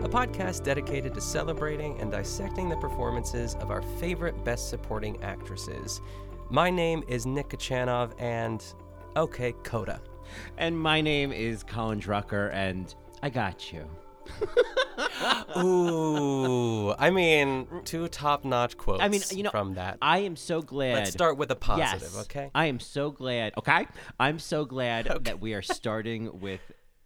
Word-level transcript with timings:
a 0.00 0.08
podcast 0.08 0.62
dedicated 0.62 1.14
to 1.14 1.20
celebrating 1.20 1.98
and 2.00 2.12
dissecting 2.12 2.68
the 2.68 2.76
performances 2.76 3.54
of 3.56 3.70
our 3.70 3.82
favorite 3.82 4.44
Best 4.44 4.68
Supporting 4.68 5.22
actresses. 5.22 6.00
My 6.50 6.70
name 6.70 7.02
is 7.08 7.26
Nick 7.26 7.48
Kachanov, 7.48 8.12
and 8.20 8.62
okay, 9.16 9.52
Coda. 9.64 10.00
And 10.58 10.78
my 10.78 11.00
name 11.00 11.32
is 11.32 11.62
Colin 11.62 12.00
Drucker, 12.00 12.52
and 12.52 12.94
I 13.22 13.30
got 13.30 13.72
you. 13.72 13.86
Ooh, 15.56 16.92
I 16.98 17.10
mean, 17.10 17.66
two 17.84 18.08
top-notch 18.08 18.76
quotes. 18.76 19.02
I 19.02 19.08
mean, 19.08 19.22
you 19.30 19.44
know, 19.44 19.50
from 19.50 19.74
that. 19.74 19.98
I 20.02 20.18
am 20.18 20.36
so 20.36 20.60
glad. 20.62 20.94
Let's 20.94 21.12
start 21.12 21.38
with 21.38 21.50
a 21.50 21.56
positive, 21.56 22.10
Yes. 22.14 22.20
okay? 22.24 22.50
I 22.54 22.66
am 22.66 22.80
so 22.80 23.10
glad. 23.10 23.54
Okay, 23.56 23.86
I'm 24.20 24.38
so 24.38 24.64
glad 24.64 25.06
that 25.24 25.40
we 25.40 25.54
are 25.54 25.62
starting 25.62 26.40
with 26.40 26.60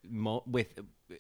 mo- 0.09 0.43
with 0.47 0.79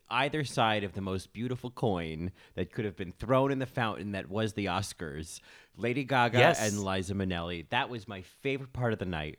either 0.08 0.44
side 0.44 0.84
of 0.84 0.92
the 0.92 1.00
most 1.00 1.32
beautiful 1.32 1.70
coin 1.70 2.30
that 2.54 2.72
could 2.72 2.84
have 2.84 2.96
been 2.96 3.12
thrown 3.12 3.50
in 3.50 3.58
the 3.58 3.66
fountain 3.66 4.12
that 4.12 4.28
was 4.30 4.52
the 4.52 4.66
Oscars. 4.66 5.40
Lady 5.76 6.04
Gaga 6.04 6.38
Yes. 6.38 6.60
and 6.60 6.84
Liza 6.84 7.14
Minnelli. 7.14 7.68
That 7.70 7.88
was 7.88 8.06
my 8.06 8.22
favorite 8.22 8.72
part 8.72 8.92
of 8.92 8.98
the 8.98 9.04
night. 9.06 9.38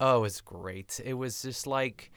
Oh, 0.00 0.18
it 0.18 0.22
was 0.22 0.40
great. 0.40 1.00
It 1.04 1.14
was 1.14 1.42
just 1.42 1.66
like 1.66 2.10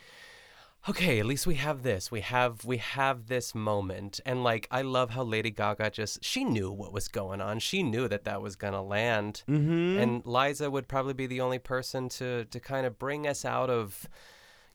okay, 0.88 1.20
at 1.20 1.26
least 1.26 1.48
we 1.48 1.56
have 1.56 1.82
this. 1.82 2.12
We 2.12 2.22
have 2.22 2.64
we 2.64 2.78
have 2.78 3.28
this 3.28 3.56
moment. 3.56 4.20
And 4.26 4.44
like 4.44 4.68
I 4.70 4.84
love 4.84 5.10
how 5.12 5.24
Lady 5.24 5.50
Gaga 5.50 5.90
just 5.90 6.24
she 6.24 6.44
knew 6.44 6.72
what 6.72 6.94
was 6.94 7.08
going 7.08 7.42
on. 7.42 7.60
She 7.60 7.82
knew 7.84 8.08
that 8.08 8.24
that 8.26 8.42
was 8.42 8.56
going 8.56 8.74
to 8.74 8.82
land. 8.82 9.44
Mm-hmm. 9.50 9.98
And 10.00 10.26
Liza 10.26 10.70
would 10.70 10.88
probably 10.88 11.14
be 11.14 11.26
the 11.28 11.42
only 11.42 11.60
person 11.60 12.08
to 12.10 12.46
to 12.46 12.60
kind 12.60 12.86
of 12.86 13.00
bring 13.00 13.28
us 13.28 13.44
out 13.46 13.70
of 13.70 14.08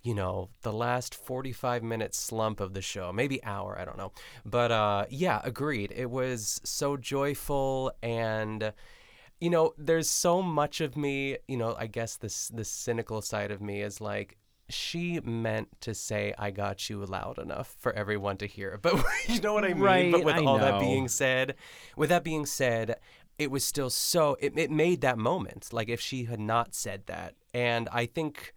you 0.03 0.15
know, 0.15 0.49
the 0.63 0.73
last 0.73 1.15
45 1.15 1.83
minute 1.83 2.15
slump 2.15 2.61
of 2.61 2.75
the 2.75 2.83
show, 2.83 3.13
maybe 3.13 3.43
hour, 3.45 3.79
I 3.79 3.85
don't 3.85 3.99
know. 3.99 4.13
But 4.45 4.73
uh 4.73 5.07
yeah, 5.11 5.41
agreed. 5.45 5.93
It 5.95 6.11
was 6.11 6.61
so 6.65 6.97
joyful 6.97 7.93
and 8.03 8.73
you 9.41 9.49
know, 9.49 9.73
there's 9.79 10.11
so 10.11 10.43
much 10.43 10.83
of 10.83 10.97
me, 10.97 11.39
you 11.49 11.57
know, 11.57 11.75
I 11.79 11.87
guess 11.87 12.17
this 12.17 12.49
the 12.49 12.65
cynical 12.65 13.23
side 13.23 13.51
of 13.51 13.61
me 13.61 13.83
is 13.83 14.01
like 14.01 14.37
she 14.71 15.21
meant 15.21 15.69
to 15.81 15.95
say 15.95 16.33
I 16.39 16.51
got 16.51 16.89
you 16.89 17.05
loud 17.05 17.39
enough 17.39 17.75
for 17.79 17.93
everyone 17.93 18.37
to 18.39 18.47
hear. 18.47 18.79
But 18.81 19.03
you 19.27 19.41
know 19.41 19.53
what 19.53 19.65
I 19.65 19.75
mean? 19.75 19.83
Right, 19.83 20.13
but 20.13 20.25
with 20.25 20.37
I 20.37 20.45
all 20.45 20.59
that 20.59 20.81
being 20.81 21.09
said, 21.09 21.57
with 21.97 22.09
that 22.11 22.25
being 22.25 22.47
said, 22.47 22.97
it 23.39 23.51
was 23.51 23.65
still 23.65 23.91
so 23.91 24.37
it, 24.41 24.57
it 24.57 24.71
made 24.71 25.01
that 25.01 25.19
moment. 25.19 25.73
Like 25.73 25.89
if 25.89 26.01
she 26.01 26.25
had 26.25 26.41
not 26.41 26.75
said 26.75 27.07
that. 27.07 27.35
And 27.53 27.89
I 27.93 28.07
think 28.07 28.55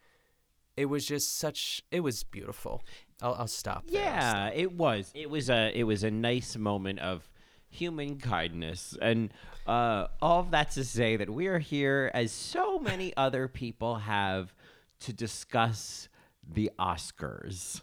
it 0.78 0.86
was 0.86 1.06
just 1.06 1.38
such 1.38 1.82
it 1.92 2.00
was 2.02 2.24
beautiful. 2.24 2.84
I'll, 3.22 3.36
I'll 3.36 3.48
stop 3.48 3.88
there. 3.88 4.02
I'll 4.02 4.08
Yeah, 4.08 4.30
stop. 4.48 4.52
it 4.56 4.72
was. 4.74 5.12
It 5.16 5.30
was 5.30 5.50
a 5.50 5.72
it 5.78 5.84
was 5.84 6.04
a 6.04 6.12
nice 6.12 6.56
moment 6.58 7.00
of 7.00 7.30
human 7.70 8.18
kindness, 8.20 8.96
and 9.02 9.32
uh, 9.66 10.08
all 10.22 10.40
of 10.42 10.52
that 10.52 10.72
to 10.72 10.84
say 10.84 11.16
that 11.18 11.30
we 11.30 11.48
are 11.48 11.60
here, 11.60 12.12
as 12.14 12.32
so 12.32 12.78
many 12.80 13.14
other 13.18 13.48
people 13.48 13.96
have, 13.96 14.54
to 15.02 15.14
discuss 15.14 16.10
the 16.48 16.70
Oscars 16.80 17.82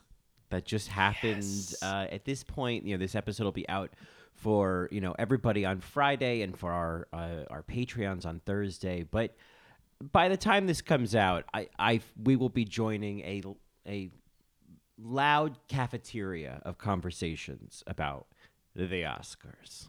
that 0.51 0.65
just 0.65 0.89
happened. 0.89 1.43
Yes. 1.43 1.83
Uh, 1.83 2.07
at 2.11 2.25
this 2.25 2.43
point, 2.45 2.85
you 2.85 2.95
know, 2.95 2.99
this 2.99 3.15
episode 3.15 3.45
will 3.45 3.53
be 3.53 3.69
out 3.69 3.91
for 4.35 4.89
you 4.93 5.01
know 5.01 5.15
everybody 5.19 5.65
on 5.65 5.81
Friday 5.81 6.43
and 6.43 6.57
for 6.57 6.73
our 6.73 7.09
uh, 7.13 7.45
our 7.51 7.63
Patreons 7.63 8.27
on 8.27 8.41
Thursday, 8.45 9.05
but. 9.09 9.35
By 10.01 10.29
the 10.29 10.37
time 10.37 10.67
this 10.67 10.81
comes 10.83 11.15
out, 11.15 11.45
I, 11.53 11.69
I 11.79 12.01
we 12.23 12.37
will 12.37 12.49
be 12.49 12.65
joining 12.65 13.21
a 13.21 13.43
a 13.87 14.11
loud 14.99 15.59
cafeteria 15.69 16.61
of 16.65 16.79
conversations 16.79 17.83
about 17.87 18.27
the 18.75 19.03
Oscars. 19.03 19.89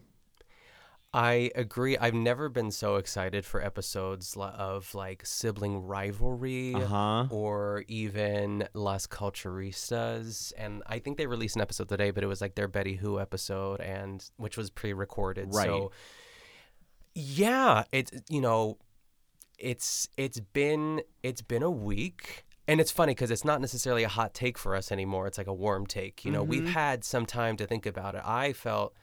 I 1.14 1.50
agree. 1.54 1.98
I've 1.98 2.14
never 2.14 2.48
been 2.48 2.70
so 2.70 2.96
excited 2.96 3.44
for 3.44 3.62
episodes 3.62 4.34
of 4.34 4.94
like 4.94 5.26
sibling 5.26 5.86
rivalry 5.86 6.74
Uh-huh. 6.74 7.26
or 7.30 7.84
even 7.86 8.66
Las 8.72 9.06
Culturistas. 9.06 10.54
And 10.56 10.82
I 10.86 10.98
think 11.00 11.18
they 11.18 11.26
released 11.26 11.54
an 11.56 11.60
episode 11.60 11.90
today, 11.90 12.12
but 12.12 12.24
it 12.24 12.28
was 12.28 12.40
like 12.40 12.54
their 12.54 12.66
Betty 12.68 12.96
Who 12.96 13.20
episode, 13.20 13.80
and 13.82 14.24
which 14.38 14.56
was 14.56 14.70
pre-recorded. 14.70 15.54
Right. 15.54 15.66
So 15.66 15.92
yeah, 17.14 17.84
it's 17.92 18.10
you 18.30 18.40
know, 18.40 18.78
it's 19.62 20.08
it's 20.16 20.40
been 20.40 21.02
it's 21.22 21.42
been 21.42 21.62
a 21.62 21.70
week. 21.70 22.44
And 22.68 22.80
it's 22.80 22.92
funny 22.92 23.12
because 23.12 23.32
it's 23.32 23.44
not 23.44 23.60
necessarily 23.60 24.04
a 24.04 24.08
hot 24.08 24.34
take 24.34 24.56
for 24.56 24.76
us 24.76 24.92
anymore. 24.92 25.26
It's 25.26 25.36
like 25.36 25.48
a 25.48 25.52
warm 25.52 25.84
take. 25.84 26.24
You 26.24 26.30
know, 26.30 26.44
we've 26.44 26.62
mm-hmm. 26.62 26.72
had 26.72 27.04
some 27.04 27.26
time 27.26 27.56
to 27.56 27.66
think 27.66 27.86
about 27.86 28.14
it. 28.14 28.22
I 28.24 28.52
felt 28.52 28.94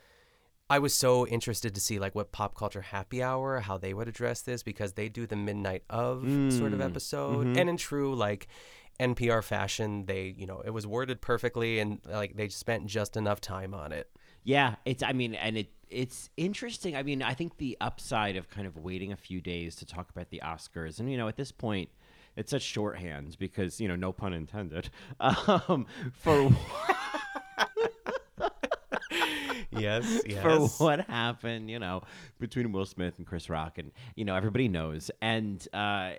I 0.69 0.79
was 0.79 0.93
so 0.93 1.27
interested 1.27 1.75
to 1.75 1.81
see 1.81 1.99
like 1.99 2.15
what 2.15 2.31
pop 2.31 2.55
culture 2.55 2.81
happy 2.81 3.23
hour 3.23 3.59
how 3.59 3.77
they 3.77 3.93
would 3.93 4.07
address 4.07 4.41
this 4.41 4.61
because 4.61 4.93
they 4.93 5.09
do 5.09 5.25
the 5.25 5.35
midnight 5.35 5.83
of 5.89 6.21
sort 6.51 6.73
of 6.73 6.79
mm. 6.79 6.85
episode 6.85 7.47
mm-hmm. 7.47 7.57
and 7.57 7.69
in 7.69 7.77
true 7.77 8.13
like 8.13 8.47
NPR 8.99 9.43
fashion 9.43 10.05
they 10.05 10.33
you 10.37 10.45
know 10.45 10.61
it 10.63 10.69
was 10.69 10.85
worded 10.85 11.21
perfectly 11.21 11.79
and 11.79 11.99
like 12.05 12.35
they 12.35 12.49
spent 12.49 12.85
just 12.85 13.17
enough 13.17 13.41
time 13.41 13.73
on 13.73 13.91
it. 13.91 14.09
Yeah, 14.43 14.75
it's 14.85 15.03
I 15.03 15.13
mean, 15.13 15.35
and 15.35 15.57
it 15.57 15.67
it's 15.89 16.29
interesting. 16.37 16.95
I 16.95 17.03
mean, 17.03 17.21
I 17.21 17.33
think 17.33 17.57
the 17.57 17.77
upside 17.81 18.35
of 18.35 18.49
kind 18.49 18.67
of 18.67 18.77
waiting 18.77 19.11
a 19.11 19.17
few 19.17 19.41
days 19.41 19.75
to 19.77 19.85
talk 19.85 20.09
about 20.09 20.29
the 20.29 20.41
Oscars, 20.43 20.99
and 20.99 21.11
you 21.11 21.17
know, 21.17 21.27
at 21.27 21.35
this 21.35 21.51
point, 21.51 21.89
it's 22.35 22.51
such 22.51 22.61
shorthand 22.61 23.37
because 23.39 23.81
you 23.81 23.87
know, 23.87 23.95
no 23.95 24.11
pun 24.11 24.33
intended. 24.33 24.89
Um, 25.19 25.85
for 26.13 26.51
Yes, 29.71 30.21
for 30.41 30.67
what 30.83 31.01
happened, 31.07 31.69
you 31.69 31.79
know, 31.79 32.01
between 32.39 32.71
Will 32.71 32.85
Smith 32.85 33.15
and 33.17 33.25
Chris 33.25 33.49
Rock, 33.49 33.77
and 33.77 33.91
you 34.15 34.25
know 34.25 34.35
everybody 34.35 34.67
knows, 34.67 35.11
and 35.21 35.65
uh, 35.73 36.13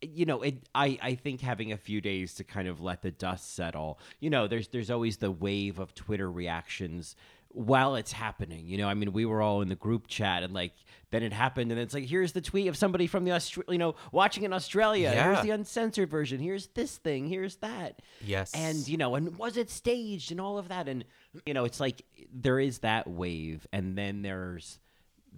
you 0.00 0.24
know, 0.26 0.42
it. 0.42 0.68
I 0.74 0.98
I 1.02 1.14
think 1.14 1.40
having 1.40 1.72
a 1.72 1.76
few 1.76 2.00
days 2.00 2.34
to 2.34 2.44
kind 2.44 2.68
of 2.68 2.80
let 2.80 3.02
the 3.02 3.10
dust 3.10 3.54
settle. 3.54 3.98
You 4.20 4.30
know, 4.30 4.46
there's 4.46 4.68
there's 4.68 4.90
always 4.90 5.18
the 5.18 5.30
wave 5.30 5.78
of 5.78 5.94
Twitter 5.94 6.30
reactions 6.30 7.16
while 7.56 7.96
it's 7.96 8.12
happening. 8.12 8.66
You 8.66 8.76
know, 8.76 8.86
I 8.86 8.92
mean, 8.92 9.12
we 9.12 9.24
were 9.24 9.40
all 9.40 9.62
in 9.62 9.68
the 9.68 9.76
group 9.76 10.06
chat, 10.06 10.42
and 10.42 10.52
like 10.52 10.72
then 11.10 11.22
it 11.22 11.32
happened, 11.32 11.72
and 11.72 11.80
it's 11.80 11.94
like 11.94 12.04
here's 12.04 12.32
the 12.32 12.42
tweet 12.42 12.66
of 12.68 12.76
somebody 12.76 13.06
from 13.06 13.24
the 13.24 13.30
Austra- 13.30 13.70
you 13.72 13.78
know 13.78 13.94
watching 14.12 14.42
in 14.42 14.52
Australia. 14.52 15.10
Yeah. 15.14 15.32
Here's 15.32 15.42
the 15.42 15.50
uncensored 15.50 16.10
version. 16.10 16.38
Here's 16.38 16.66
this 16.68 16.98
thing. 16.98 17.26
Here's 17.26 17.56
that. 17.56 18.02
Yes. 18.24 18.52
And 18.54 18.86
you 18.86 18.98
know, 18.98 19.14
and 19.14 19.38
was 19.38 19.56
it 19.56 19.70
staged 19.70 20.30
and 20.30 20.40
all 20.40 20.58
of 20.58 20.68
that? 20.68 20.86
And 20.86 21.04
you 21.46 21.54
know, 21.54 21.64
it's 21.64 21.80
like 21.80 22.02
there 22.32 22.60
is 22.60 22.80
that 22.80 23.08
wave, 23.08 23.66
and 23.72 23.96
then 23.96 24.20
there's 24.20 24.78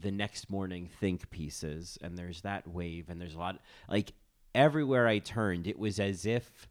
the 0.01 0.11
next 0.11 0.51
morning 0.51 0.89
think 1.01 1.31
pieces, 1.31 1.99
and 2.03 2.19
there's 2.19 2.41
that 2.41 2.67
wave, 2.67 3.11
and 3.11 3.21
there's 3.21 3.35
a 3.35 3.39
lot 3.39 3.61
like 3.89 4.13
everywhere 4.57 5.07
I 5.07 5.21
turned, 5.21 5.69
it 5.69 5.79
was 5.79 6.01
as 6.01 6.27
if 6.27 6.69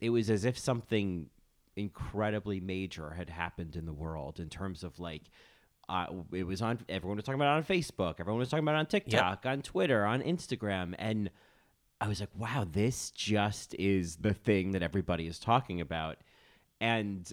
it 0.00 0.10
was 0.10 0.30
as 0.30 0.44
if 0.44 0.58
something 0.58 1.28
incredibly 1.76 2.60
major 2.60 3.10
had 3.10 3.30
happened 3.30 3.76
in 3.76 3.86
the 3.86 3.92
world 3.92 4.40
in 4.40 4.48
terms 4.48 4.82
of 4.82 4.98
like 4.98 5.22
uh, 5.88 6.06
it 6.32 6.44
was 6.44 6.62
on 6.62 6.80
everyone 6.88 7.16
was 7.16 7.24
talking 7.24 7.40
about 7.40 7.54
it 7.54 7.58
on 7.58 7.64
Facebook, 7.64 8.14
everyone 8.18 8.40
was 8.40 8.48
talking 8.48 8.64
about 8.64 8.74
it 8.74 8.78
on 8.78 8.86
TikTok, 8.86 9.46
on 9.46 9.62
Twitter, 9.62 10.04
on 10.04 10.20
Instagram, 10.22 10.94
and 10.98 11.30
I 12.00 12.08
was 12.08 12.20
like, 12.20 12.30
wow, 12.36 12.66
this 12.70 13.10
just 13.10 13.74
is 13.78 14.16
the 14.16 14.34
thing 14.34 14.72
that 14.72 14.82
everybody 14.82 15.26
is 15.26 15.38
talking 15.38 15.80
about. 15.80 16.18
And 16.80 17.32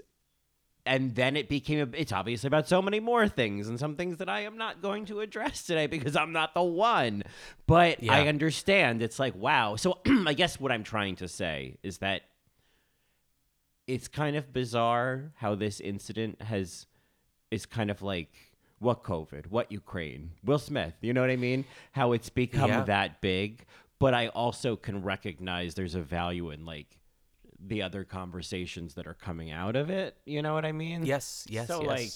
and 0.86 1.16
then 1.16 1.38
it 1.38 1.48
became 1.48 1.80
a, 1.80 1.98
it's 1.98 2.12
obviously 2.12 2.48
about 2.48 2.68
so 2.68 2.82
many 2.82 3.00
more 3.00 3.28
things 3.28 3.70
and 3.70 3.80
some 3.80 3.96
things 3.96 4.18
that 4.18 4.28
I 4.28 4.42
am 4.42 4.58
not 4.58 4.82
going 4.82 5.06
to 5.06 5.22
address 5.22 5.64
today 5.64 5.88
because 5.88 6.16
I'm 6.16 6.34
not 6.34 6.54
the 6.54 6.64
one. 6.64 7.24
But 7.68 8.04
Yeah. 8.04 8.14
I 8.14 8.28
understand. 8.28 9.02
It's 9.02 9.20
like 9.20 9.36
wow. 9.36 9.76
So 9.78 10.00
I 10.06 10.34
guess 10.34 10.60
what 10.60 10.72
I'm 10.72 10.84
trying 10.84 11.16
to 11.18 11.28
say 11.28 11.78
is 11.84 12.00
that 12.00 12.24
it's 13.88 14.08
kind 14.08 14.36
of 14.36 14.54
bizarre 14.54 15.32
how 15.36 15.56
this 15.56 15.80
incident 15.80 16.42
has 16.42 16.88
is 17.52 17.66
kind 17.66 17.92
of 17.92 18.02
like 18.02 18.32
what 18.80 19.04
COVID, 19.04 19.48
what 19.48 19.72
Ukraine, 19.72 20.32
Will 20.44 20.60
Smith. 20.60 20.94
You 21.02 21.14
know 21.14 21.22
what 21.22 21.30
I 21.30 21.36
mean? 21.36 21.66
How 21.92 22.12
it's 22.14 22.30
become 22.30 22.70
Yeah. 22.70 22.84
that 22.84 23.22
big. 23.22 23.66
But 24.00 24.14
I 24.14 24.28
also 24.30 24.76
can 24.76 25.02
recognize 25.04 25.76
there's 25.76 25.96
a 25.96 26.02
value 26.02 26.50
in 26.52 26.66
like 26.66 26.98
the 27.66 27.82
other 27.82 28.04
conversations 28.04 28.96
that 28.96 29.08
are 29.08 29.14
coming 29.14 29.52
out 29.52 29.76
of 29.78 29.90
it. 29.90 30.18
You 30.26 30.42
know 30.42 30.54
what 30.54 30.66
I 30.66 30.72
mean? 30.74 31.06
Yes, 31.06 31.46
yes, 31.50 31.68
So 31.68 31.82
yes. 31.82 31.88
like, 31.88 32.12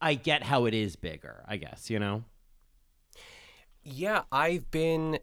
I 0.00 0.14
get 0.14 0.42
how 0.42 0.64
it 0.64 0.74
is 0.74 0.96
bigger. 0.96 1.44
I 1.46 1.56
guess 1.58 1.88
you 1.90 1.98
know. 2.00 2.24
Yeah, 3.84 4.22
I've 4.32 4.70
been 4.70 5.18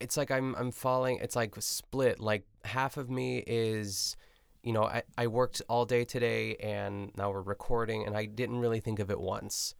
it's 0.00 0.16
like 0.16 0.30
I'm 0.30 0.54
I'm 0.56 0.70
falling 0.70 1.18
it's 1.20 1.34
like 1.36 1.54
split. 1.58 2.20
Like 2.20 2.44
half 2.64 2.96
of 2.96 3.08
me 3.10 3.42
is 3.46 4.16
you 4.66 4.72
know, 4.72 4.82
I, 4.82 5.04
I 5.16 5.28
worked 5.28 5.62
all 5.68 5.84
day 5.84 6.04
today 6.04 6.56
and 6.56 7.12
now 7.16 7.30
we're 7.30 7.40
recording 7.40 8.04
and 8.04 8.16
I 8.16 8.24
didn't 8.24 8.58
really 8.58 8.80
think 8.80 8.98
of 8.98 9.12
it 9.12 9.20
once. 9.20 9.76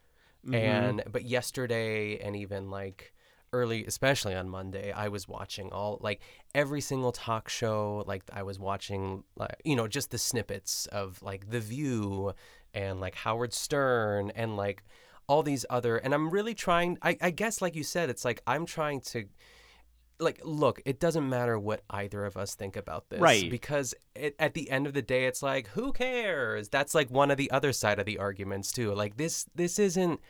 Mm-hmm. 0.47 0.55
And 0.55 1.03
but 1.11 1.25
yesterday 1.25 2.19
and 2.19 2.37
even 2.37 2.71
like 2.71 3.13
early 3.53 3.85
especially 3.85 4.37
on 4.37 4.49
Monday, 4.49 4.93
I 4.93 5.09
was 5.09 5.27
watching 5.27 5.73
all 5.73 5.99
like 6.01 6.21
every 6.55 6.81
single 6.81 7.11
talk 7.11 7.49
show, 7.49 8.05
like 8.07 8.23
I 8.33 8.45
was 8.45 8.61
watching 8.61 9.25
like 9.37 9.61
you 9.65 9.75
know, 9.75 9.89
just 9.89 10.13
the 10.13 10.19
snippets 10.19 10.87
of 10.87 11.21
like 11.21 11.51
The 11.51 11.61
View 11.61 12.33
and 12.73 13.01
like 13.01 13.17
Howard 13.17 13.53
Stern 13.53 14.31
and 14.37 14.57
like 14.57 14.85
all 15.29 15.43
these 15.43 15.67
other 15.69 15.97
and 15.97 16.15
i'm 16.15 16.31
really 16.31 16.55
trying 16.55 16.97
I, 17.03 17.19
I 17.21 17.31
guess 17.31 17.61
like 17.61 17.75
you 17.75 17.83
said 17.83 18.11
it's 18.11 18.25
like 18.25 18.41
i'm 18.47 18.65
trying 18.65 19.01
to 19.01 19.25
like 20.19 20.41
look 20.45 20.81
it 20.85 20.99
doesn't 20.99 21.29
matter 21.29 21.59
what 21.59 21.83
either 21.91 22.25
of 22.25 22.37
us 22.37 22.55
think 22.55 22.77
about 22.77 23.09
this 23.11 23.21
Right. 23.21 23.51
because 23.51 23.95
it, 24.15 24.35
at 24.39 24.55
the 24.55 24.71
end 24.71 24.87
of 24.87 24.95
the 24.95 25.03
day 25.03 25.27
it's 25.27 25.43
like 25.43 25.69
who 25.69 25.93
cares? 25.93 26.69
That's 26.69 26.95
like 26.95 27.11
one 27.11 27.31
of 27.31 27.37
the 27.37 27.51
other 27.51 27.73
side 27.73 27.99
of 27.99 28.07
the 28.07 28.19
arguments 28.19 28.73
too. 28.73 28.95
Like 28.95 29.17
this 29.17 29.47
this 29.55 29.79
isn't 29.79 30.21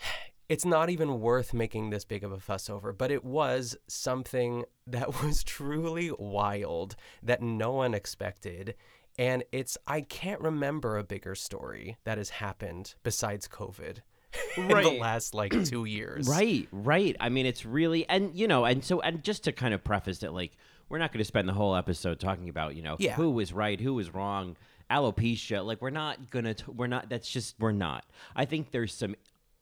it's 0.48 0.64
not 0.64 0.90
even 0.90 1.20
worth 1.20 1.54
making 1.54 1.88
this 1.90 2.04
big 2.04 2.22
of 2.22 2.30
a 2.30 2.38
fuss 2.38 2.68
over 2.68 2.92
but 2.92 3.10
it 3.10 3.24
was 3.24 3.76
something 3.88 4.64
that 4.86 5.22
was 5.22 5.42
truly 5.42 6.12
wild 6.18 6.96
that 7.22 7.42
no 7.42 7.72
one 7.72 7.94
expected. 7.94 8.74
And 9.18 9.44
it's 9.52 9.78
i 9.86 10.00
can't 10.00 10.40
remember 10.40 10.98
a 10.98 11.04
bigger 11.04 11.34
story 11.34 11.96
that 12.04 12.18
has 12.18 12.30
happened 12.30 12.94
besides 13.02 13.46
covid 13.48 13.98
in 14.56 14.68
the 14.68 14.74
Right. 14.74 15.00
last 15.00 15.34
like 15.34 15.52
two 15.64 15.84
years 15.84 16.28
Right, 16.28 16.68
right. 16.72 17.16
I 17.20 17.28
mean, 17.28 17.46
it's 17.46 17.64
really, 17.64 18.08
and 18.08 18.34
you 18.34 18.46
know, 18.48 18.64
and 18.64 18.84
so, 18.84 19.00
and 19.00 19.22
just 19.22 19.44
to 19.44 19.52
kind 19.52 19.74
of 19.74 19.82
preface 19.84 20.22
it, 20.22 20.32
like, 20.32 20.52
we're 20.88 20.98
not 20.98 21.12
going 21.12 21.18
to 21.20 21.24
spend 21.24 21.48
the 21.48 21.52
whole 21.54 21.74
episode 21.74 22.20
talking 22.20 22.48
about, 22.48 22.76
you 22.76 22.82
know, 22.82 22.96
Yeah. 22.98 23.14
who 23.14 23.30
was 23.30 23.52
right, 23.52 23.80
who 23.80 23.94
was 23.94 24.12
wrong, 24.12 24.56
alopecia. 24.90 25.64
Like, 25.64 25.80
we're 25.80 25.90
not 25.90 26.30
gonna, 26.30 26.54
t- 26.54 26.64
we're 26.74 26.86
not. 26.86 27.08
That's 27.08 27.28
just, 27.28 27.54
we're 27.58 27.72
not. 27.72 28.04
I 28.36 28.44
think 28.44 28.70
there's 28.70 28.92
some 28.94 29.14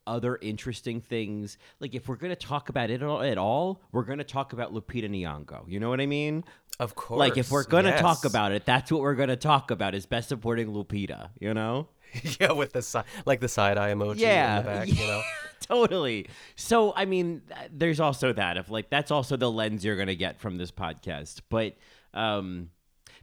other 0.06 0.36
interesting 0.42 1.00
things. 1.00 1.58
Like, 1.78 1.94
if 1.94 2.08
we're 2.08 2.16
gonna 2.16 2.34
talk 2.36 2.68
about 2.68 2.90
it 2.90 3.02
all, 3.04 3.22
at 3.22 3.38
all, 3.38 3.80
we're 3.92 4.02
gonna 4.02 4.24
talk 4.24 4.52
about 4.52 4.74
Lupita 4.74 5.08
Nyong'o. 5.08 5.62
You 5.68 5.78
know 5.80 5.88
what 5.90 6.00
I 6.00 6.06
mean? 6.06 6.44
of 6.80 6.94
course 6.96 7.18
Like, 7.18 7.36
if 7.36 7.50
we're 7.50 7.64
gonna 7.64 8.00
talk 8.00 8.24
about 8.24 8.50
it, 8.50 8.64
that's 8.64 8.90
what 8.90 9.00
we're 9.02 9.14
gonna 9.14 9.36
talk 9.36 9.70
about 9.70 9.94
is 9.94 10.06
best 10.06 10.28
supporting 10.28 10.68
Lupita. 10.68 11.28
You 11.38 11.54
know? 11.54 11.86
yeah 12.40 12.52
with 12.52 12.72
the 12.72 12.82
side 12.82 13.04
like 13.26 13.40
the 13.40 13.48
side 13.48 13.78
eye 13.78 13.92
emoji 13.92 14.20
yeah, 14.20 14.58
in 14.58 14.64
the 14.64 14.70
back 14.70 14.88
you 14.88 15.06
know 15.06 15.22
totally. 15.62 16.26
So, 16.56 16.92
I 16.94 17.04
mean, 17.04 17.42
there's 17.70 18.00
also 18.00 18.32
that 18.32 18.56
of 18.56 18.70
like 18.70 18.90
that's 18.90 19.10
also 19.10 19.36
the 19.36 19.50
lens 19.50 19.84
you're 19.84 19.96
gonna 19.96 20.14
get 20.14 20.40
from 20.40 20.56
this 20.56 20.70
podcast. 20.70 21.40
But, 21.48 21.76
um, 22.12 22.70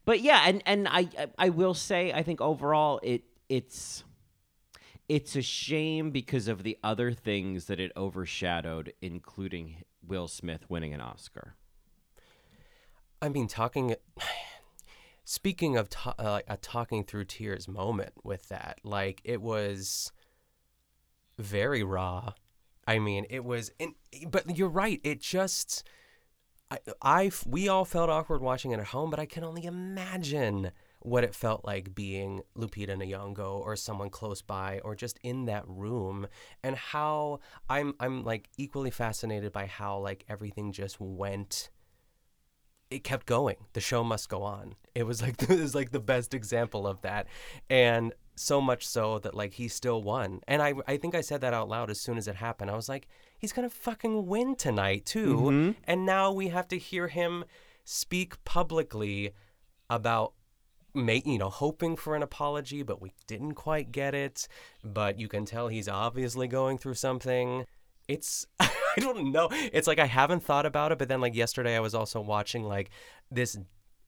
but 0.06 0.22
yeah, 0.22 0.44
and 0.46 0.64
and 0.66 0.88
I 0.88 1.08
I- 1.18 1.28
I 1.38 1.50
will 1.50 1.74
say 1.74 2.12
I 2.14 2.24
think 2.24 2.42
overall 2.42 3.00
it 3.04 3.24
it's 3.50 4.04
it's 5.08 5.36
a 5.36 5.42
shame 5.42 6.12
because 6.12 6.48
of 6.48 6.64
the 6.64 6.78
other 6.84 7.12
things 7.12 7.66
that 7.66 7.80
it 7.80 7.92
overshadowed, 7.98 8.94
including 9.02 9.84
Will 10.06 10.28
Smith 10.28 10.70
winning 10.70 10.94
an 10.94 11.02
Oscar. 11.02 11.56
I 13.22 13.30
mean, 13.30 13.48
talking. 13.48 13.96
Speaking 15.32 15.78
of 15.78 15.92
to, 15.92 16.16
uh, 16.18 16.42
a 16.48 16.58
talking 16.58 17.04
through 17.04 17.26
tears 17.26 17.68
moment 17.68 18.14
with 18.24 18.50
that, 18.50 18.80
like 18.84 19.22
it 19.24 19.44
was 19.44 20.12
very 21.38 21.84
raw. 21.84 22.34
I 22.88 22.98
mean, 22.98 23.28
it 23.30 23.46
was, 23.46 23.70
but 24.28 24.58
you're 24.58 24.68
right. 24.68 25.00
It 25.04 25.22
just, 25.22 25.88
I, 26.72 26.80
I, 27.04 27.32
we 27.46 27.68
all 27.68 27.86
felt 27.86 28.10
awkward 28.10 28.42
watching 28.42 28.72
it 28.72 28.80
at 28.80 28.88
home, 28.88 29.12
but 29.12 29.20
I 29.20 29.28
can 29.28 29.44
only 29.44 29.66
imagine 29.66 30.72
what 31.02 31.24
it 31.24 31.36
felt 31.36 31.64
like 31.64 31.94
being 31.94 32.42
Lupita 32.58 32.98
Nyong'o 32.98 33.60
or 33.60 33.76
someone 33.76 34.10
close 34.10 34.42
by 34.42 34.80
or 34.84 34.96
just 34.96 35.20
in 35.22 35.46
that 35.46 35.64
room, 35.68 36.26
and 36.64 36.76
how 36.76 37.40
I'm, 37.70 37.94
I'm 38.00 38.24
like 38.24 38.50
equally 38.58 38.90
fascinated 38.90 39.52
by 39.52 39.68
how 39.68 40.00
like 40.00 40.26
everything 40.28 40.72
just 40.72 41.00
went 41.00 41.70
it 42.92 43.04
kept 43.04 43.26
going. 43.26 43.58
The 43.74 43.82
show 43.82 44.04
must 44.04 44.30
go 44.30 44.44
on. 44.44 44.76
It 44.96 45.04
was 45.04 45.22
like 45.22 45.42
it 45.50 45.60
was 45.60 45.76
like 45.76 45.92
the 45.92 46.00
best 46.00 46.34
example 46.34 46.88
of 46.88 47.02
that, 47.02 47.28
and 47.70 48.14
so 48.36 48.62
much 48.62 48.88
so 48.88 49.20
that 49.20 49.36
like 49.36 49.54
he 49.54 49.68
still 49.68 50.02
won. 50.02 50.42
And 50.48 50.62
I 50.62 50.74
I 50.88 50.98
think 50.98 51.16
I 51.16 51.22
said 51.22 51.42
that 51.42 51.54
out 51.54 51.70
loud 51.70 51.90
as 51.90 52.00
soon 52.00 52.18
as 52.18 52.28
it 52.28 52.36
happened. 52.36 52.72
I 52.72 52.76
was 52.76 52.90
like, 52.90 53.08
he's 53.38 53.54
gonna 53.54 53.70
fucking 53.70 54.26
win 54.26 54.56
tonight 54.56 55.06
too. 55.06 55.36
Mm-hmm. 55.36 55.72
And 55.86 56.06
now 56.06 56.32
we 56.32 56.50
have 56.50 56.68
to 56.70 56.78
hear 56.78 57.08
him 57.08 57.46
speak 57.84 58.44
publicly 58.44 59.34
about 59.90 60.34
make 60.94 61.26
you 61.26 61.38
know 61.38 61.50
hoping 61.50 61.96
for 61.96 62.16
an 62.16 62.24
apology 62.24 62.82
but 62.82 63.02
we 63.02 63.12
didn't 63.28 63.54
quite 63.54 63.92
get 63.92 64.16
it 64.16 64.48
but 64.84 65.20
you 65.20 65.28
can 65.28 65.46
tell 65.46 65.68
he's 65.68 65.88
obviously 65.88 66.48
going 66.48 66.78
through 66.80 66.96
something 66.96 67.66
it's 68.10 68.46
i 68.60 68.70
don't 68.98 69.32
know. 69.32 69.48
It's 69.52 69.88
like 69.88 70.00
i 70.00 70.06
haven't 70.06 70.44
thought 70.44 70.66
about 70.66 70.92
it 70.92 70.98
but 70.98 71.08
then 71.08 71.22
like 71.22 71.36
yesterday 71.36 71.78
i 71.78 71.80
was 71.80 71.96
also 71.96 72.20
watching 72.20 72.64
like 72.64 72.90
this 73.32 73.58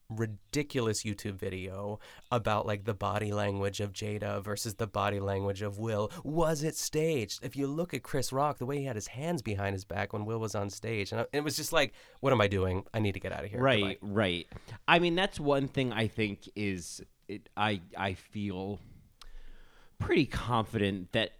ridiculous 0.09 1.03
youtube 1.03 1.36
video 1.36 1.98
about 2.31 2.65
like 2.65 2.83
the 2.83 2.94
body 2.94 3.31
language 3.31 3.80
of 3.80 3.94
jada 3.94 4.44
versus 4.44 4.74
the 4.74 4.88
body 4.88 5.21
language 5.21 5.62
of 5.62 5.80
will. 5.80 6.12
Was 6.25 6.63
it 6.63 6.75
staged? 6.75 7.45
If 7.45 7.56
you 7.56 7.68
look 7.68 7.94
at 7.94 8.03
chris 8.03 8.33
rock 8.33 8.57
the 8.57 8.65
way 8.65 8.80
he 8.80 8.83
had 8.83 8.98
his 8.98 9.07
hands 9.07 9.42
behind 9.42 9.74
his 9.74 9.86
back 9.86 10.12
when 10.12 10.25
will 10.25 10.39
was 10.39 10.53
on 10.53 10.69
stage 10.69 11.13
and 11.13 11.25
it 11.31 11.44
was 11.44 11.56
just 11.56 11.71
like 11.71 11.94
what 12.19 12.33
am 12.33 12.42
i 12.42 12.48
doing? 12.48 12.83
I 12.94 13.00
need 13.00 13.13
to 13.13 13.21
get 13.21 13.31
out 13.31 13.45
of 13.45 13.51
here 13.51 13.62
Right, 13.62 13.98
right. 14.01 14.48
I 14.86 15.00
mean, 15.00 15.15
that's 15.15 15.39
one 15.39 15.70
thing 15.70 15.93
I 15.93 16.08
think 16.08 16.50
is 16.55 17.01
it, 17.29 17.48
I 17.55 17.81
I 17.98 18.15
feel 18.15 18.79
pretty 19.98 20.25
confident 20.25 21.13
that 21.13 21.31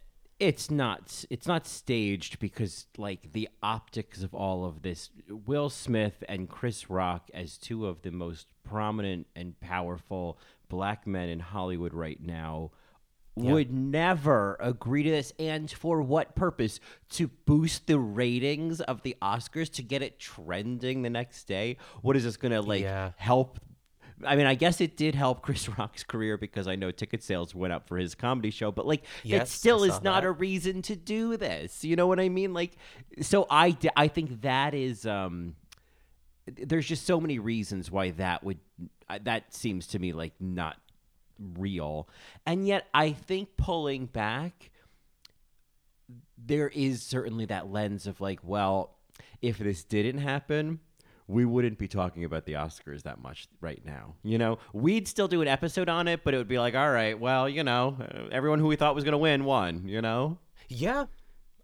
it's 0.42 0.72
not 0.72 1.24
it's 1.30 1.46
not 1.46 1.68
staged 1.68 2.40
because 2.40 2.88
like 2.98 3.32
the 3.32 3.48
optics 3.62 4.24
of 4.24 4.34
all 4.34 4.66
of 4.66 4.82
this 4.82 5.12
Will 5.30 5.70
Smith 5.70 6.24
and 6.28 6.50
Chris 6.50 6.90
Rock 6.90 7.30
as 7.34 7.58
two 7.60 7.86
of 7.86 8.02
the 8.02 8.10
most 8.12 8.48
prominent 8.64 9.28
and 9.36 9.58
powerful 9.60 10.40
black 10.68 11.06
men 11.06 11.30
in 11.30 11.40
Hollywood 11.40 11.94
right 11.94 12.20
now 12.20 12.72
would 13.36 13.72
never 13.72 14.58
agree 14.60 15.04
to 15.04 15.10
this 15.12 15.32
and 15.40 15.70
for 15.72 16.02
what 16.02 16.36
purpose? 16.36 16.80
To 17.12 17.28
boost 17.28 17.88
the 17.88 17.98
ratings 18.00 18.82
of 18.82 19.04
the 19.04 19.16
oscars 19.22 19.72
to 19.74 19.84
get 19.84 20.02
it 20.02 20.20
trending 20.20 21.02
the 21.04 21.10
next 21.10 21.46
day? 21.46 21.78
What 22.02 22.18
is 22.18 22.24
this 22.24 22.36
gonna 22.36 22.62
like 22.62 22.82
Yeah. 22.82 23.12
help 23.16 23.60
I 24.26 24.36
mean, 24.36 24.46
I 24.46 24.56
guess 24.56 24.82
it 24.82 24.98
did 24.98 25.16
help 25.16 25.42
Chris 25.44 25.68
Rock's 25.70 26.04
career 26.04 26.38
because 26.38 26.68
I 26.68 26.76
know 26.76 26.92
ticket 26.92 27.24
sales 27.24 27.54
went 27.56 27.74
up 27.74 27.88
for 27.88 27.98
his 27.98 28.16
comedy 28.16 28.52
show, 28.52 28.72
but 28.72 28.86
like, 28.86 29.02
it 29.02 29.08
Yes, 29.24 29.42
I 29.42 29.46
still 29.46 29.84
is 29.84 30.02
not 30.02 30.22
that. 30.22 30.26
a 30.26 30.32
reason 30.32 30.82
to 30.84 30.96
do 30.96 31.38
this. 31.38 31.84
You 31.84 31.96
know 31.96 32.08
what 32.08 32.20
I 32.20 32.30
mean? 32.30 32.54
Like, 32.54 32.78
so 33.22 33.48
I 33.50 33.78
I 33.96 34.08
think 34.08 34.42
that 34.42 34.74
is, 34.74 35.06
um, 35.06 35.56
there's 36.46 36.88
just 36.88 37.06
so 37.06 37.20
many 37.22 37.40
reasons 37.40 37.90
why 37.92 38.12
that 38.12 38.44
would, 38.44 38.60
uh, 39.10 39.20
that 39.24 39.54
seems 39.54 39.88
to 39.88 40.00
me 40.00 40.12
like 40.14 40.34
not 40.40 40.78
real. 41.58 42.08
And 42.46 42.68
yet 42.68 42.88
I 42.94 43.12
think 43.12 43.58
pulling 43.58 44.06
back, 44.08 44.72
there 46.38 46.70
is 46.70 47.04
certainly 47.04 47.46
that 47.46 47.72
lens 47.72 48.08
of 48.08 48.20
like, 48.22 48.40
well, 48.44 48.98
if 49.42 49.58
this 49.60 49.84
didn't 49.84 50.20
happen, 50.20 50.80
we 51.32 51.46
wouldn't 51.46 51.78
be 51.78 51.88
talking 51.88 52.24
about 52.26 52.46
the 52.46 52.54
Oscars 52.54 53.04
that 53.04 53.22
much 53.22 53.48
right 53.62 53.82
now. 53.86 54.16
You 54.24 54.38
know, 54.38 54.60
we'd 54.74 55.08
still 55.08 55.28
do 55.28 55.42
an 55.42 55.48
episode 55.48 55.90
on 55.90 56.08
it, 56.08 56.24
but 56.24 56.34
it 56.34 56.38
would 56.38 56.48
be 56.48 56.60
like, 56.60 56.76
all 56.76 56.92
right, 56.92 57.18
well, 57.20 57.48
you 57.48 57.64
know, 57.64 57.98
uh, 58.00 58.28
everyone 58.32 58.60
who 58.60 58.68
we 58.68 58.76
thought 58.76 58.96
was 58.96 59.04
going 59.04 59.14
to 59.14 59.18
win 59.18 59.46
won, 59.46 59.88
you 59.88 60.02
know? 60.02 60.38
yeah 60.74 61.06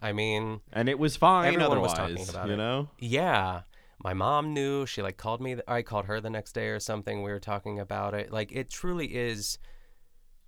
i 0.02 0.12
mean 0.12 0.60
And 0.74 0.90
it 0.90 1.00
was 1.00 1.16
fine 1.16 1.54
Everyone 1.54 1.80
was 1.80 1.94
talking 1.94 2.28
about 2.30 2.48
you 2.48 2.54
it. 2.54 2.58
know? 2.58 2.90
Yeah. 3.00 3.62
My 4.04 4.14
mom 4.14 4.54
knew. 4.54 4.86
She 4.86 5.02
like 5.02 5.18
called 5.18 5.42
me. 5.42 5.56
I 5.68 5.82
called 5.82 6.06
her 6.06 6.20
the 6.20 6.30
next 6.30 6.52
day 6.54 6.68
or 6.68 6.80
something. 6.80 7.24
We 7.24 7.32
were 7.32 7.40
talking 7.40 7.80
about 7.80 8.14
it. 8.14 8.32
Like 8.32 8.52
it 8.52 8.70
truly 8.70 9.08
is 9.16 9.58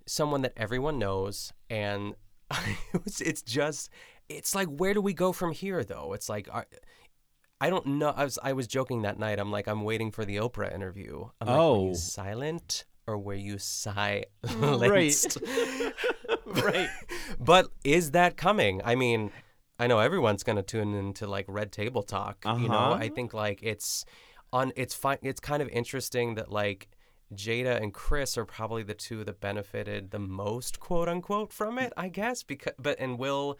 someone 0.06 0.42
that 0.42 0.52
everyone 0.56 0.98
knows, 0.98 1.52
and 1.68 2.14
it's, 2.94 3.20
it's 3.20 3.42
just, 3.42 3.90
it's 4.28 4.54
like, 4.54 4.68
where 4.68 4.94
do 4.94 5.00
we 5.00 5.14
go 5.14 5.32
from 5.32 5.52
here, 5.52 5.82
though? 5.84 6.12
It's 6.12 6.28
like, 6.28 6.48
are, 6.52 6.66
I 7.60 7.68
don't 7.70 7.86
know. 7.86 8.10
I 8.16 8.24
was 8.24 8.38
I 8.42 8.52
was 8.54 8.66
joking 8.66 9.02
that 9.02 9.18
night. 9.18 9.38
I'm 9.38 9.50
like, 9.52 9.66
I'm 9.68 9.82
waiting 9.84 10.10
for 10.10 10.24
the 10.24 10.36
Oprah 10.36 10.74
interview. 10.74 11.26
I'm 11.40 11.46
like, 11.48 11.56
Oh. 11.58 11.88
you 11.88 11.94
silent 11.94 12.84
or 13.06 13.18
were 13.18 13.34
you 13.34 13.58
silenced? 13.58 14.26
right. 14.56 15.36
right. 16.46 16.88
but 17.38 17.68
is 17.84 18.12
that 18.12 18.36
coming? 18.36 18.80
I 18.84 18.94
mean, 18.94 19.30
I 19.78 19.86
know 19.86 19.98
everyone's 19.98 20.42
gonna 20.42 20.62
tune 20.62 20.94
into 20.94 21.26
like 21.26 21.44
Red 21.48 21.72
Table 21.72 22.02
Talk. 22.02 22.44
You 22.44 22.68
know, 22.68 22.74
Uh-huh. 22.74 22.92
I 22.94 23.08
think 23.08 23.34
like 23.34 23.60
it's 23.62 24.04
on. 24.52 24.72
It's 24.76 24.94
fine. 24.94 25.18
It's 25.22 25.40
kind 25.40 25.62
of 25.62 25.68
interesting 25.68 26.34
that 26.36 26.50
like 26.50 26.88
Jada 27.34 27.80
and 27.80 27.94
Chris 27.94 28.36
are 28.36 28.44
probably 28.44 28.82
the 28.82 28.94
two 28.94 29.22
that 29.24 29.40
benefited 29.40 30.10
the 30.10 30.18
most, 30.18 30.80
quote 30.80 31.08
unquote, 31.08 31.52
from 31.52 31.78
it. 31.78 31.92
I 31.96 32.08
guess 32.08 32.42
because, 32.42 32.72
but 32.78 32.98
and 32.98 33.18
Will. 33.18 33.58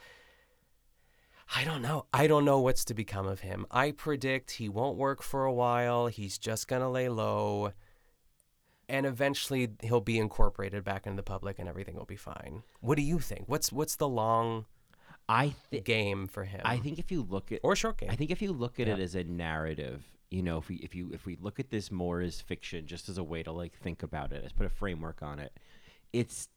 I 1.54 1.64
don't 1.64 1.82
know. 1.82 2.06
I 2.12 2.26
don't 2.26 2.44
know 2.44 2.60
what's 2.60 2.84
to 2.86 2.94
become 2.94 3.26
of 3.26 3.40
him. 3.40 3.66
I 3.70 3.90
predict 3.90 4.52
he 4.52 4.68
won't 4.68 4.96
work 4.96 5.22
for 5.22 5.44
a 5.44 5.52
while. 5.52 6.06
He's 6.06 6.38
just 6.38 6.68
going 6.68 6.82
to 6.82 6.88
lay 6.88 7.08
low. 7.08 7.72
And 8.88 9.06
eventually 9.06 9.68
he'll 9.82 10.00
be 10.00 10.18
incorporated 10.18 10.84
back 10.84 11.06
into 11.06 11.16
the 11.16 11.22
public 11.22 11.58
and 11.58 11.68
everything 11.68 11.96
will 11.96 12.04
be 12.06 12.16
fine. 12.16 12.62
What 12.80 12.96
do 12.96 13.02
you 13.02 13.18
think? 13.20 13.44
What's 13.46 13.72
what's 13.72 13.96
the 13.96 14.08
long 14.08 14.66
I 15.28 15.50
think 15.70 15.84
game 15.84 16.26
for 16.26 16.44
him? 16.44 16.60
I 16.64 16.78
think 16.78 16.98
if 16.98 17.12
you 17.12 17.22
look 17.22 17.52
at 17.52 17.60
or 17.62 17.76
short 17.76 17.98
game. 17.98 18.10
I 18.10 18.16
think 18.16 18.30
if 18.30 18.42
you 18.42 18.52
look 18.52 18.80
at 18.80 18.88
Yeah. 18.88 18.94
it 18.94 19.00
as 19.00 19.14
a 19.14 19.22
narrative, 19.24 20.04
you 20.30 20.42
know, 20.42 20.58
if 20.58 20.68
we 20.68 20.76
if 20.76 20.94
you 20.94 21.10
if 21.12 21.24
we 21.24 21.36
look 21.40 21.60
at 21.60 21.70
this 21.70 21.90
more 21.92 22.20
as 22.20 22.40
fiction, 22.40 22.86
just 22.86 23.08
as 23.08 23.16
a 23.18 23.24
way 23.24 23.42
to 23.44 23.52
like 23.52 23.74
think 23.74 24.02
about 24.02 24.32
it, 24.32 24.42
let's 24.42 24.52
put 24.52 24.66
a 24.66 24.70
framework 24.70 25.22
on 25.22 25.38
it. 25.38 25.52
It's 26.12 26.48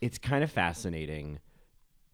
it's 0.00 0.16
kind 0.18 0.42
of 0.42 0.50
fascinating 0.50 1.40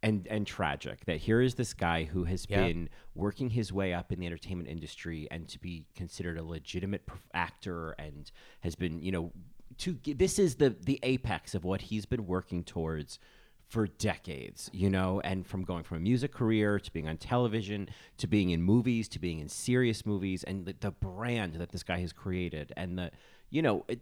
and 0.03 0.27
and 0.29 0.47
tragic 0.47 1.05
that 1.07 1.19
here 1.19 1.41
is 1.41 1.55
this 1.57 1.75
guy 1.75 2.05
who 2.05 2.25
has 2.25 2.47
Yeah. 2.49 2.67
been 2.67 2.89
working 3.15 3.51
his 3.51 3.73
way 3.73 3.93
up 3.93 4.13
in 4.13 4.21
the 4.21 4.27
entertainment 4.27 4.69
industry 4.69 5.27
and 5.31 5.49
to 5.49 5.59
be 5.59 5.87
considered 5.95 6.39
a 6.39 6.43
legitimate 6.45 7.03
actor 7.35 7.93
and 7.99 8.31
has 8.61 8.75
been 8.75 9.03
you 9.03 9.11
know 9.13 9.33
to 9.79 9.99
this 10.05 10.39
is 10.39 10.57
the 10.57 10.71
the 10.71 10.99
apex 11.03 11.55
of 11.55 11.65
what 11.65 11.83
he's 11.83 12.07
been 12.07 12.27
working 12.27 12.65
towards 12.65 13.19
for 13.69 13.87
decades, 13.87 14.71
you 14.73 14.89
know, 14.89 15.21
and 15.25 15.47
from 15.47 15.63
going 15.63 15.85
from 15.85 15.99
a 15.99 16.01
music 16.01 16.33
career 16.33 16.79
to 16.81 16.91
being 16.91 17.07
on 17.07 17.19
television 17.19 17.87
to 18.17 18.27
being 18.27 18.49
in 18.49 18.63
movies 18.63 19.09
to 19.09 19.19
being 19.19 19.41
in 19.41 19.49
serious 19.49 20.07
movies 20.07 20.43
and 20.43 20.65
the, 20.65 20.75
the 20.81 20.91
brand 20.91 21.53
that 21.57 21.69
this 21.71 21.83
guy 21.83 22.01
has 22.01 22.11
created 22.11 22.73
and 22.79 22.99
the 22.99 23.11
you 23.51 23.61
know 23.61 23.85
it, 23.89 24.01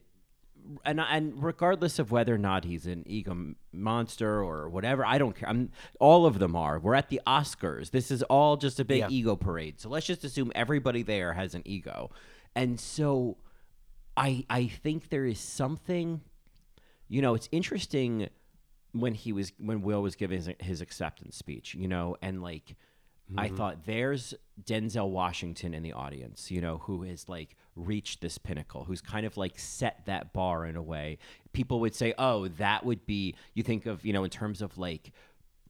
and 0.84 1.00
and 1.00 1.42
regardless 1.42 1.98
of 1.98 2.10
whether 2.10 2.34
or 2.34 2.38
not 2.38 2.64
he's 2.64 2.86
an 2.86 3.04
ego 3.06 3.54
monster 3.72 4.42
or 4.42 4.68
whatever, 4.68 5.04
I 5.04 5.18
don't 5.18 5.34
care. 5.34 5.48
I'm 5.48 5.70
all 6.00 6.26
of 6.26 6.38
them 6.38 6.56
are. 6.56 6.78
We're 6.78 6.94
at 6.94 7.08
the 7.08 7.20
Oscars. 7.26 7.90
This 7.90 8.10
is 8.10 8.22
all 8.24 8.56
just 8.56 8.80
a 8.80 8.84
big 8.84 9.00
Yeah. 9.00 9.08
ego 9.10 9.36
parade. 9.36 9.80
So 9.80 9.88
let's 9.88 10.06
just 10.06 10.24
assume 10.24 10.52
everybody 10.54 11.02
there 11.02 11.32
has 11.32 11.54
an 11.54 11.62
ego. 11.64 12.10
And 12.54 12.78
so 12.80 13.38
I 14.16 14.44
I 14.48 14.66
think 14.66 15.08
there 15.08 15.26
is 15.26 15.40
something 15.40 16.20
you 17.08 17.22
know, 17.22 17.34
it's 17.34 17.48
interesting 17.52 18.28
when 18.92 19.14
he 19.14 19.32
was 19.32 19.52
when 19.58 19.82
Will 19.82 20.02
was 20.02 20.16
giving 20.16 20.38
his, 20.38 20.50
his 20.58 20.80
acceptance 20.80 21.36
speech, 21.36 21.74
you 21.74 21.88
know, 21.88 22.16
and 22.22 22.42
like 22.42 22.76
I 23.36 23.46
mm-hmm. 23.46 23.56
thought 23.56 23.86
there's 23.86 24.34
Denzel 24.62 25.10
Washington 25.10 25.74
in 25.74 25.82
the 25.82 25.92
audience, 25.92 26.50
you 26.50 26.60
know, 26.60 26.78
who 26.78 27.02
is 27.02 27.28
like 27.28 27.56
reached 27.76 28.20
this 28.20 28.38
pinnacle, 28.38 28.84
who's 28.84 29.00
kind 29.00 29.24
of 29.26 29.36
like 29.36 29.58
set 29.58 30.04
that 30.06 30.32
bar 30.32 30.64
in 30.66 30.74
a 30.76 30.82
way. 30.82 31.18
People 31.52 31.78
would 31.80 31.94
say, 31.94 32.14
"Oh, 32.18 32.48
that 32.48 32.84
would 32.84 33.06
be." 33.06 33.34
You 33.54 33.62
think 33.62 33.86
of, 33.86 34.04
you 34.04 34.12
know, 34.12 34.24
in 34.24 34.30
terms 34.30 34.60
of 34.62 34.76
like 34.78 35.12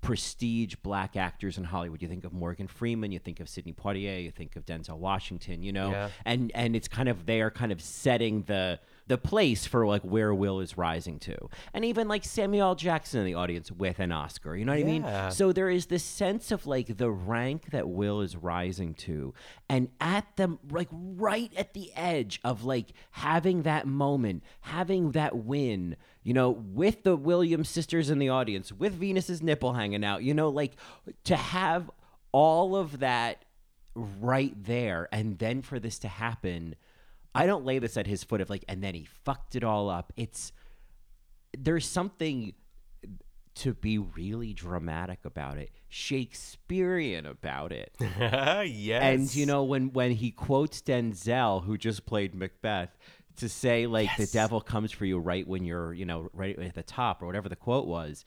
prestige 0.02 0.74
black 0.82 1.16
actors 1.16 1.58
in 1.58 1.64
Hollywood. 1.64 2.00
You 2.02 2.08
think 2.08 2.24
of 2.24 2.32
Morgan 2.32 2.68
Freeman, 2.68 3.10
you 3.12 3.18
think 3.18 3.40
of 3.40 3.48
Sidney 3.48 3.72
Poitier, 3.72 4.22
you 4.22 4.30
think 4.30 4.54
of 4.54 4.64
Denzel 4.64 4.98
Washington, 4.98 5.62
you 5.62 5.72
know, 5.72 5.90
Yeah. 5.90 6.10
and 6.24 6.52
and 6.54 6.76
it's 6.76 6.86
kind 6.88 7.08
of 7.08 7.26
they 7.26 7.40
are 7.40 7.50
kind 7.50 7.72
of 7.72 7.80
setting 7.80 8.42
the 8.42 8.78
the 9.08 9.16
place 9.18 9.66
for 9.66 9.86
like 9.86 10.02
where 10.02 10.34
Will 10.34 10.58
is 10.60 10.76
rising 10.76 11.18
to, 11.20 11.48
and 11.72 11.84
even 11.84 12.08
like 12.08 12.24
Samuel 12.24 12.74
Jackson 12.74 13.20
in 13.20 13.26
the 13.26 13.34
audience 13.34 13.70
with 13.70 14.00
an 14.00 14.10
Oscar. 14.10 14.56
You 14.56 14.64
know 14.64 14.72
what 14.72 14.78
I 14.78 14.80
Yeah. 14.80 15.24
mean? 15.24 15.30
So 15.30 15.52
there 15.52 15.70
is 15.70 15.86
this 15.86 16.02
sense 16.02 16.50
of 16.50 16.66
like 16.66 16.96
the 16.96 17.10
rank 17.10 17.70
that 17.70 17.88
Will 17.88 18.20
is 18.20 18.36
rising 18.36 18.94
to, 18.94 19.32
and 19.68 19.88
at 20.00 20.26
the 20.36 20.58
like 20.70 20.88
right 20.90 21.52
at 21.56 21.72
the 21.72 21.92
edge 21.94 22.40
of 22.42 22.64
like 22.64 22.88
having 23.12 23.62
that 23.62 23.86
moment, 23.86 24.42
having 24.62 25.12
that 25.12 25.36
win, 25.36 25.96
you 26.24 26.34
know, 26.34 26.50
with 26.50 27.04
the 27.04 27.16
Williams 27.16 27.68
sisters 27.68 28.10
in 28.10 28.18
the 28.18 28.28
audience, 28.28 28.72
with 28.72 28.94
Venus's 28.94 29.40
nipple 29.42 29.74
hanging 29.74 30.04
out, 30.04 30.22
you 30.24 30.34
know, 30.34 30.48
like 30.48 30.72
to 31.24 31.36
have 31.36 31.90
all 32.32 32.74
of 32.74 32.98
that 32.98 33.44
right 33.94 34.52
there, 34.64 35.08
and 35.12 35.38
then 35.38 35.62
for 35.62 35.78
this 35.78 35.98
to 36.00 36.08
happen. 36.08 36.74
I 37.36 37.46
don't 37.46 37.64
lay 37.64 37.78
this 37.78 37.96
at 37.96 38.06
his 38.06 38.24
foot 38.24 38.40
of 38.40 38.50
like, 38.50 38.64
and 38.68 38.82
then 38.82 38.94
he 38.94 39.04
fucked 39.24 39.56
it 39.56 39.64
all 39.64 39.88
up. 39.90 40.12
It's 40.16 40.52
there's 41.56 41.86
something 41.86 42.52
to 43.56 43.72
be 43.72 43.96
really 43.96 44.52
dramatic 44.52 45.20
about 45.24 45.56
it, 45.56 45.70
Shakespearean 45.88 47.24
about 47.26 47.72
it. 47.72 47.94
yes. 48.00 49.02
And 49.02 49.34
you 49.34 49.46
know 49.46 49.64
when 49.64 49.92
when 49.92 50.10
he 50.12 50.30
quotes 50.30 50.82
Denzel, 50.82 51.64
who 51.64 51.78
just 51.78 52.04
played 52.06 52.34
Macbeth, 52.34 52.96
to 53.36 53.48
say 53.48 53.86
like 53.86 54.08
Yes. 54.18 54.30
the 54.30 54.38
devil 54.38 54.60
comes 54.60 54.92
for 54.92 55.04
you 55.04 55.18
right 55.18 55.46
when 55.46 55.64
you're 55.64 55.92
you 55.94 56.04
know 56.04 56.28
right 56.32 56.58
at 56.58 56.74
the 56.74 56.82
top 56.82 57.22
or 57.22 57.26
whatever 57.26 57.48
the 57.48 57.56
quote 57.56 57.86
was. 57.86 58.24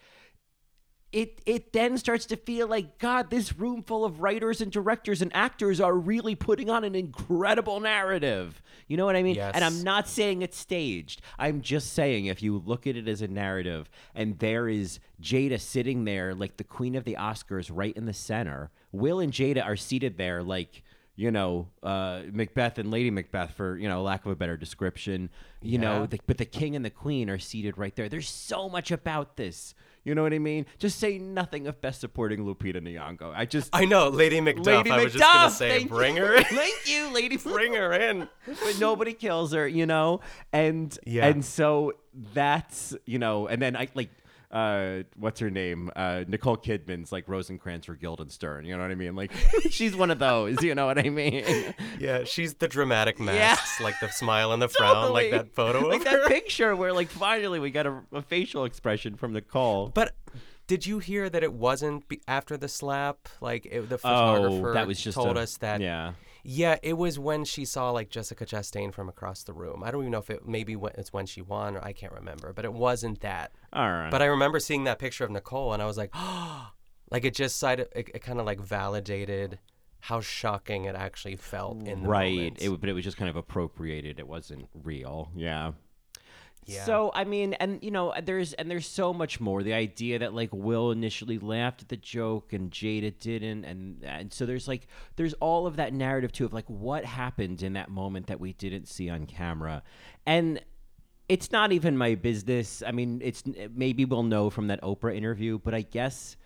It 1.11 1.41
it 1.45 1.73
then 1.73 1.97
starts 1.97 2.25
to 2.27 2.35
feel 2.35 2.67
like 2.67 2.99
God, 2.99 3.31
this 3.31 3.57
room 3.57 3.81
full 3.81 4.05
of 4.05 4.21
writers 4.21 4.61
and 4.61 4.71
directors 4.71 5.21
and 5.21 5.35
actors 5.35 5.81
are 5.81 5.95
really 5.95 6.35
putting 6.35 6.69
on 6.69 6.83
an 6.83 6.93
incredible 6.93 7.79
narrative. 7.79 8.61
You 8.87 8.97
know 8.97 9.05
what 9.05 9.15
I 9.15 9.23
mean? 9.23 9.35
yes. 9.35 9.53
And 9.55 9.63
I'm 9.63 9.83
not 9.83 10.07
saying 10.07 10.41
it's 10.41 10.57
staged. 10.57 11.21
I'm 11.39 11.61
just 11.61 11.93
saying 11.93 12.25
if 12.25 12.43
you 12.43 12.61
look 12.63 12.85
at 12.85 12.95
it 12.95 13.07
as 13.07 13.21
a 13.21 13.27
narrative 13.27 13.89
and 14.13 14.37
there 14.37 14.67
is 14.67 14.99
Jada 15.21 15.59
sitting 15.59 16.05
there 16.05 16.35
like 16.35 16.57
the 16.57 16.63
queen 16.63 16.95
of 16.95 17.05
the 17.05 17.15
Oscars 17.19 17.71
right 17.73 17.95
in 17.95 18.05
the 18.05 18.13
center, 18.13 18.69
Will 18.91 19.19
and 19.19 19.33
Jada 19.33 19.65
are 19.65 19.75
seated 19.75 20.17
there 20.17 20.43
like 20.43 20.83
you 21.19 21.31
know, 21.31 21.67
uh, 21.83 22.21
Macbeth 22.31 22.77
and 22.77 22.91
Lady 22.91 23.11
Macbeth, 23.11 23.51
for 23.51 23.75
you 23.75 23.89
know, 23.89 24.03
lack 24.03 24.25
of 24.25 24.31
a 24.31 24.37
better 24.37 24.55
description. 24.55 25.29
You 25.61 25.77
know, 25.77 26.05
the, 26.05 26.17
but 26.25 26.37
the 26.37 26.45
king 26.45 26.77
and 26.77 26.85
the 26.85 26.89
queen 26.89 27.29
are 27.29 27.37
seated 27.37 27.77
right 27.77 27.93
there. 27.93 28.07
There's 28.07 28.29
so 28.29 28.69
much 28.69 28.89
about 28.89 29.35
this. 29.35 29.75
You 30.09 30.15
know 30.15 30.23
what 30.23 30.33
I 30.33 30.39
mean? 30.39 30.65
Just 30.79 30.97
say 30.97 31.19
nothing 31.19 31.67
of 31.67 31.79
best 31.81 32.01
supporting 32.01 32.39
Lupita 32.39 32.81
Nyong'o. 32.81 33.31
I 33.35 33.45
just 33.45 33.69
I 33.71 33.85
know, 33.85 34.09
Lady 34.09 34.39
Macduff. 34.41 34.65
Lady 34.65 34.89
I 34.89 35.03
was 35.03 35.13
just 35.13 35.23
gonna 35.23 35.51
say, 35.51 35.83
bring 35.85 36.15
you. 36.15 36.23
her 36.25 36.33
in. 36.37 36.43
Thank 36.45 36.89
you, 36.89 37.13
Lady. 37.13 37.37
bring 37.55 37.75
her 37.75 37.93
in. 37.93 38.27
but 38.47 38.79
nobody 38.79 39.13
kills 39.13 39.53
her, 39.53 39.67
you 39.67 39.85
know? 39.85 40.21
And 40.51 40.97
Yeah. 41.05 41.27
and 41.27 41.45
so 41.45 41.93
that's, 42.33 42.95
you 43.05 43.19
know, 43.19 43.45
and 43.45 43.61
then 43.61 43.75
I 43.75 43.87
like 43.93 44.09
uh 44.51 45.03
what's 45.15 45.39
her 45.39 45.49
name? 45.51 45.91
Uh 45.95 46.23
Nicole 46.27 46.57
Kidman's 46.57 47.11
like 47.11 47.27
Rosencrantz 47.27 47.87
or 47.87 47.95
Guildenstern, 47.95 48.65
you 48.65 48.75
know 48.75 48.81
what 48.81 48.91
I 48.91 48.95
mean? 48.95 49.15
Like 49.15 49.31
she's 49.69 49.95
one 49.95 50.09
of 50.09 50.17
those, 50.19 50.63
you 50.63 50.73
know 50.75 50.85
what 50.87 50.97
I 50.97 51.09
mean? 51.09 51.43
Yeah, 51.99 52.23
she's 52.23 52.53
the 52.55 52.67
dramatic 52.67 53.19
Yeah. 53.19 53.25
masks, 53.25 53.79
like 53.81 53.95
the 54.01 54.07
smile 54.09 54.51
and 54.53 54.61
the 54.61 54.67
frown, 54.77 55.11
like 55.13 55.31
that 55.31 55.53
photo 55.53 55.87
like 55.87 55.99
of 55.99 56.03
that 56.05 56.13
her. 56.13 56.27
picture 56.27 56.75
where 56.75 56.93
like 56.93 57.09
finally 57.09 57.59
we 57.59 57.69
got 57.71 57.85
a, 57.85 58.01
a 58.11 58.21
facial 58.21 58.63
expression 58.65 59.15
from 59.17 59.33
Nicole. 59.33 59.89
But 59.89 60.15
did 60.67 60.85
you 60.87 60.99
hear 60.99 61.29
that 61.29 61.43
it 61.43 61.51
wasn't 61.53 62.05
after 62.27 62.55
the 62.57 62.67
slap? 62.69 63.27
Like 63.41 63.65
it, 63.65 63.89
the 63.89 63.95
Oh, 63.95 63.97
photographer 63.97 64.73
that 64.73 64.87
was 64.87 64.99
just 64.99 65.15
told 65.15 65.35
a- 65.37 65.41
us 65.41 65.57
that. 65.57 65.81
yeah. 65.81 66.13
Yeah, 66.43 66.77
it 66.81 66.97
was 66.97 67.19
when 67.19 67.45
she 67.45 67.65
saw 67.65 67.91
like 67.91 68.09
Jessica 68.09 68.45
Chastain 68.45 68.93
from 68.93 69.09
across 69.09 69.43
the 69.43 69.53
room. 69.53 69.83
I 69.83 69.91
don't 69.91 70.01
even 70.01 70.11
know 70.11 70.19
if 70.19 70.29
it 70.29 70.47
maybe 70.47 70.75
when, 70.75 70.93
it's 70.97 71.13
when 71.13 71.25
she 71.25 71.41
won 71.41 71.75
or 71.75 71.83
I 71.83 71.93
can't 71.93 72.13
remember, 72.13 72.53
but 72.53 72.65
it 72.65 72.73
wasn't 72.73 73.21
that. 73.21 73.51
All 73.73 73.89
right. 73.89 74.11
But 74.11 74.21
I 74.21 74.25
remember 74.25 74.59
seeing 74.59 74.85
that 74.85 74.99
picture 74.99 75.23
of 75.23 75.31
Nicole 75.31 75.73
and 75.73 75.81
I 75.81 75.85
was 75.85 75.97
like, 75.97 76.11
oh, 76.13 76.71
like 77.11 77.25
it 77.25 77.33
just 77.33 77.57
side 77.57 77.79
it, 77.79 77.91
it 77.95 78.21
kind 78.21 78.39
of 78.39 78.45
like 78.45 78.59
validated 78.59 79.59
how 80.01 80.21
shocking 80.21 80.85
it 80.85 80.95
actually 80.95 81.35
felt 81.35 81.85
in 81.85 82.03
the 82.03 82.09
right. 82.09 82.33
moment. 82.33 82.61
It, 82.61 82.79
but 82.79 82.89
it 82.89 82.93
was 82.93 83.03
just 83.03 83.17
kind 83.17 83.29
of 83.29 83.35
appropriated. 83.35 84.19
It 84.19 84.27
wasn't 84.27 84.69
real. 84.83 85.29
Yeah. 85.35 85.73
Yeah. 86.69 86.85
So 86.85 87.11
I 87.13 87.23
mean, 87.23 87.53
and 87.53 87.83
you 87.83 87.91
know, 87.91 88.13
there's 88.23 88.53
and 88.53 88.69
there's 88.69 88.87
so 88.87 89.13
much 89.13 89.39
more. 89.39 89.63
The 89.63 89.73
idea 89.73 90.19
that 90.19 90.33
like 90.33 90.49
Will 90.53 90.91
initially 90.91 91.39
laughed 91.39 91.81
at 91.81 91.89
the 91.89 91.97
joke 91.97 92.53
and 92.53 92.71
Jada 92.71 93.17
didn't, 93.19 93.65
and 93.65 94.03
and 94.03 94.31
so 94.31 94.45
there's 94.45 94.67
like 94.67 94.87
there's 95.15 95.33
all 95.35 95.67
of 95.67 95.77
that 95.77 95.93
narrative 95.93 96.31
too 96.31 96.45
of 96.45 96.53
like 96.53 96.69
what 96.69 97.05
happened 97.05 97.63
in 97.63 97.73
that 97.73 97.89
moment 97.89 98.27
that 98.27 98.39
we 98.39 98.53
didn't 98.53 98.87
see 98.87 99.09
on 99.09 99.25
camera, 99.25 99.83
and 100.25 100.61
it's 101.27 101.51
not 101.51 101.71
even 101.71 101.97
my 101.97 102.15
business. 102.15 102.83
I 102.85 102.91
mean, 102.91 103.21
it's 103.23 103.43
maybe 103.73 104.05
we'll 104.05 104.23
know 104.23 104.49
from 104.49 104.67
that 104.67 104.81
Oprah 104.81 105.15
interview, 105.15 105.59
but 105.59 105.73
I 105.73 105.81
guess 105.81 106.37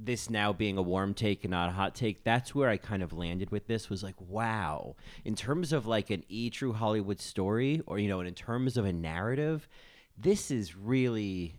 this 0.00 0.30
now 0.30 0.52
being 0.52 0.78
a 0.78 0.82
warm 0.82 1.12
take 1.12 1.42
and 1.42 1.50
not 1.50 1.70
a 1.70 1.72
hot 1.72 1.94
take, 1.94 2.22
that's 2.22 2.54
where 2.54 2.68
I 2.68 2.76
kind 2.76 3.02
of 3.02 3.12
landed 3.12 3.50
with 3.50 3.66
this 3.66 3.90
was 3.90 4.02
like, 4.02 4.14
wow, 4.20 4.94
in 5.24 5.34
terms 5.34 5.72
of 5.72 5.86
like 5.86 6.10
an 6.10 6.22
E 6.28 6.50
True 6.50 6.72
Hollywood 6.72 7.20
story, 7.20 7.82
or, 7.86 7.98
you 7.98 8.08
know, 8.08 8.20
and 8.20 8.28
in 8.28 8.34
terms 8.34 8.76
of 8.76 8.84
a 8.84 8.92
narrative, 8.92 9.68
this 10.16 10.50
is 10.50 10.76
really 10.76 11.56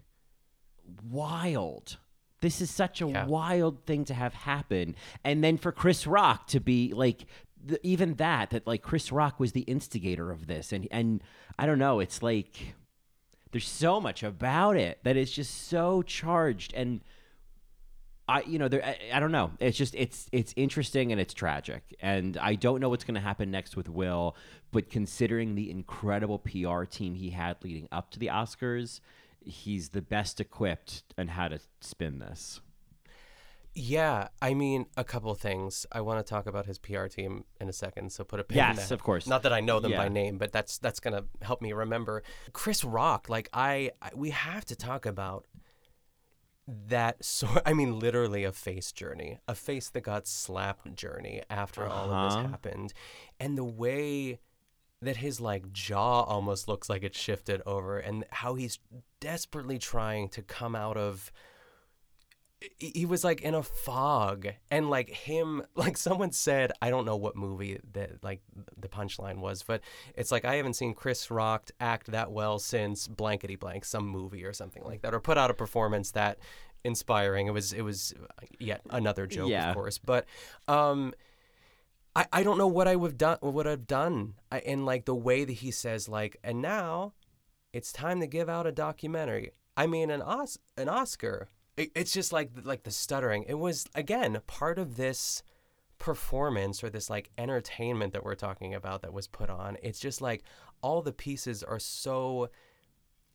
wild. 1.04 1.98
This 2.42 2.62
is 2.62 2.70
such 2.72 3.02
a 3.02 3.08
Yeah. 3.08 3.26
wild 3.26 3.86
thing 3.86 4.06
to 4.06 4.14
have 4.14 4.34
happen. 4.34 4.96
And 5.24 5.44
then 5.44 5.58
for 5.58 5.72
Chris 5.72 6.08
Rock 6.08 6.48
to 6.48 6.60
be 6.60 6.94
like, 6.94 7.26
the, 7.62 7.86
even 7.86 8.16
that, 8.16 8.52
that 8.52 8.66
like 8.66 8.82
Chris 8.82 9.12
Rock 9.12 9.40
was 9.40 9.52
the 9.52 9.62
instigator 9.62 10.32
of 10.32 10.48
this. 10.48 10.72
And, 10.72 10.88
and 10.92 11.22
I 11.58 11.66
don't 11.66 11.80
know, 11.80 12.00
it's 12.00 12.24
like, 12.24 12.76
there's 13.52 13.68
so 13.68 14.00
much 14.00 14.24
about 14.24 14.78
it 14.78 15.00
that 15.04 15.18
is 15.18 15.32
just 15.32 15.68
so 15.68 16.02
charged. 16.02 16.74
And 16.74 17.02
I, 18.30 18.42
you 18.42 18.60
know, 18.60 18.68
there, 18.68 18.86
I, 18.86 18.98
I 19.14 19.20
don't 19.20 19.32
know. 19.32 19.52
It's 19.60 19.78
just, 19.78 19.96
it's, 19.96 20.28
it's 20.32 20.54
interesting 20.56 21.12
and 21.12 21.20
it's 21.20 21.34
tragic. 21.34 21.96
And 22.00 22.38
I 22.38 22.56
don't 22.56 22.80
know 22.80 22.90
what's 22.90 23.04
going 23.04 23.16
to 23.16 23.22
happen 23.22 23.50
next 23.50 23.76
with 23.76 23.90
Will, 23.90 24.36
but 24.72 24.90
considering 24.90 25.56
the 25.56 25.72
incredible 25.72 26.40
PR 26.40 26.84
team 26.84 27.16
he 27.16 27.32
had 27.32 27.58
leading 27.64 27.88
up 27.92 28.12
to 28.12 28.20
the 28.20 28.28
Oscars, 28.28 29.00
he's 29.42 29.90
the 29.90 30.02
best 30.02 30.40
equipped 30.40 31.04
on 31.18 31.30
how 31.30 31.48
to 31.48 31.60
spin 31.82 32.20
this. 32.20 32.62
Yeah, 33.76 34.30
I 34.42 34.54
mean, 34.54 34.88
a 34.98 35.04
couple 35.04 35.32
of 35.32 35.40
things. 35.40 35.86
I 35.92 36.02
want 36.02 36.26
to 36.26 36.30
talk 36.30 36.48
about 36.48 36.66
his 36.66 36.78
PR 36.78 37.06
team 37.06 37.46
in 37.62 37.70
a 37.70 37.74
second, 37.74 38.12
so 38.12 38.24
put 38.24 38.40
a 38.40 38.44
pin 38.44 38.58
in 38.58 38.76
Yes, 38.76 38.92
of 38.92 39.02
course. 39.02 39.28
Not 39.28 39.44
that 39.44 39.54
I 39.54 39.62
know 39.62 39.80
them 39.80 39.92
by 39.94 40.10
name, 40.10 40.38
but 40.38 40.52
that's 40.52 40.80
that's 40.80 41.00
gonna 41.00 41.26
help 41.42 41.62
me 41.62 41.72
remember. 41.72 42.24
Chris 42.52 42.84
Rock, 42.84 43.30
like 43.30 43.48
I, 43.54 43.92
I 44.02 44.10
we 44.16 44.32
have 44.32 44.66
to 44.66 44.76
talk 44.76 45.06
about 45.06 45.46
that 46.88 47.24
sort. 47.24 47.62
I 47.66 47.74
mean, 47.74 48.00
literally 48.00 48.44
a 48.44 48.52
face 48.52 48.92
journey, 48.92 49.40
a 49.48 49.56
face 49.56 49.90
that 49.90 50.02
got 50.02 50.28
slapped 50.28 50.96
journey 50.96 51.44
after 51.50 51.88
all 51.88 52.06
of 52.06 52.12
Uh-huh. 52.12 52.42
this 52.44 52.52
happened, 52.52 52.94
and 53.40 53.58
the 53.58 53.64
way 53.64 54.40
that 55.02 55.18
his 55.18 55.40
like 55.40 55.72
jaw 55.72 56.24
almost 56.24 56.68
looks 56.68 56.90
like 56.90 57.04
it 57.04 57.16
shifted 57.16 57.62
over, 57.66 57.98
and 57.98 58.26
how 58.32 58.56
he's 58.56 58.80
desperately 59.20 59.78
trying 59.80 60.30
to 60.30 60.42
come 60.42 60.76
out 60.76 60.98
of 60.98 61.32
he 62.78 63.06
was 63.06 63.24
like 63.24 63.40
in 63.42 63.56
a 63.56 63.64
fog 63.64 64.48
and 64.70 64.90
like 64.90 65.10
him 65.10 65.64
like 65.76 65.96
someone 65.96 66.32
said 66.32 66.72
i 66.82 66.90
don't 66.90 67.06
know 67.06 67.16
what 67.16 67.36
movie 67.36 67.80
that 67.94 68.22
like 68.24 68.42
the 68.78 68.90
punchline 68.90 69.38
was 69.38 69.64
but 69.64 69.82
it's 70.16 70.32
like 70.32 70.44
i 70.44 70.56
haven't 70.56 70.74
seen 70.74 70.94
chris 70.94 71.32
rock 71.32 71.70
act 71.80 72.08
that 72.12 72.32
well 72.32 72.60
since 72.60 73.08
blankety 73.08 73.56
blank 73.56 73.86
some 73.86 74.06
movie 74.06 74.44
or 74.44 74.52
something 74.52 74.84
like 74.84 75.02
that 75.02 75.14
or 75.14 75.20
put 75.22 75.38
out 75.38 75.50
a 75.50 75.54
performance 75.54 76.12
that 76.12 76.38
inspiring 76.84 77.48
it 77.48 77.52
was 77.52 77.72
it 77.72 77.82
was 77.82 78.14
yet 78.60 78.82
another 78.90 79.26
joke 79.26 79.50
Yeah. 79.50 79.70
of 79.70 79.76
course 79.76 79.98
but 79.98 80.26
um 80.68 81.14
I, 82.16 82.26
I 82.34 82.44
don't 82.44 82.58
know 82.58 82.68
what 82.68 82.88
I 82.88 82.96
would 82.96 83.12
have 83.12 83.18
done 83.18 83.38
what 83.42 83.68
I've 83.68 83.86
done 83.88 84.34
I, 84.52 84.60
in 84.60 84.84
like 84.84 85.06
the 85.06 85.16
way 85.16 85.46
that 85.46 85.54
he 85.54 85.72
says 85.72 86.10
like 86.10 86.38
and 86.44 86.62
now 86.62 87.14
it's 87.72 87.94
time 87.94 88.20
to 88.20 88.28
give 88.28 88.50
out 88.50 88.66
a 88.66 88.72
documentary. 88.72 89.52
I 89.78 89.86
mean 89.86 90.10
an 90.10 90.22
Os- 90.24 90.58
an 90.76 90.90
Oscar. 90.90 91.50
It, 91.80 91.92
it's 91.96 92.12
just 92.12 92.34
like 92.34 92.52
like 92.64 92.84
the 92.84 92.92
stuttering. 92.92 93.46
It 93.48 93.56
was 93.56 93.86
again 93.96 94.40
part 94.48 94.78
of 94.78 94.98
this 94.98 95.42
performance 95.98 96.84
or 96.84 96.90
this 96.90 97.10
like 97.10 97.30
entertainment 97.38 98.14
that 98.14 98.24
we're 98.24 98.36
talking 98.36 98.74
about 98.74 99.02
that 99.02 99.14
was 99.14 99.28
put 99.28 99.50
on. 99.50 99.78
It's 99.82 100.00
just 100.00 100.22
like 100.22 100.44
all 100.82 101.02
the 101.02 101.14
pieces 101.14 101.64
are 101.64 101.80
so 101.80 102.50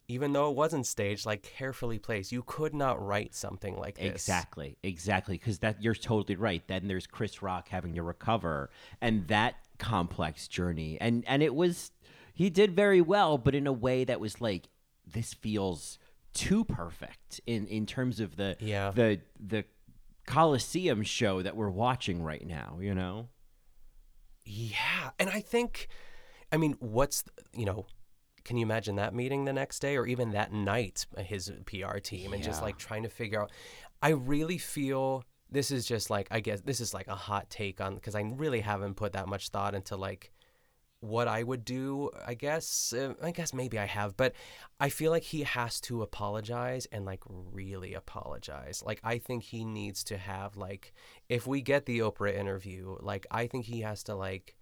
even 0.08 0.34
though 0.34 0.50
it 0.50 0.56
wasn't 0.56 0.86
staged 0.86 1.24
like 1.24 1.42
carefully 1.42 1.98
placed. 1.98 2.32
You 2.32 2.42
could 2.42 2.74
not 2.74 3.04
write 3.04 3.34
something 3.34 3.78
like 3.78 3.96
this. 3.96 4.10
Exactly, 4.12 4.76
exactly. 4.82 5.38
Because 5.38 5.60
that 5.60 5.82
you're 5.82 5.94
totally 5.94 6.36
right. 6.36 6.62
Then 6.66 6.88
there's 6.88 7.06
Chris 7.06 7.42
Rock 7.42 7.68
having 7.68 7.94
to 7.94 8.02
recover, 8.02 8.70
and 9.00 9.26
that 9.28 9.54
complex 9.78 10.48
journey, 10.48 10.98
and 11.00 11.24
and 11.26 11.42
it 11.42 11.54
was 11.54 11.92
he 12.34 12.50
did 12.50 12.76
very 12.76 13.00
well, 13.00 13.38
but 13.38 13.54
in 13.54 13.66
a 13.66 13.72
way 13.72 14.04
that 14.04 14.20
was 14.20 14.40
like 14.40 14.68
this 15.06 15.32
feels 15.32 15.98
too 16.34 16.64
perfect 16.64 17.40
in 17.46 17.66
in 17.68 17.86
terms 17.86 18.20
of 18.20 18.36
the 18.36 18.56
Yeah. 18.60 18.90
the 18.90 19.20
the 19.38 19.64
Coliseum 20.26 21.02
show 21.02 21.42
that 21.42 21.54
we're 21.56 21.70
watching 21.70 22.22
right 22.22 22.46
now. 22.46 22.78
You 22.80 22.94
know. 22.94 23.28
Yeah, 24.46 25.10
and 25.18 25.30
I 25.30 25.40
think, 25.40 25.88
I 26.52 26.58
mean, 26.58 26.76
what's 26.80 27.24
you 27.54 27.64
know, 27.64 27.86
can 28.44 28.56
you 28.58 28.62
imagine 28.66 28.96
that 28.96 29.14
meeting 29.14 29.44
the 29.46 29.52
next 29.52 29.78
day 29.78 29.96
or 29.96 30.06
even 30.06 30.32
that 30.32 30.52
night? 30.52 31.06
uh, 31.16 31.22
His 31.22 31.50
PR 31.66 31.98
team 31.98 32.32
and 32.34 32.42
just 32.42 32.60
like 32.62 32.76
trying 32.76 33.04
to 33.04 33.08
figure 33.08 33.40
out. 33.42 33.50
I 34.02 34.10
really 34.10 34.58
feel 34.58 35.24
this 35.50 35.70
is 35.70 35.86
just 35.86 36.10
like 36.10 36.28
I 36.30 36.40
guess 36.40 36.60
this 36.60 36.80
is 36.80 36.92
like 36.92 37.08
a 37.08 37.14
hot 37.14 37.48
take 37.48 37.80
on 37.80 37.94
because 37.94 38.14
I 38.14 38.20
really 38.20 38.60
haven't 38.60 38.94
put 38.96 39.12
that 39.14 39.28
much 39.28 39.48
thought 39.48 39.74
into 39.74 39.96
like 39.96 40.30
what 41.04 41.28
I 41.28 41.42
would 41.42 41.64
do. 41.64 42.10
I 42.26 42.34
guess 42.34 42.92
uh, 42.92 43.14
I 43.22 43.30
guess 43.30 43.52
maybe 43.52 43.78
I 43.78 43.86
have, 43.86 44.16
but 44.16 44.32
I 44.80 44.88
feel 44.88 45.10
like 45.10 45.22
he 45.22 45.42
has 45.42 45.80
to 45.82 46.02
apologize 46.02 46.86
and 46.90 47.04
like 47.04 47.22
really 47.26 47.94
apologize. 47.94 48.82
Like 48.84 49.00
I 49.04 49.18
think 49.18 49.44
he 49.44 49.64
needs 49.64 50.02
to 50.04 50.16
have 50.16 50.56
like 50.56 50.92
if 51.28 51.46
we 51.46 51.60
get 51.60 51.86
the 51.86 52.00
Oprah 52.00 52.34
interview, 52.34 52.96
like 53.00 53.26
I 53.30 53.46
think 53.46 53.66
he 53.66 53.80
has 53.82 54.02
to 54.04 54.14
like 54.14 54.56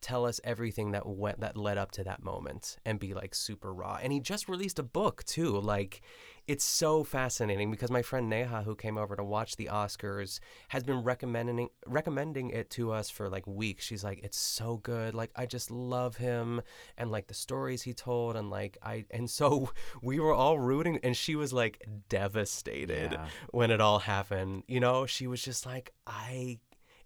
tell 0.00 0.24
us 0.26 0.40
everything 0.44 0.92
that 0.92 1.06
went 1.06 1.40
that 1.40 1.56
led 1.56 1.78
up 1.78 1.90
to 1.92 2.04
that 2.04 2.22
moment 2.22 2.76
and 2.84 2.98
be 2.98 3.14
like 3.14 3.34
super 3.34 3.72
raw. 3.72 3.98
And 4.02 4.12
he 4.12 4.20
just 4.20 4.48
released 4.48 4.78
a 4.78 4.82
book 4.82 5.24
too. 5.24 5.58
Like 5.60 6.00
it's 6.48 6.64
so 6.64 7.04
fascinating 7.04 7.70
because 7.70 7.90
my 7.90 8.02
friend 8.02 8.28
Neha 8.28 8.62
who 8.62 8.74
came 8.74 8.98
over 8.98 9.14
to 9.14 9.22
watch 9.22 9.56
the 9.56 9.66
Oscars 9.66 10.40
has 10.68 10.82
been 10.82 11.02
recommending 11.04 11.68
recommending 11.86 12.50
it 12.50 12.70
to 12.70 12.90
us 12.92 13.10
for 13.10 13.28
like 13.28 13.46
weeks. 13.46 13.84
She's 13.84 14.02
like 14.02 14.20
it's 14.24 14.38
so 14.38 14.78
good. 14.78 15.14
Like 15.14 15.30
I 15.36 15.46
just 15.46 15.70
love 15.70 16.16
him 16.16 16.62
and 16.96 17.10
like 17.10 17.26
the 17.28 17.34
stories 17.34 17.82
he 17.82 17.92
told 17.92 18.36
and 18.36 18.50
like 18.50 18.78
I 18.82 19.04
and 19.10 19.28
so 19.30 19.70
we 20.02 20.18
were 20.18 20.32
all 20.34 20.58
rooting 20.58 20.98
and 21.02 21.16
she 21.16 21.36
was 21.36 21.52
like 21.52 21.86
devastated 22.08 23.12
Yeah. 23.12 23.26
when 23.50 23.70
it 23.70 23.80
all 23.80 23.98
happened. 24.00 24.64
You 24.66 24.80
know, 24.80 25.06
she 25.06 25.26
was 25.26 25.42
just 25.42 25.66
like 25.66 25.92
I 26.06 26.58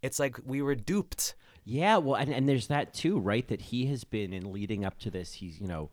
it's 0.03 0.19
like 0.19 0.39
we 0.45 0.63
were 0.63 0.75
duped. 0.75 1.35
Yeah, 1.65 1.97
well, 1.97 2.17
and, 2.17 2.31
and 2.31 2.49
there's 2.49 2.67
that 2.67 2.93
too, 2.93 3.19
right? 3.19 3.47
That 3.49 3.63
he 3.63 3.87
has 3.87 4.05
been 4.05 4.33
in 4.33 4.53
leading 4.53 4.85
up 4.85 4.99
to 5.01 5.11
this. 5.11 5.33
He's, 5.33 5.59
you 5.61 5.67
know, 5.67 5.91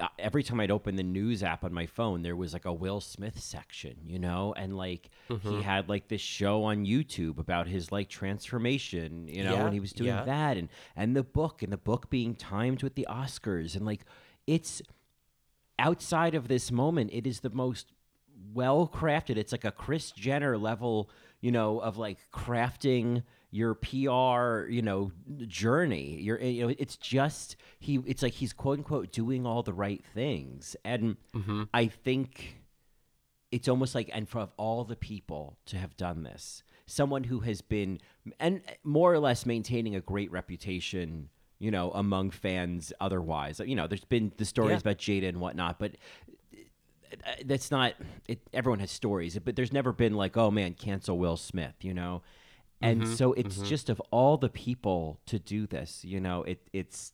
uh, 0.00 0.08
every 0.18 0.42
time 0.42 0.58
I'd 0.58 0.70
open 0.70 0.96
the 0.96 1.02
news 1.04 1.42
app 1.42 1.62
on 1.64 1.72
my 1.72 1.86
phone, 1.86 2.22
there 2.22 2.34
was 2.34 2.52
like 2.52 2.64
a 2.64 2.72
Will 2.72 3.00
Smith 3.00 3.38
section, 3.40 3.96
you 4.04 4.18
know, 4.18 4.52
and 4.56 4.76
like 4.76 5.10
he 5.42 5.62
had 5.62 5.88
like 5.88 6.08
this 6.08 6.20
show 6.20 6.64
on 6.64 6.84
YouTube 6.84 7.38
about 7.38 7.68
his 7.68 7.92
like 7.92 8.08
transformation, 8.08 9.28
you 9.28 9.44
know, 9.44 9.54
Yeah, 9.54 9.64
and 9.64 9.74
he 9.74 9.80
was 9.80 9.92
doing 9.92 10.08
yeah. 10.10 10.24
that, 10.24 10.56
and 10.56 10.68
and 10.96 11.14
the 11.16 11.22
book, 11.22 11.62
and 11.62 11.72
the 11.72 11.76
book 11.78 12.10
being 12.10 12.34
timed 12.34 12.82
with 12.82 12.94
the 12.96 13.06
Oscars, 13.08 13.76
and 13.76 13.86
like 13.86 14.00
it's 14.46 14.82
outside 15.78 16.34
of 16.34 16.48
this 16.48 16.70
moment, 16.70 17.10
it 17.12 17.26
is 17.26 17.40
the 17.40 17.50
most 17.50 17.92
well 18.52 18.88
crafted. 18.92 19.36
It's 19.36 19.52
like 19.52 19.64
a 19.64 19.72
Chris 19.72 20.10
Jenner 20.12 20.58
level, 20.58 21.10
you 21.40 21.52
know, 21.52 21.78
of 21.80 21.96
like 21.96 22.18
crafting 22.32 23.22
your 23.52 23.74
PR, 23.74 24.66
you 24.70 24.80
know, 24.80 25.12
journey. 25.46 26.18
You're, 26.20 26.40
eh, 26.40 26.46
you 26.46 26.66
know, 26.66 26.74
it's 26.78 26.96
just 26.96 27.56
he. 27.78 28.00
It's 28.06 28.22
like 28.22 28.32
he's 28.32 28.52
quote 28.52 28.78
unquote 28.78 29.12
doing 29.12 29.46
all 29.46 29.62
the 29.62 29.74
right 29.74 30.02
things, 30.14 30.74
and 30.84 31.16
mm-hmm. 31.36 31.64
I 31.72 31.86
think 31.86 32.62
it's 33.52 33.68
almost 33.68 33.94
like 33.94 34.10
and 34.12 34.26
for 34.26 34.48
all 34.56 34.84
the 34.84 34.96
people 34.96 35.58
to 35.66 35.76
have 35.76 35.96
done 35.98 36.22
this, 36.22 36.64
someone 36.86 37.24
who 37.24 37.40
has 37.40 37.60
been 37.60 38.00
and 38.40 38.62
eh, 38.66 38.72
more 38.82 39.12
or 39.12 39.18
less 39.18 39.44
maintaining 39.46 39.94
a 39.94 40.00
great 40.00 40.32
reputation. 40.32 41.28
You 41.58 41.70
know, 41.70 41.92
among 41.92 42.30
fans. 42.32 42.92
Otherwise, 43.00 43.60
you 43.64 43.76
know, 43.76 43.86
there's 43.86 44.04
been 44.04 44.32
the 44.36 44.44
stories 44.44 44.72
Yeah. 44.72 44.90
about 44.90 44.98
Jada 44.98 45.28
and 45.28 45.40
whatnot, 45.40 45.78
but 45.78 45.92
uh, 47.12 47.30
that's 47.44 47.70
not 47.70 47.94
it, 48.26 48.40
everyone 48.52 48.80
has 48.80 48.90
stories 48.90 49.38
but 49.38 49.54
there's 49.54 49.72
never 49.72 49.92
been 49.92 50.14
like 50.14 50.34
oh 50.38 50.50
man 50.50 50.72
cancel 50.72 51.18
will 51.18 51.36
smith 51.36 51.74
you 51.82 51.92
know 51.92 52.22
and 52.82 53.02
mm-hmm, 53.02 53.14
so 53.14 53.32
it's 53.34 53.56
mm-hmm. 53.56 53.66
just 53.66 53.88
of 53.88 54.00
all 54.10 54.36
the 54.36 54.48
people 54.48 55.20
to 55.26 55.38
do 55.38 55.66
this 55.66 56.04
you 56.04 56.20
know 56.20 56.42
it 56.42 56.60
it's 56.72 57.12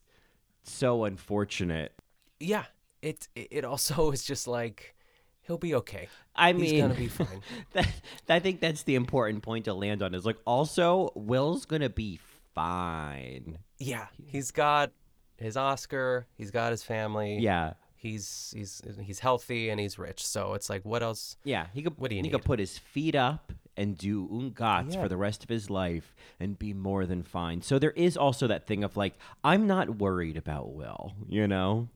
so 0.63 1.05
unfortunate 1.05 1.93
yeah, 2.41 2.65
it 3.03 3.29
it 3.35 3.65
also 3.65 4.11
is 4.13 4.25
just 4.25 4.47
like 4.47 4.95
he'll 5.41 5.59
be 5.59 5.75
okay. 5.75 6.09
i 6.37 6.53
He's 6.53 6.61
mean 6.61 6.81
gonna 6.83 6.95
be 6.95 7.09
fine. 7.09 7.43
that, 7.73 7.89
i 8.29 8.39
think 8.39 8.61
that's 8.61 8.83
the 8.83 8.95
important 8.95 9.43
point 9.43 9.65
to 9.67 9.75
land 9.75 10.03
on 10.03 10.15
is 10.15 10.25
like 10.27 10.39
also 10.45 11.11
will's 11.15 11.65
gonna 11.65 11.91
be 11.91 12.19
fine 12.55 13.59
yeah, 13.81 14.07
he's 14.27 14.51
got 14.51 14.91
his 15.37 15.57
Oscar. 15.57 16.27
He's 16.37 16.51
got 16.51 16.73
his 16.73 16.83
family. 16.83 17.39
yeah 17.39 17.75
he's 17.95 18.53
he's 18.57 18.81
he's 19.03 19.19
healthy 19.21 19.71
and 19.71 19.81
he's 19.81 19.99
rich. 19.99 20.25
So 20.27 20.55
it's 20.55 20.69
like, 20.71 20.85
what 20.85 21.03
else? 21.03 21.37
yeah 21.45 21.67
he 21.73 21.83
could 21.83 21.99
What 21.99 22.11
do 22.11 22.17
you 22.17 22.21
he 22.21 22.23
need? 22.29 22.33
could 22.33 22.45
put 22.45 22.59
his 22.59 22.79
feet 22.79 23.15
up 23.15 23.53
and 23.79 23.97
do 23.97 24.27
ungats 24.29 24.93
Yeah. 24.95 25.03
for 25.03 25.09
the 25.09 25.17
rest 25.17 25.43
of 25.43 25.49
his 25.49 25.71
life 25.71 26.14
and 26.41 26.59
be 26.59 26.75
more 26.75 27.07
than 27.07 27.23
fine 27.23 27.62
so 27.62 27.79
there 27.79 27.93
is 27.93 28.17
also 28.17 28.47
that 28.49 28.67
thing 28.67 28.83
of 28.85 28.97
like 28.97 29.14
i'm 29.43 29.67
not 29.67 29.97
worried 29.99 30.37
about 30.37 30.75
will 30.75 31.12
you 31.29 31.47
know 31.49 31.88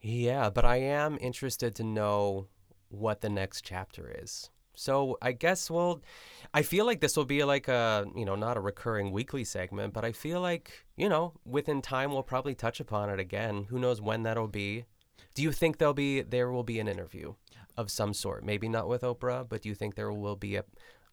Yeah, 0.00 0.50
but 0.50 0.64
I 0.64 0.76
am 0.76 1.18
interested 1.20 1.74
to 1.76 1.84
know 1.84 2.46
what 2.88 3.20
the 3.20 3.28
next 3.28 3.64
chapter 3.64 4.14
is. 4.22 4.50
So 4.74 5.16
I 5.22 5.32
guess 5.32 5.70
we'll. 5.70 6.02
I 6.52 6.62
feel 6.62 6.84
like 6.86 7.00
this 7.00 7.16
will 7.16 7.24
be 7.24 7.42
like 7.44 7.66
a 7.66 8.04
you 8.14 8.24
know 8.24 8.36
not 8.36 8.56
a 8.56 8.60
recurring 8.60 9.10
weekly 9.10 9.42
segment, 9.42 9.94
but 9.94 10.04
I 10.04 10.12
feel 10.12 10.40
like 10.40 10.84
you 10.96 11.08
know 11.08 11.32
within 11.44 11.80
time 11.82 12.12
we'll 12.12 12.22
probably 12.22 12.54
touch 12.54 12.78
upon 12.78 13.08
it 13.10 13.18
again. 13.18 13.66
Who 13.70 13.78
knows 13.78 14.00
when 14.00 14.22
that'll 14.22 14.48
be? 14.48 14.84
Do 15.34 15.42
you 15.42 15.50
think 15.50 15.78
there'll 15.78 15.94
be 15.94 16.20
there 16.20 16.50
will 16.52 16.62
be 16.62 16.78
an 16.78 16.88
interview 16.88 17.34
of 17.76 17.90
some 17.90 18.12
sort? 18.14 18.44
Maybe 18.44 18.68
not 18.68 18.88
with 18.88 19.02
Oprah, 19.02 19.48
but 19.48 19.62
do 19.62 19.68
you 19.68 19.74
think 19.74 19.94
there 19.94 20.12
will 20.12 20.36
be 20.36 20.56
a, 20.56 20.64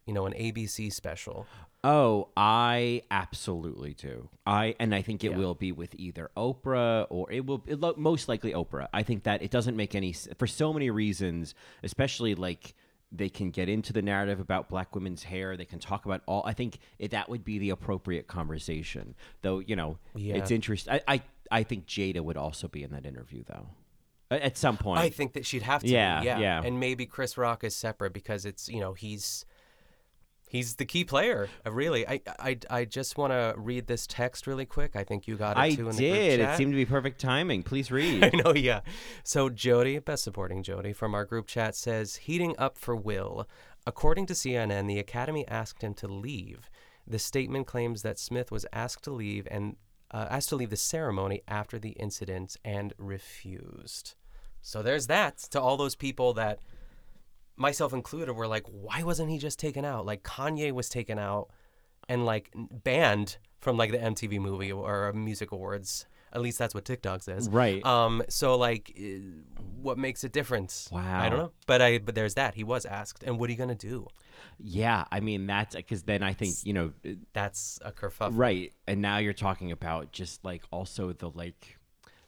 you 0.06 0.14
know, 0.14 0.26
an 0.26 0.34
ABC 0.34 0.92
special? 0.92 1.46
Oh, 1.84 2.30
I 2.38 3.02
absolutely 3.12 3.94
do. 3.94 4.30
I 4.46 4.76
and 4.80 4.96
I 4.96 5.02
think 5.02 5.24
it 5.24 5.32
Yeah. 5.32 5.38
will 5.38 5.54
be 5.56 5.72
with 5.74 5.94
either 5.96 6.32
Oprah 6.38 7.08
or 7.10 7.30
it 7.32 7.46
will 7.46 7.62
it, 7.68 7.80
lo- 7.82 7.94
most 7.98 8.30
likely 8.30 8.54
Oprah. 8.54 8.88
I 8.94 9.04
think 9.04 9.24
that 9.24 9.42
it 9.44 9.52
doesn't 9.52 9.76
make 9.76 9.94
any 9.94 10.14
for 10.38 10.48
so 10.48 10.72
many 10.72 10.90
reasons, 10.90 11.54
especially 11.84 12.36
like 12.36 12.74
they 13.16 13.30
can 13.30 13.52
get 13.52 13.70
into 13.70 13.94
the 13.94 14.02
narrative 14.02 14.40
about 14.40 14.70
black 14.70 14.96
women's 14.96 15.24
hair. 15.24 15.56
They 15.58 15.66
can 15.66 15.78
talk 15.80 16.06
about 16.06 16.22
all. 16.26 16.42
I 16.46 16.54
think 16.54 16.80
it, 17.00 17.12
that 17.12 17.28
would 17.30 17.44
be 17.44 17.60
the 17.60 17.70
appropriate 17.72 18.28
conversation. 18.28 19.14
Though 19.42 19.60
you 19.60 19.76
know, 19.76 19.98
Yeah. 20.16 20.36
it's 20.36 20.52
interesting. 20.52 20.94
I, 20.94 21.02
I 21.16 21.22
I 21.52 21.64
think 21.64 21.86
Jada 21.86 22.22
would 22.22 22.38
also 22.38 22.68
be 22.70 22.82
in 22.84 22.92
that 22.92 23.06
interview 23.06 23.44
though, 23.46 23.68
at 24.42 24.58
some 24.58 24.78
point. 24.78 25.00
I 25.00 25.10
think 25.10 25.34
that 25.34 25.46
she'd 25.46 25.64
have 25.64 25.82
to. 25.82 25.88
Yeah, 25.88 26.22
yeah, 26.22 26.40
yeah. 26.40 26.62
And 26.64 26.80
maybe 26.80 27.06
Chris 27.06 27.38
Rock 27.38 27.64
is 27.64 27.76
separate 27.76 28.14
because 28.14 28.46
it's 28.46 28.70
you 28.70 28.80
know 28.80 28.94
he's 28.94 29.46
he's 30.48 30.76
the 30.76 30.86
key 30.86 31.04
player. 31.04 31.50
Uh, 31.66 31.72
Really, 31.72 32.08
I 32.08 32.22
I, 32.40 32.58
I 32.70 32.86
just 32.86 33.18
want 33.18 33.34
to 33.34 33.54
read 33.58 33.88
this 33.88 34.08
text 34.08 34.48
really 34.48 34.66
quick. 34.66 34.96
I 34.96 35.04
think 35.04 35.28
you 35.28 35.36
got 35.36 35.58
it 35.58 35.60
I 35.60 35.76
too 35.76 35.90
in 35.90 35.96
the 35.96 36.02
did. 36.02 36.40
It 36.40 36.56
seemed 36.58 36.72
to 36.72 36.78
be 36.78 36.86
perfect 36.86 37.20
timing. 37.20 37.64
Please 37.64 37.92
read. 38.00 38.24
I 38.24 38.32
know, 38.34 38.54
yeah. 38.54 38.82
So 39.24 39.50
Jody, 39.50 40.00
best 40.00 40.24
supporting 40.24 40.64
Jody 40.64 40.94
from 40.94 41.14
our 41.14 41.26
group 41.26 41.48
chat 41.48 41.76
says, 41.76 42.16
heating 42.18 42.56
up 42.58 42.78
for 42.78 42.96
Will. 42.96 43.48
According 43.86 44.28
to 44.28 44.34
CNN, 44.34 44.88
the 44.88 45.00
Academy 45.00 45.46
asked 45.48 45.82
him 45.82 45.94
to 45.96 46.08
leave. 46.08 46.70
The 47.06 47.20
statement 47.20 47.68
claims 47.68 48.02
that 48.04 48.18
Smith 48.18 48.50
was 48.50 48.66
asked 48.72 49.04
to 49.04 49.12
leave 49.12 49.46
and 49.52 49.76
uh, 50.12 50.28
asked 50.30 50.50
to 50.50 50.56
leave 50.56 50.70
the 50.70 50.78
ceremony 50.78 51.42
after 51.48 51.80
the 51.80 51.90
incident 51.92 52.56
and 52.64 52.94
refused. 52.98 54.14
So 54.64 54.82
there's 54.82 55.08
that 55.08 55.38
to 55.52 55.62
all 55.62 55.78
those 55.78 55.94
people 55.94 56.34
that, 56.34 56.60
myself 57.58 57.94
included, 57.94 58.34
were 58.34 58.48
like, 58.48 58.66
why 58.68 59.04
wasn't 59.04 59.30
he 59.30 59.38
just 59.38 59.60
taken 59.60 59.86
out? 59.86 60.06
Like 60.06 60.24
Kanye 60.24 60.72
was 60.72 60.90
taken 60.90 61.20
out 61.20 61.50
and 62.10 62.26
like 62.26 62.50
banned 62.56 63.38
from 63.60 63.78
like 63.78 63.92
the 63.92 63.98
MTV 64.00 64.40
movie 64.40 64.72
or 64.72 65.12
music 65.14 65.52
awards. 65.52 66.08
At 66.32 66.42
least 66.42 66.58
that's 66.58 66.74
what 66.74 66.86
TikTok 66.86 67.22
says. 67.22 67.48
Right. 67.48 67.86
Um. 67.86 68.24
So 68.28 68.58
like, 68.58 68.92
uh, 68.98 69.20
what 69.82 70.00
makes 70.00 70.24
it 70.24 70.32
different? 70.32 70.88
I 70.92 71.30
don't 71.30 71.38
know. 71.38 71.52
But 71.68 71.82
I. 71.84 72.00
But 72.00 72.16
there's 72.16 72.34
that. 72.34 72.56
He 72.56 72.64
was 72.64 72.86
asked, 72.88 73.22
and 73.22 73.38
what 73.38 73.50
are 73.50 73.54
you 73.54 73.58
gonna 73.60 73.76
do? 73.76 74.08
Yeah, 74.58 75.06
I 75.12 75.20
mean 75.20 75.46
that's 75.46 75.76
because 75.76 76.04
then 76.04 76.24
I 76.24 76.34
think 76.34 76.56
you 76.64 76.74
know 76.74 76.92
That's 77.34 77.80
a 77.84 77.92
kerfuffle. 77.92 78.32
right, 78.34 78.74
and 78.88 79.00
now 79.02 79.18
you're 79.18 79.34
talking 79.34 79.72
about 79.72 80.12
just 80.12 80.44
like 80.44 80.64
also 80.72 81.14
the 81.14 81.30
like 81.30 81.78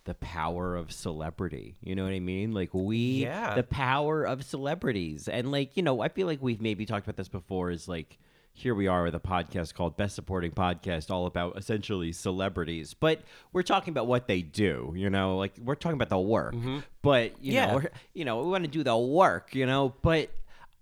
the 0.06 0.14
power 0.16 0.76
of 0.76 0.92
celebrity. 0.92 1.76
You 1.82 1.96
know 1.96 2.04
what 2.04 2.14
I 2.14 2.20
mean? 2.20 2.54
Like 2.54 2.74
we, 2.74 3.24
Yeah. 3.24 3.56
the 3.56 3.64
power 3.64 4.24
of 4.24 4.44
celebrities, 4.44 5.28
and 5.28 5.52
like 5.52 5.76
you 5.76 5.84
know, 5.84 6.02
I 6.02 6.08
feel 6.10 6.28
like 6.28 6.42
we've 6.42 6.62
maybe 6.62 6.86
talked 6.86 7.06
about 7.06 7.18
this 7.18 7.28
before. 7.28 7.72
Is 7.72 7.88
like 7.88 8.18
here 8.54 8.74
we 8.74 8.88
are 8.88 9.04
with 9.04 9.14
a 9.16 9.20
podcast 9.20 9.74
called 9.74 9.98
Best 9.98 10.16
Supporting 10.16 10.52
Podcast, 10.52 11.12
all 11.12 11.26
about 11.26 11.58
essentially 11.58 12.14
celebrities, 12.14 12.94
but 12.94 13.22
we're 13.52 13.64
talking 13.64 13.92
about 13.92 14.08
what 14.08 14.28
they 14.28 14.42
do. 14.42 14.94
You 14.96 15.10
know, 15.10 15.38
like 15.38 15.54
we're 15.62 15.76
talking 15.76 15.96
about 15.98 16.10
the 16.10 16.20
work, 16.20 16.54
mm-hmm. 16.54 16.80
but 17.02 17.34
you 17.44 17.54
Yeah. 17.54 17.66
know, 17.68 17.76
we're, 17.76 17.90
you 18.14 18.24
know, 18.26 18.42
we 18.44 18.50
want 18.52 18.64
to 18.64 18.70
do 18.70 18.84
the 18.84 18.96
work. 18.98 19.54
You 19.54 19.66
know, 19.66 19.94
but 20.02 20.30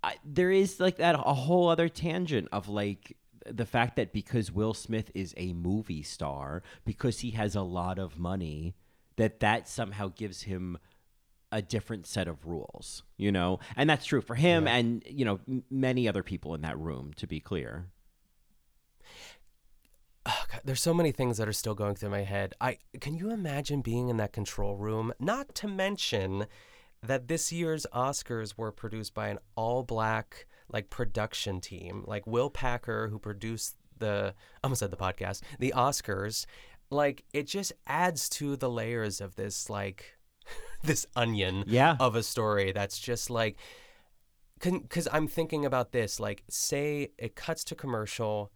I, 0.03 0.15
there 0.25 0.51
is 0.51 0.79
like 0.79 0.97
that 0.97 1.15
a 1.15 1.33
whole 1.33 1.69
other 1.69 1.87
tangent 1.89 2.49
of 2.51 2.67
like 2.69 3.17
the 3.49 3.65
fact 3.65 3.95
that 3.95 4.13
because 4.13 4.51
Will 4.51 4.73
Smith 4.73 5.09
is 5.15 5.33
a 5.37 5.53
movie 5.53 6.03
star, 6.03 6.61
because 6.85 7.19
he 7.21 7.31
has 7.31 7.55
a 7.55 7.61
lot 7.61 7.97
of 7.99 8.19
money, 8.19 8.75
that 9.17 9.39
that 9.41 9.67
somehow 9.67 10.11
gives 10.15 10.43
him 10.43 10.77
a 11.51 11.61
different 11.61 12.07
set 12.07 12.27
of 12.27 12.45
rules, 12.45 13.03
you 13.15 13.31
know? 13.31 13.59
And 13.75 13.89
that's 13.89 14.05
true 14.05 14.21
for 14.21 14.35
him 14.35 14.67
and, 14.67 15.03
you 15.07 15.23
know, 15.23 15.39
many 15.69 16.07
other 16.07 16.23
people 16.23 16.55
in 16.55 16.61
that 16.61 16.79
room, 16.79 17.13
to 17.17 17.27
be 17.27 17.39
clear. 17.39 17.89
Oh, 20.25 20.45
God, 20.51 20.61
there's 20.63 20.81
so 20.81 20.93
many 20.93 21.11
things 21.11 21.37
that 21.37 21.47
are 21.47 21.53
still 21.53 21.75
going 21.75 21.95
through 21.95 22.09
my 22.09 22.23
head. 22.23 22.53
I 22.59 22.77
can 23.01 23.15
you 23.15 23.29
imagine 23.29 23.81
being 23.81 24.09
in 24.09 24.17
that 24.17 24.33
control 24.33 24.77
room? 24.77 25.13
Not 25.19 25.53
to 25.55 25.67
mention 25.67 26.47
that 27.03 27.27
this 27.27 27.51
year's 27.51 27.85
Oscars 27.93 28.57
were 28.57 28.71
produced 28.71 29.13
by 29.13 29.27
an 29.27 29.39
all-black 29.55 30.47
like 30.71 30.89
production 30.89 31.59
team, 31.59 32.03
like 32.07 32.25
Will 32.25 32.49
Packer, 32.49 33.09
who 33.09 33.19
produced 33.19 33.75
the 33.99 34.33
I 34.63 34.65
almost 34.65 34.79
said 34.79 34.91
the 34.91 34.97
podcast, 34.97 35.41
the 35.59 35.73
Oscars. 35.75 36.45
Like 36.89 37.23
it 37.33 37.47
just 37.47 37.73
adds 37.87 38.29
to 38.29 38.55
the 38.55 38.69
layers 38.69 39.21
of 39.21 39.35
this 39.35 39.69
like 39.69 40.17
this 40.83 41.05
onion 41.15 41.63
Yeah. 41.67 41.95
of 41.99 42.15
a 42.15 42.23
story 42.23 42.71
that's 42.71 42.99
just 42.99 43.29
like 43.29 43.57
because 44.61 45.07
I'm 45.11 45.27
thinking 45.27 45.65
about 45.65 45.91
this, 45.91 46.19
like, 46.21 46.43
say 46.49 47.09
it 47.17 47.35
cuts 47.35 47.65
to 47.65 47.75
commercial, 47.75 48.49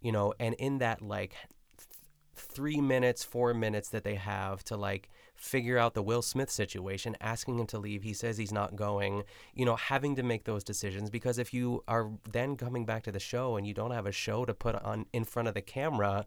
you 0.00 0.10
know, 0.10 0.32
and 0.40 0.54
in 0.54 0.78
that 0.78 1.02
like 1.02 1.32
th- 1.76 1.88
three 2.34 2.80
minutes, 2.80 3.22
four 3.24 3.52
minutes 3.52 3.90
that 3.90 4.02
they 4.02 4.14
have 4.14 4.64
to 4.64 4.76
like 4.78 5.10
figure 5.34 5.76
out 5.76 5.92
the 5.92 6.02
Will 6.02 6.22
Smith 6.22 6.50
situation, 6.50 7.14
asking 7.20 7.58
him 7.58 7.66
to 7.66 7.78
leave, 7.78 8.02
he 8.02 8.14
says 8.14 8.38
he's 8.38 8.52
not 8.52 8.74
going, 8.74 9.22
you 9.54 9.66
know, 9.66 9.76
having 9.76 10.16
to 10.16 10.22
make 10.22 10.44
those 10.44 10.64
decisions 10.64 11.10
because 11.10 11.38
if 11.38 11.52
you 11.52 11.84
are 11.86 12.10
then 12.30 12.56
coming 12.56 12.86
back 12.86 13.02
to 13.02 13.12
the 13.12 13.20
show 13.20 13.56
and 13.56 13.66
you 13.66 13.74
don't 13.74 13.90
have 13.90 14.06
a 14.06 14.12
show 14.12 14.46
to 14.46 14.54
put 14.54 14.76
on 14.76 15.04
in 15.12 15.24
front 15.24 15.46
of 15.48 15.52
the 15.52 15.60
camera, 15.62 16.24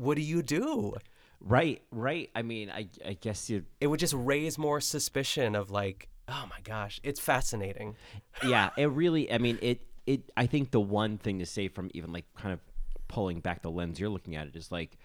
what 0.00 0.16
do 0.16 0.22
you 0.22 0.42
do? 0.42 0.94
Right, 1.40 1.82
right. 1.90 2.30
I 2.34 2.42
mean, 2.42 2.70
I, 2.70 2.88
I 3.06 3.14
guess 3.14 3.50
you. 3.50 3.64
It 3.80 3.86
would 3.86 4.00
just 4.00 4.14
raise 4.14 4.58
more 4.58 4.80
suspicion 4.80 5.54
of 5.54 5.70
like, 5.70 6.08
oh 6.28 6.46
my 6.50 6.60
gosh, 6.64 7.00
it's 7.02 7.20
fascinating. 7.20 7.96
yeah, 8.44 8.70
it 8.76 8.86
really. 8.86 9.30
I 9.32 9.38
mean, 9.38 9.58
it. 9.60 9.82
It. 10.06 10.30
I 10.36 10.46
think 10.46 10.70
the 10.70 10.80
one 10.80 11.18
thing 11.18 11.38
to 11.38 11.46
say 11.46 11.68
from 11.68 11.90
even 11.94 12.12
like 12.12 12.24
kind 12.36 12.52
of 12.52 12.60
pulling 13.08 13.40
back 13.40 13.62
the 13.62 13.70
lens 13.70 14.00
you're 14.00 14.08
looking 14.08 14.36
at 14.36 14.46
it 14.46 14.56
is 14.56 14.72
like, 14.72 14.96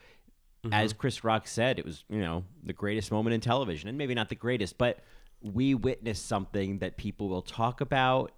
as 0.72 0.92
mm-hmm. 0.92 1.00
Chris 1.00 1.24
Rock 1.24 1.48
said, 1.48 1.78
it 1.78 1.86
was 1.86 2.04
you 2.10 2.20
know 2.20 2.44
the 2.64 2.74
greatest 2.74 3.12
moment 3.12 3.34
in 3.34 3.42
television, 3.42 3.90
and 3.90 3.98
maybe 3.98 4.16
not 4.16 4.30
the 4.30 4.36
greatest, 4.36 4.78
but 4.78 5.00
we 5.42 5.76
witnessed 5.76 6.26
something 6.26 6.80
that 6.80 6.98
people 6.98 7.30
will 7.30 7.42
talk 7.42 7.82
about 7.82 8.32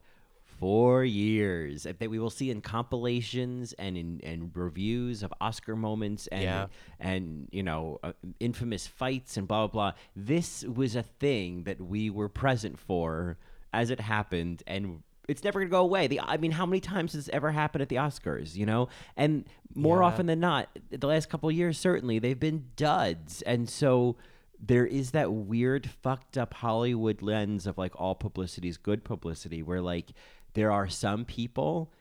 for 0.60 1.04
years 1.04 1.84
that 1.84 2.10
we 2.10 2.20
will 2.20 2.30
see 2.30 2.50
in 2.50 2.62
compilations 2.62 3.74
and 3.74 3.98
in 3.98 4.20
and 4.24 4.52
reviews 4.56 5.24
of 5.24 5.34
Oscar 5.40 5.76
moments 5.76 6.28
and 6.28 6.44
Yeah. 6.44 6.68
and 7.00 7.48
you 7.52 7.64
know 7.64 8.00
uh, 8.04 8.14
infamous 8.40 8.88
fights 8.88 9.38
and 9.38 9.48
blah 9.48 9.68
blah 9.68 9.92
blah. 9.92 10.00
This 10.16 10.64
was 10.64 10.96
a 10.96 11.04
thing 11.04 11.64
that 11.64 11.80
we 11.82 12.10
were 12.10 12.30
present 12.30 12.80
for 12.80 13.38
as 13.74 13.90
it 13.92 14.00
happened, 14.00 14.64
and 14.66 15.04
it's 15.28 15.44
never 15.44 15.60
gonna 15.60 15.70
go 15.70 15.82
away. 15.82 16.08
The 16.08 16.22
I 16.22 16.38
mean, 16.38 16.52
how 16.52 16.66
many 16.66 16.80
times 16.80 17.14
has 17.14 17.26
this 17.26 17.34
ever 17.34 17.52
happened 17.52 17.82
at 17.82 17.90
the 17.90 17.98
Oscars? 17.98 18.56
You 18.56 18.66
know, 18.66 18.90
and 19.16 19.46
more 19.76 20.00
Yeah. 20.00 20.06
often 20.08 20.26
than 20.26 20.40
not, 20.40 20.70
the 20.90 21.08
last 21.08 21.30
couple 21.30 21.50
of 21.50 21.56
years 21.56 21.78
certainly 21.78 22.18
they've 22.20 22.40
been 22.40 22.70
duds, 22.76 23.42
and 23.44 23.70
so. 23.70 24.18
There 24.60 24.88
is 24.88 25.12
that 25.12 25.32
weird, 25.32 25.88
fucked 25.88 26.36
up 26.36 26.56
Hollywood 26.56 27.22
lens 27.22 27.68
of 27.68 27.78
like 27.78 27.94
all 28.02 28.16
publicity 28.16 28.68
is 28.68 28.78
good 28.78 29.04
publicity, 29.04 29.62
where 29.62 29.82
like 29.82 30.14
there 30.54 30.72
are 30.72 30.88
some 30.88 31.26
people 31.26 31.92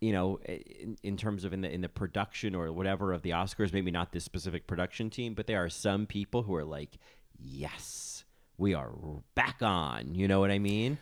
you 0.00 0.12
know 0.12 0.38
in, 0.46 0.96
in 1.02 1.16
terms 1.16 1.44
of 1.44 1.52
in 1.52 1.60
the 1.60 1.72
in 1.72 1.80
the 1.80 1.88
production 1.88 2.54
or 2.54 2.72
whatever 2.72 3.12
of 3.12 3.22
the 3.22 3.30
oscars 3.30 3.72
maybe 3.72 3.90
not 3.90 4.12
this 4.12 4.24
specific 4.24 4.66
production 4.66 5.10
team 5.10 5.34
but 5.34 5.46
there 5.46 5.62
are 5.62 5.68
some 5.70 6.06
people 6.06 6.42
who 6.42 6.54
are 6.54 6.64
like 6.64 6.98
yes 7.38 8.24
we 8.58 8.74
are 8.74 8.90
back 9.34 9.56
on 9.62 10.14
you 10.14 10.26
know 10.28 10.40
what 10.40 10.50
i 10.50 10.58
mean 10.58 10.98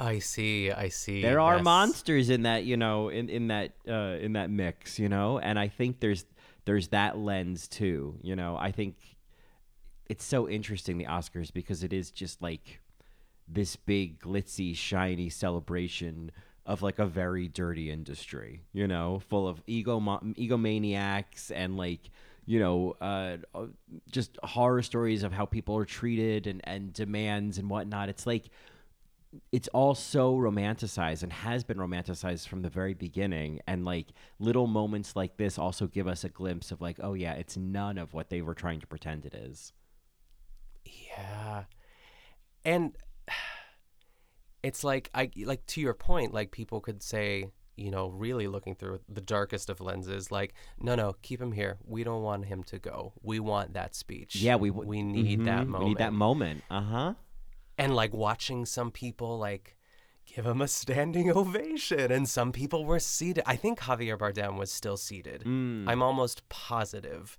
I 0.00 0.18
see, 0.18 0.72
I 0.72 0.88
see. 0.88 1.22
there 1.22 1.38
are 1.38 1.56
Yes. 1.56 1.64
monsters 1.64 2.28
in 2.30 2.42
that 2.42 2.64
you 2.64 2.76
know 2.76 3.08
in 3.08 3.28
in 3.28 3.48
that 3.48 3.72
uh 3.88 4.16
in 4.20 4.32
that 4.32 4.50
mix 4.50 4.98
you 4.98 5.08
know 5.08 5.38
and 5.38 5.58
i 5.60 5.68
think 5.68 6.00
there's 6.00 6.24
there's 6.64 6.88
that 6.88 7.18
lens 7.18 7.68
too 7.68 8.16
you 8.22 8.34
know 8.34 8.56
i 8.58 8.72
think 8.72 8.96
it's 10.08 10.24
so 10.24 10.48
interesting 10.48 10.98
the 10.98 11.04
oscars 11.04 11.52
because 11.52 11.84
it 11.84 11.92
is 11.92 12.10
just 12.10 12.42
like 12.42 12.80
this 13.52 13.76
big 13.76 14.18
glitzy 14.20 14.76
shiny 14.76 15.28
celebration 15.28 16.30
of 16.64 16.80
like 16.80 16.98
a 16.98 17.06
very 17.06 17.48
dirty 17.48 17.90
industry 17.90 18.62
you 18.72 18.86
know 18.86 19.20
full 19.28 19.48
of 19.48 19.60
ego 19.66 19.98
egomaniacs 20.00 21.50
and 21.54 21.76
like 21.76 22.10
you 22.46 22.58
know 22.58 22.96
uh, 23.00 23.36
uh, 23.54 23.66
just 24.10 24.38
horror 24.42 24.82
stories 24.82 25.22
of 25.22 25.32
how 25.32 25.46
people 25.46 25.76
are 25.76 25.84
treated 25.84 26.46
and 26.46 26.60
and 26.64 26.92
demands 26.92 27.58
and 27.58 27.70
whatnot. 27.70 28.08
It's 28.08 28.26
like 28.26 28.50
it's 29.50 29.68
all 29.68 29.94
so 29.94 30.36
romanticized 30.36 31.22
and 31.22 31.32
has 31.32 31.64
been 31.64 31.78
romanticized 31.78 32.48
from 32.48 32.62
the 32.62 32.68
very 32.68 32.94
beginning. 32.94 33.60
And 33.66 33.84
like 33.84 34.08
little 34.38 34.66
moments 34.66 35.16
like 35.16 35.36
this 35.36 35.58
also 35.58 35.86
give 35.86 36.06
us 36.06 36.24
a 36.24 36.28
glimpse 36.28 36.70
of 36.70 36.80
like 36.80 36.98
oh 37.00 37.14
yeah 37.14 37.32
it's 37.32 37.56
none 37.56 37.98
of 37.98 38.12
what 38.12 38.28
they 38.30 38.42
were 38.42 38.54
trying 38.54 38.80
to 38.80 38.86
pretend 38.86 39.24
it 39.24 39.34
is. 39.34 39.72
Yeah. 40.84 41.64
And 42.64 42.92
it's 44.62 44.84
like 44.84 45.10
I 45.14 45.30
like 45.44 45.66
to 45.66 45.80
your 45.80 45.94
point, 45.94 46.32
like 46.32 46.50
people 46.50 46.80
could 46.80 47.02
say, 47.02 47.46
you 47.76 47.90
know, 47.90 48.08
really 48.08 48.46
looking 48.46 48.74
through 48.74 49.00
the 49.08 49.20
darkest 49.20 49.70
of 49.70 49.80
lenses, 49.80 50.30
like, 50.30 50.54
no, 50.78 50.94
no, 50.94 51.14
keep 51.22 51.40
him 51.40 51.52
here. 51.52 51.78
We 51.84 52.04
don't 52.04 52.22
want 52.22 52.44
him 52.44 52.62
to 52.64 52.78
go. 52.78 53.14
We 53.22 53.40
want 53.40 53.72
that 53.74 53.94
speech. 53.94 54.36
yeah 54.36 54.56
we 54.56 54.70
we 54.70 55.02
need 55.02 55.44
that 55.46 55.64
mhm, 55.64 55.68
moment. 55.68 55.84
we 55.84 55.88
need 55.90 55.98
that 55.98 56.12
moment 56.12 56.62
uh-huh 56.70 57.14
and 57.78 57.94
like 57.96 58.12
watching 58.12 58.66
some 58.66 58.90
people 58.90 59.38
like 59.38 59.76
give 60.26 60.46
him 60.46 60.60
a 60.60 60.68
standing 60.68 61.30
ovation 61.36 62.12
and 62.12 62.28
some 62.28 62.52
people 62.52 62.84
were 62.84 63.00
seated 63.00 63.42
i 63.46 63.56
think 63.56 63.80
javier 63.80 64.16
bardem 64.18 64.56
was 64.58 64.70
still 64.70 64.96
seated 64.96 65.42
Mm. 65.44 65.88
i'm 65.88 66.02
almost 66.02 66.46
positive. 66.48 67.38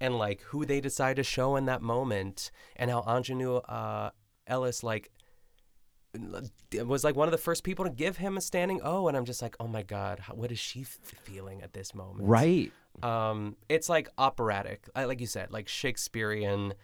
and 0.00 0.18
like 0.18 0.40
who 0.50 0.64
they 0.64 0.80
decide 0.80 1.16
to 1.16 1.22
show 1.22 1.56
in 1.56 1.66
that 1.66 1.82
moment 1.82 2.50
and 2.76 2.90
how 2.90 3.02
Aunjanue 3.02 3.62
uh, 3.68 4.10
ellis 4.46 4.82
like 4.82 5.10
was 6.86 7.04
like 7.04 7.16
one 7.16 7.28
of 7.28 7.32
the 7.32 7.38
first 7.38 7.64
people 7.64 7.84
to 7.84 7.90
give 7.90 8.16
him 8.16 8.36
a 8.36 8.40
standing 8.40 8.80
o 8.82 9.08
and 9.08 9.16
i'm 9.16 9.24
just 9.24 9.42
like 9.42 9.56
oh 9.60 9.66
my 9.66 9.82
god 9.82 10.18
how, 10.20 10.34
what 10.34 10.50
is 10.52 10.58
she 10.58 10.82
f- 10.82 10.98
feeling 11.24 11.62
at 11.62 11.72
this 11.72 11.94
moment 11.94 12.28
Right. 12.28 12.72
um 13.02 13.56
it's 13.68 13.88
like 13.88 14.08
operatic 14.18 14.88
like 14.94 15.20
you 15.20 15.26
said 15.26 15.52
like 15.52 15.68
shakespearean 15.68 16.74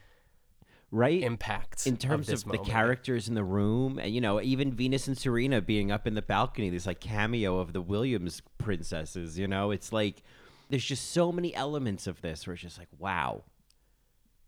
Right. 0.94 1.22
impact 1.22 1.86
in 1.86 1.96
terms 1.96 2.26
this 2.26 2.42
of, 2.42 2.50
the 2.52 2.58
moment. 2.58 2.70
characters 2.70 3.26
in 3.26 3.34
the 3.34 3.42
room 3.44 3.98
and 3.98 4.14
you 4.14 4.20
know 4.20 4.42
even 4.42 4.72
venus 4.74 5.08
and 5.08 5.16
serena 5.16 5.62
being 5.62 5.90
up 5.90 6.06
in 6.06 6.14
the 6.14 6.20
balcony 6.20 6.68
this 6.68 6.84
like 6.86 7.00
cameo 7.00 7.56
of 7.58 7.72
the 7.72 7.80
williams 7.80 8.42
princesses 8.58 9.38
you 9.38 9.48
know 9.48 9.70
it's 9.70 9.90
like 9.90 10.22
there's 10.68 10.84
just 10.84 11.10
so 11.12 11.32
many 11.32 11.54
elements 11.54 12.06
of 12.06 12.20
this 12.20 12.46
where 12.46 12.52
it's 12.52 12.62
just 12.62 12.78
like 12.78 12.88
wow 12.98 13.42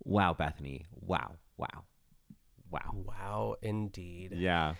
wow 0.04 0.34
bethany 0.34 0.84
wow 1.00 1.32
wow 1.56 1.84
wow. 2.74 3.04
Wow 3.06 3.56
indeed. 3.62 4.32
Yeah. 4.32 4.74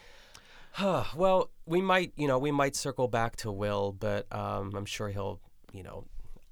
Well 1.17 1.51
we 1.67 1.81
might 1.81 2.13
you 2.17 2.27
know 2.29 2.39
we 2.39 2.51
might 2.51 2.75
circle 2.77 3.09
back 3.09 3.37
to 3.37 3.51
will 3.51 3.93
but 3.93 4.27
um 4.33 4.73
i'm 4.77 4.85
sure 4.85 5.09
he'll 5.09 5.41
you 5.73 5.83
know 5.83 6.05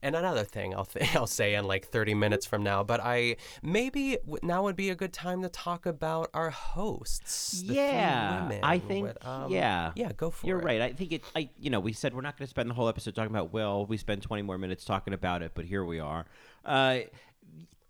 and 0.04 0.16
another 0.16 0.42
thing 0.42 0.74
I'll 0.74 0.84
th- 0.84 1.14
I'll 1.16 1.26
say 1.28 1.54
in 1.54 1.64
like 1.64 1.86
30 1.86 2.14
minutes 2.14 2.44
from 2.44 2.64
now, 2.64 2.82
but 2.82 2.98
I 3.00 3.36
maybe 3.62 4.18
w- 4.24 4.40
now 4.42 4.64
would 4.64 4.74
be 4.74 4.90
a 4.90 4.96
good 4.96 5.12
time 5.12 5.42
to 5.42 5.48
talk 5.48 5.86
about 5.86 6.28
our 6.34 6.50
hosts. 6.50 7.62
yeah 7.62 8.50
i 8.64 8.78
think 8.80 9.06
with, 9.06 9.24
um, 9.24 9.52
yeah. 9.52 9.92
yeah, 9.94 10.10
go 10.16 10.30
for 10.30 10.44
it. 10.44 10.48
you're 10.48 10.58
right. 10.58 10.80
I 10.80 10.92
think 10.92 11.12
it 11.12 11.22
i 11.36 11.48
you 11.58 11.70
know 11.70 11.78
we 11.78 11.92
said 11.92 12.14
we're 12.14 12.20
not 12.22 12.36
going 12.36 12.46
to 12.46 12.50
spend 12.50 12.68
the 12.68 12.74
whole 12.74 12.88
episode 12.88 13.14
talking 13.14 13.30
about 13.30 13.52
will. 13.52 13.86
We 13.86 13.96
spend 13.96 14.22
20 14.22 14.42
more 14.42 14.58
minutes 14.58 14.84
talking 14.84 15.14
about 15.14 15.42
it 15.42 15.52
but 15.54 15.64
here 15.66 15.84
we 15.84 16.00
are. 16.00 16.26
Uh 16.64 17.00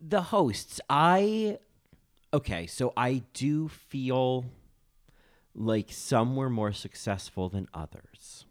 the 0.00 0.22
hosts 0.22 0.80
i 0.90 1.58
okay 2.32 2.66
so 2.66 2.92
i 2.96 3.22
do 3.34 3.68
feel 3.68 4.44
like 5.54 5.88
some 5.90 6.34
were 6.36 6.50
more 6.50 6.72
successful 6.72 7.48
than 7.48 7.68
others 7.74 8.46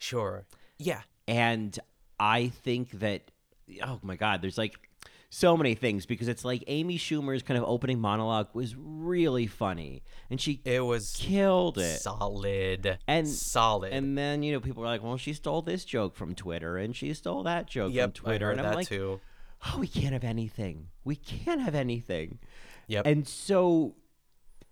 Sure. 0.00 0.44
Yeah. 0.78 1.02
and 1.26 1.76
I 2.20 2.48
think 2.48 2.90
that 3.00 3.22
oh 3.84 3.98
my 4.02 4.14
god, 4.16 4.42
there's 4.42 4.56
like 4.58 4.74
so 5.28 5.56
many 5.56 5.74
things 5.74 6.06
because 6.06 6.26
it's 6.28 6.44
like 6.44 6.62
Amy 6.68 6.96
Schumer's 6.98 7.42
kind 7.42 7.58
of 7.58 7.64
opening 7.68 8.00
monologue 8.00 8.48
was 8.54 8.74
really 8.76 9.46
funny 9.48 10.02
and 10.30 10.40
she 10.40 10.60
It 10.64 10.80
was 10.80 11.14
killed 11.18 11.78
it. 11.78 12.00
solid 12.00 12.98
And- 13.08 13.28
solid. 13.28 13.92
And 13.92 14.16
then, 14.16 14.42
you 14.44 14.52
know, 14.52 14.60
people 14.60 14.80
were 14.82 14.88
like, 14.88 15.02
well, 15.02 15.16
she 15.16 15.32
stole 15.32 15.62
this 15.62 15.84
joke 15.84 16.14
from 16.16 16.34
Twitter 16.34 16.76
and 16.78 16.94
she 16.96 17.12
stole 17.14 17.42
that 17.42 17.66
joke 17.66 17.92
yep, 17.92 18.16
from 18.16 18.24
Twitter. 18.24 18.50
And 18.52 18.60
I'm 18.60 18.66
that 18.66 18.76
like, 18.76 18.88
too. 18.88 19.20
oh, 19.66 19.78
we 19.80 19.86
can't 19.88 20.12
have 20.12 20.24
anything. 20.24 20.86
We 21.04 21.16
can't 21.16 21.60
have 21.60 21.74
anything. 21.74 22.38
Yep. 22.88 23.06
And 23.06 23.26
so, 23.28 23.94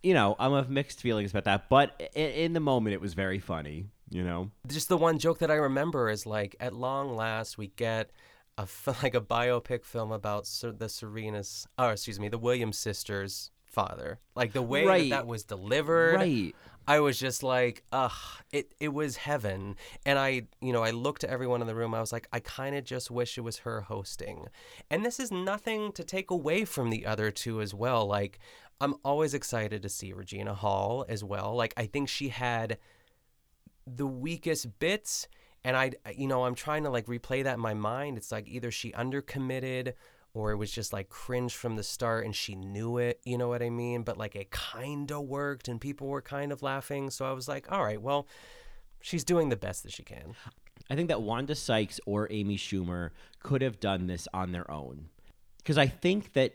you 0.02 0.14
know, 0.14 0.36
I'm 0.38 0.52
of 0.52 0.68
mixed 0.68 1.00
feelings 1.00 1.30
about 1.30 1.44
that. 1.44 1.68
But 1.68 2.10
in, 2.14 2.30
in 2.30 2.52
the 2.52 2.60
moment, 2.60 2.94
it 2.94 3.00
was 3.00 3.14
very 3.14 3.38
funny, 3.38 3.86
you 4.10 4.22
know? 4.24 4.50
just 4.66 4.88
the 4.88 4.96
one 4.96 5.18
joke 5.18 5.38
that 5.38 5.50
I 5.50 5.54
remember 5.54 6.10
is 6.10 6.26
like, 6.26 6.56
at 6.60 6.74
long 6.74 7.14
last, 7.14 7.56
we 7.58 7.68
get 7.68 8.10
a 8.58 8.66
like 9.02 9.14
a 9.14 9.20
biopic 9.20 9.84
film 9.84 10.12
about 10.12 10.46
Ser- 10.46 10.72
the 10.72 10.88
Serena's, 10.88 11.66
or 11.78 11.92
excuse 11.92 12.18
me, 12.18 12.28
the 12.28 12.38
Williams 12.38 12.78
sisters' 12.78 13.50
father. 13.64 14.18
Like 14.34 14.52
the 14.52 14.62
way 14.62 14.86
Right. 14.86 15.10
that 15.10 15.16
that 15.16 15.26
was 15.26 15.44
delivered, 15.44 16.14
Right. 16.16 16.54
I 16.88 17.00
was 17.00 17.18
just 17.18 17.42
like, 17.42 17.82
ugh, 17.92 18.12
it 18.52 18.74
it 18.78 18.92
was 18.92 19.16
heaven. 19.16 19.76
And 20.04 20.18
I, 20.18 20.42
you 20.60 20.72
know, 20.72 20.82
I 20.82 20.90
looked 20.90 21.24
at 21.24 21.30
everyone 21.30 21.60
in 21.60 21.66
the 21.66 21.74
room. 21.74 21.94
I 21.94 22.00
was 22.00 22.12
like, 22.12 22.28
I 22.32 22.40
kind 22.40 22.76
of 22.76 22.84
just 22.84 23.10
wish 23.10 23.36
it 23.36 23.42
was 23.42 23.58
her 23.58 23.82
hosting. 23.82 24.46
And 24.90 25.04
this 25.04 25.18
is 25.18 25.32
nothing 25.32 25.92
to 25.92 26.04
take 26.04 26.30
away 26.30 26.64
from 26.64 26.90
the 26.90 27.06
other 27.06 27.30
two 27.30 27.60
as 27.60 27.74
well. 27.74 28.06
Like, 28.06 28.38
I'm 28.80 28.94
always 29.04 29.34
excited 29.34 29.82
to 29.82 29.88
see 29.88 30.12
Regina 30.12 30.54
Hall 30.54 31.04
as 31.08 31.24
well. 31.24 31.54
Like, 31.54 31.74
I 31.76 31.86
think 31.86 32.08
she 32.08 32.28
had 32.28 32.78
the 33.86 34.06
weakest 34.06 34.78
bits 34.78 35.28
and 35.64 35.76
i 35.76 35.92
you 36.14 36.26
know 36.26 36.44
i'm 36.44 36.54
trying 36.54 36.82
to 36.82 36.90
like 36.90 37.06
replay 37.06 37.44
that 37.44 37.54
in 37.54 37.60
my 37.60 37.74
mind 37.74 38.16
it's 38.16 38.32
like 38.32 38.48
either 38.48 38.70
she 38.70 38.90
undercommitted 38.92 39.92
or 40.36 40.50
it 40.52 40.56
was 40.56 40.70
just 40.70 40.92
like 40.92 41.08
cringe 41.08 41.54
from 41.54 41.76
the 41.76 41.82
start 41.82 42.24
and 42.24 42.34
she 42.36 42.54
knew 42.54 42.98
it 42.98 43.20
you 43.24 43.38
know 43.38 43.48
what 43.48 43.62
i 43.62 43.70
mean 43.70 44.02
but 44.02 44.18
like 44.18 44.36
it 44.36 44.50
kind 44.50 45.10
of 45.10 45.22
worked 45.24 45.66
and 45.68 45.80
people 45.80 46.06
were 46.08 46.20
kind 46.22 46.52
of 46.52 46.62
laughing 46.62 47.08
so 47.10 47.24
i 47.24 47.32
was 47.32 47.48
like 47.48 47.70
all 47.72 47.82
right 47.82 48.02
well 48.02 48.26
she's 49.00 49.24
doing 49.24 49.48
the 49.48 49.56
best 49.56 49.82
that 49.82 49.92
she 49.92 50.02
can 50.02 50.34
I 50.88 50.94
think 50.94 51.08
that 51.08 51.20
Wanda 51.22 51.54
Sykes 51.56 51.98
or 52.06 52.28
Amy 52.30 52.56
Schumer 52.56 53.10
could 53.42 53.60
have 53.60 53.80
done 53.80 54.06
this 54.06 54.28
on 54.32 54.52
their 54.52 54.70
own. 54.70 55.08
Because 55.58 55.78
I 55.78 55.88
think 55.88 56.34
that 56.34 56.54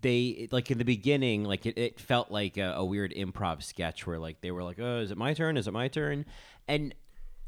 they, 0.00 0.48
like 0.50 0.70
in 0.72 0.78
the 0.78 0.84
beginning, 0.84 1.44
like 1.44 1.64
it, 1.66 1.78
it 1.78 2.00
felt 2.00 2.32
like 2.32 2.56
a, 2.56 2.72
a 2.76 2.84
weird 2.84 3.12
improv 3.12 3.62
sketch 3.62 4.04
where 4.06 4.18
like 4.18 4.40
they 4.40 4.50
were 4.50 4.64
like, 4.64 4.78
oh, 4.80 5.00
is 5.00 5.12
it 5.12 5.18
my 5.18 5.34
turn? 5.34 5.56
Is 5.56 5.68
it 5.68 5.72
my 5.72 5.86
turn? 5.86 6.24
And 6.66 6.92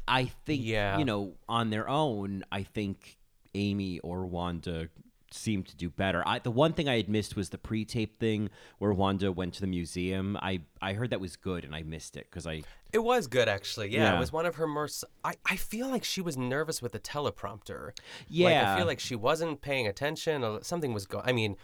I 0.07 0.25
think, 0.45 0.61
Yeah. 0.63 0.99
you 0.99 1.05
know, 1.05 1.33
on 1.49 1.69
their 1.69 1.89
own, 1.89 2.43
I 2.51 2.63
think 2.63 3.17
Amy 3.53 3.99
or 3.99 4.25
Wanda 4.25 4.87
seemed 5.33 5.67
to 5.67 5.75
do 5.75 5.89
better. 5.89 6.23
I, 6.25 6.39
the 6.39 6.51
one 6.51 6.73
thing 6.73 6.87
I 6.87 6.97
had 6.97 7.09
missed 7.09 7.35
was 7.35 7.49
the 7.49 7.57
pre-tape 7.57 8.19
thing 8.19 8.49
where 8.77 8.93
Wanda 8.93 9.31
went 9.31 9.53
to 9.55 9.61
the 9.61 9.67
museum. 9.67 10.37
I, 10.41 10.61
I 10.81 10.93
heard 10.93 11.09
that 11.09 11.19
was 11.19 11.35
good 11.35 11.63
and 11.65 11.75
I 11.75 11.83
missed 11.83 12.15
it 12.17 12.27
because 12.29 12.45
I 12.47 12.63
it 12.91 13.03
was 13.03 13.25
good 13.27 13.47
actually 13.49 13.89
yeah, 13.89 14.03
Yeah. 14.11 14.15
it 14.17 14.19
was 14.19 14.31
one 14.31 14.45
of 14.45 14.55
her 14.55 14.67
more 14.67 14.87
I 15.23 15.55
feel 15.55 15.89
like 15.89 16.03
she 16.03 16.21
was 16.21 16.37
nervous 16.37 16.81
with 16.81 16.91
the 16.91 16.99
teleprompter 16.99 17.91
like, 18.29 18.55
i 18.55 18.77
feel 18.77 18.85
like 18.85 18.99
she 18.99 19.15
wasn't 19.15 19.61
paying 19.61 19.87
attention 19.87 20.43
or 20.43 20.63
something 20.63 20.93
was 20.93 21.07
going 21.07 21.25
i 21.27 21.31
mean 21.31 21.55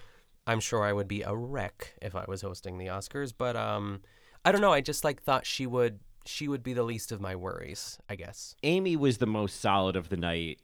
i'm 0.47 0.60
sure 0.60 0.84
i 0.84 0.91
would 0.91 1.08
be 1.08 1.21
a 1.21 1.36
wreck 1.36 1.93
if 2.01 2.15
i 2.15 2.25
was 2.27 2.41
hosting 2.41 2.77
the 2.79 2.88
oscars 2.88 3.32
but 3.38 3.55
um 3.55 4.01
i 4.43 4.51
don't 4.51 4.62
know 4.62 4.73
i 4.73 4.82
just 4.82 5.03
like 5.03 5.21
thought 5.21 5.45
she 5.45 5.67
would 5.67 5.99
she 6.25 6.47
would 6.47 6.63
be 6.63 6.73
the 6.73 6.84
least 6.84 7.12
of 7.12 7.21
my 7.21 7.36
worries 7.36 7.99
i 8.10 8.15
guess 8.15 8.55
Amy 8.63 8.95
was 8.95 9.19
the 9.19 9.27
most 9.27 9.60
solid 9.60 9.95
of 9.95 10.10
the 10.10 10.17
night. 10.17 10.60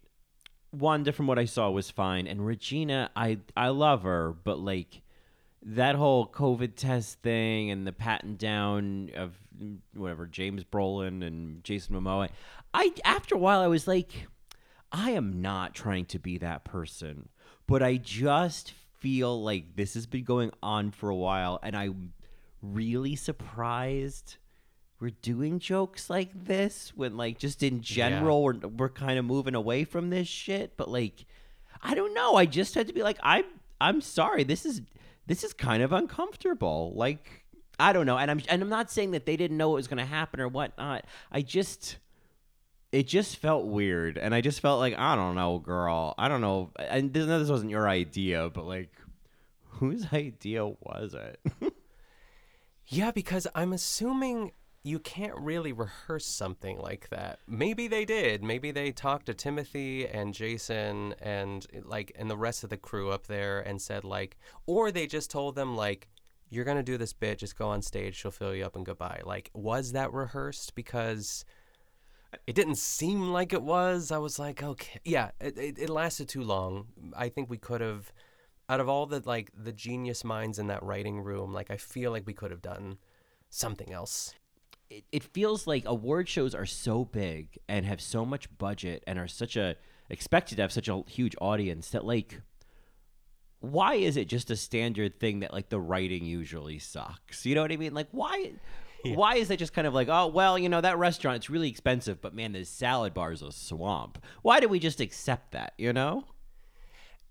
Wanda, 0.80 1.12
from 1.12 1.28
what 1.28 1.40
I 1.40 1.46
saw, 1.46 1.70
was 1.70 1.90
fine, 1.90 2.28
and 2.28 2.46
Regina, 2.46 3.10
I 3.16 3.40
I 3.56 3.70
love 3.70 4.04
her, 4.04 4.36
but 4.44 4.60
like 4.60 5.02
that 5.62 5.96
whole 5.96 6.28
COVID 6.28 6.76
test 6.76 7.22
thing 7.22 7.72
and 7.72 7.88
the 7.88 7.92
patting 7.92 8.36
down 8.36 9.10
of 9.16 9.36
whatever 9.94 10.28
James 10.28 10.64
Brolin 10.64 11.26
and 11.26 11.64
Jason 11.64 11.96
Momoa, 11.96 12.30
I 12.74 12.94
after 13.04 13.36
a 13.36 13.40
while 13.40 13.62
I 13.62 13.68
was 13.68 13.88
like, 13.88 14.28
I 14.92 15.12
am 15.12 15.42
not 15.42 15.74
trying 15.74 16.06
to 16.08 16.20
be 16.20 16.38
that 16.38 16.64
person, 16.64 17.30
but 17.68 17.82
I 17.82 17.98
just 17.98 18.74
feel 19.00 19.42
like 19.42 19.76
this 19.76 19.94
has 19.96 20.06
been 20.06 20.24
going 20.24 20.52
on 20.62 20.92
for 20.92 21.10
a 21.10 21.16
while, 21.16 21.60
and 21.64 21.76
I'm 21.76 22.14
really 22.62 23.16
surprised 23.16 24.38
we're 25.00 25.12
doing 25.22 25.60
jokes 25.60 26.10
like 26.10 26.30
this 26.46 26.94
when 26.96 27.18
like 27.18 27.38
just 27.38 27.62
in 27.62 27.82
general 27.82 28.44
we're, 28.44 28.58
we're 28.78 28.90
kind 28.90 29.20
of 29.20 29.26
moving 29.26 29.56
away 29.56 29.84
from 29.84 30.10
this 30.10 30.28
shit 30.28 30.78
but 30.78 30.90
like 30.90 31.26
i 31.82 31.94
don't 31.94 32.14
know. 32.14 32.36
I 32.36 32.46
just 32.46 32.74
had 32.76 32.88
to 32.88 32.94
be 32.94 33.04
like 33.04 33.20
i'm 33.22 33.46
i'm 33.80 34.02
sorry. 34.02 34.44
This 34.44 34.66
is 34.66 34.82
this 35.28 35.44
is 35.44 35.54
kind 35.54 35.84
of 35.84 35.92
uncomfortable. 35.92 36.94
Like 36.96 37.46
i 37.80 37.94
don't 37.94 38.06
know. 38.06 38.18
And 38.18 38.32
i'm 38.32 38.42
and 38.50 38.62
i'm 38.62 38.70
not 38.70 38.90
saying 38.90 39.12
that 39.12 39.26
they 39.26 39.36
didn't 39.38 39.58
know 39.58 39.70
what 39.70 39.76
was 39.76 39.88
going 39.88 39.98
to 40.00 40.06
happen 40.06 40.40
or 40.40 40.48
whatnot. 40.48 41.06
I 41.32 41.42
just 41.42 41.98
it 42.92 43.08
just 43.08 43.38
felt 43.38 43.66
weird. 43.66 44.18
And 44.18 44.34
i 44.34 44.42
just 44.42 44.62
felt 44.62 44.80
like 44.80 44.98
i 44.98 45.16
don't 45.16 45.36
know 45.36 45.60
girl. 45.60 46.16
I 46.18 46.30
don't 46.30 46.42
know. 46.42 46.72
And 46.80 47.14
this 47.14 47.28
this 47.28 47.50
wasn't 47.50 47.72
your 47.72 47.88
idea 47.88 48.50
but 48.50 48.66
like 48.66 48.96
whose 49.72 50.08
idea 50.14 50.66
was 50.66 51.14
it? 51.14 51.40
Yeah 52.88 53.10
because 53.10 53.48
i'm 53.56 53.74
assuming 53.74 54.52
you 54.86 55.00
can't 55.00 55.36
really 55.40 55.74
rehearse 55.74 56.28
something 56.28 56.78
like 56.78 57.10
that. 57.10 57.40
Maybe 57.48 57.88
they 57.88 58.06
did. 58.06 58.44
Maybe 58.44 58.70
they 58.70 58.92
talked 58.92 59.26
to 59.26 59.34
Timothy 59.34 60.08
and 60.08 60.32
Jason 60.32 61.16
and 61.20 61.66
like 61.84 62.12
and 62.16 62.30
the 62.30 62.38
rest 62.38 62.64
of 62.64 62.70
the 62.70 62.78
crew 62.78 63.10
up 63.10 63.26
there 63.26 63.60
and 63.62 63.82
said 63.82 64.04
like 64.04 64.38
or 64.68 64.92
they 64.92 65.08
just 65.08 65.32
told 65.32 65.56
them 65.56 65.76
like 65.76 66.08
you're 66.52 66.66
going 66.66 66.78
to 66.78 66.84
do 66.84 67.00
this 67.00 67.14
bit, 67.14 67.40
just 67.40 67.58
go 67.58 67.68
on 67.68 67.82
stage, 67.82 68.16
she'll 68.16 68.30
fill 68.30 68.54
you 68.54 68.64
up 68.64 68.76
and 68.76 68.86
goodbye. 68.86 69.22
Like 69.26 69.50
was 69.56 69.94
that 69.94 70.14
rehearsed 70.14 70.76
because 70.76 71.46
it 72.46 72.54
didn't 72.54 72.78
seem 72.78 73.32
like 73.32 73.54
it 73.54 73.64
was. 73.64 74.12
I 74.12 74.20
was 74.20 74.38
like, 74.38 74.62
okay. 74.62 75.00
Yeah, 75.04 75.32
it, 75.42 75.58
it, 75.58 75.80
it 75.80 75.90
lasted 75.90 76.30
too 76.30 76.44
long. 76.44 76.90
I 77.18 77.30
think 77.30 77.50
we 77.50 77.58
could 77.58 77.82
have 77.82 78.14
out 78.70 78.80
of 78.80 78.88
all 78.88 79.08
the 79.08 79.24
like 79.26 79.50
the 79.58 79.74
genius 79.74 80.24
minds 80.24 80.60
in 80.60 80.68
that 80.68 80.84
writing 80.84 81.22
room, 81.22 81.54
like 81.54 81.72
I 81.72 81.78
feel 81.78 82.12
like 82.12 82.28
we 82.28 82.34
could 82.34 82.52
have 82.52 82.62
done 82.62 83.00
something 83.50 83.92
else 83.92 84.36
it, 84.90 85.04
it 85.12 85.24
feels 85.24 85.68
like 85.68 85.84
award 85.86 86.30
shows 86.30 86.54
are 86.54 86.66
so 86.66 87.06
big 87.06 87.58
and 87.68 87.86
have 87.86 88.02
so 88.02 88.26
much 88.26 88.56
budget 88.58 89.04
and 89.08 89.18
are 89.20 89.28
such 89.28 89.56
a 89.56 89.76
expected 90.10 90.56
to 90.56 90.62
have 90.62 90.72
such 90.72 90.88
a 90.88 91.02
huge 91.08 91.36
audience 91.42 91.90
that 91.90 92.06
like 92.06 92.42
why 93.60 93.96
is 93.96 94.18
it 94.18 94.28
just 94.28 94.52
a 94.52 94.56
standard 94.56 95.20
thing 95.20 95.40
that 95.40 95.54
like 95.54 95.70
the 95.70 95.80
writing 95.80 96.26
usually 96.26 96.78
sucks? 96.78 97.46
You 97.46 97.56
know 97.56 97.62
what 97.62 97.72
I 97.72 97.78
mean? 97.78 97.94
Like 97.94 98.10
why 98.12 98.54
why 99.04 99.36
is 99.36 99.52
it 99.52 99.60
just 99.60 99.74
kind 99.74 99.88
of 99.88 99.94
like, 99.94 100.08
oh 100.10 100.28
well, 100.28 100.58
you 100.58 100.70
know, 100.70 100.82
that 100.82 100.98
restaurant 100.98 101.38
it's 101.38 101.50
really 101.50 101.70
expensive, 101.70 102.22
but 102.22 102.34
man, 102.34 102.52
this 102.52 102.70
salad 102.70 103.14
bar 103.14 103.32
is 103.32 103.42
a 103.42 103.52
swamp. 103.52 104.24
Why 104.42 104.60
do 104.60 104.68
we 104.68 104.80
just 104.80 105.00
accept 105.00 105.52
that, 105.52 105.74
you 105.78 105.94
know? 105.94 106.26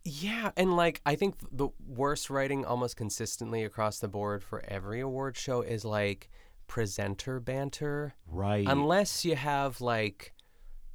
Yeah, 0.04 0.50
and 0.56 0.76
like 0.76 1.00
I 1.06 1.14
think 1.14 1.36
the 1.50 1.68
worst 1.86 2.30
writing 2.30 2.64
almost 2.64 2.96
consistently 2.96 3.64
across 3.64 4.00
the 4.00 4.08
board 4.08 4.42
for 4.42 4.62
every 4.66 5.00
award 5.00 5.36
show 5.36 5.62
is 5.62 5.84
like 5.84 6.30
presenter 6.74 7.38
banter. 7.38 8.16
Right. 8.26 8.66
Unless 8.66 9.24
you 9.24 9.36
have 9.36 9.80
like 9.80 10.34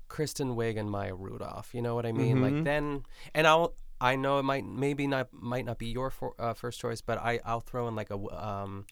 Kristen 0.10 0.58
Wiig 0.58 0.78
and 0.78 0.92
Maya 0.92 1.16
Rudolph, 1.16 1.74
you 1.74 1.82
know 1.82 1.96
what 1.96 2.06
I 2.06 2.12
mean? 2.12 2.42
Like 2.42 2.66
then, 2.66 3.04
and 3.34 3.48
I'll 3.48 3.76
I 4.02 4.18
know 4.18 4.40
it 4.40 4.44
might 4.44 4.66
maybe 4.66 5.08
not 5.08 5.30
might 5.32 5.64
not 5.64 5.78
be 5.78 5.88
your 5.88 6.10
for, 6.10 6.34
uh, 6.38 6.54
first 6.54 6.82
choice, 6.82 7.00
but 7.00 7.18
I 7.18 7.40
I'll 7.46 7.62
throw 7.62 7.88
in 7.88 7.96
like 7.96 8.10
a 8.10 8.18
um 8.18 8.88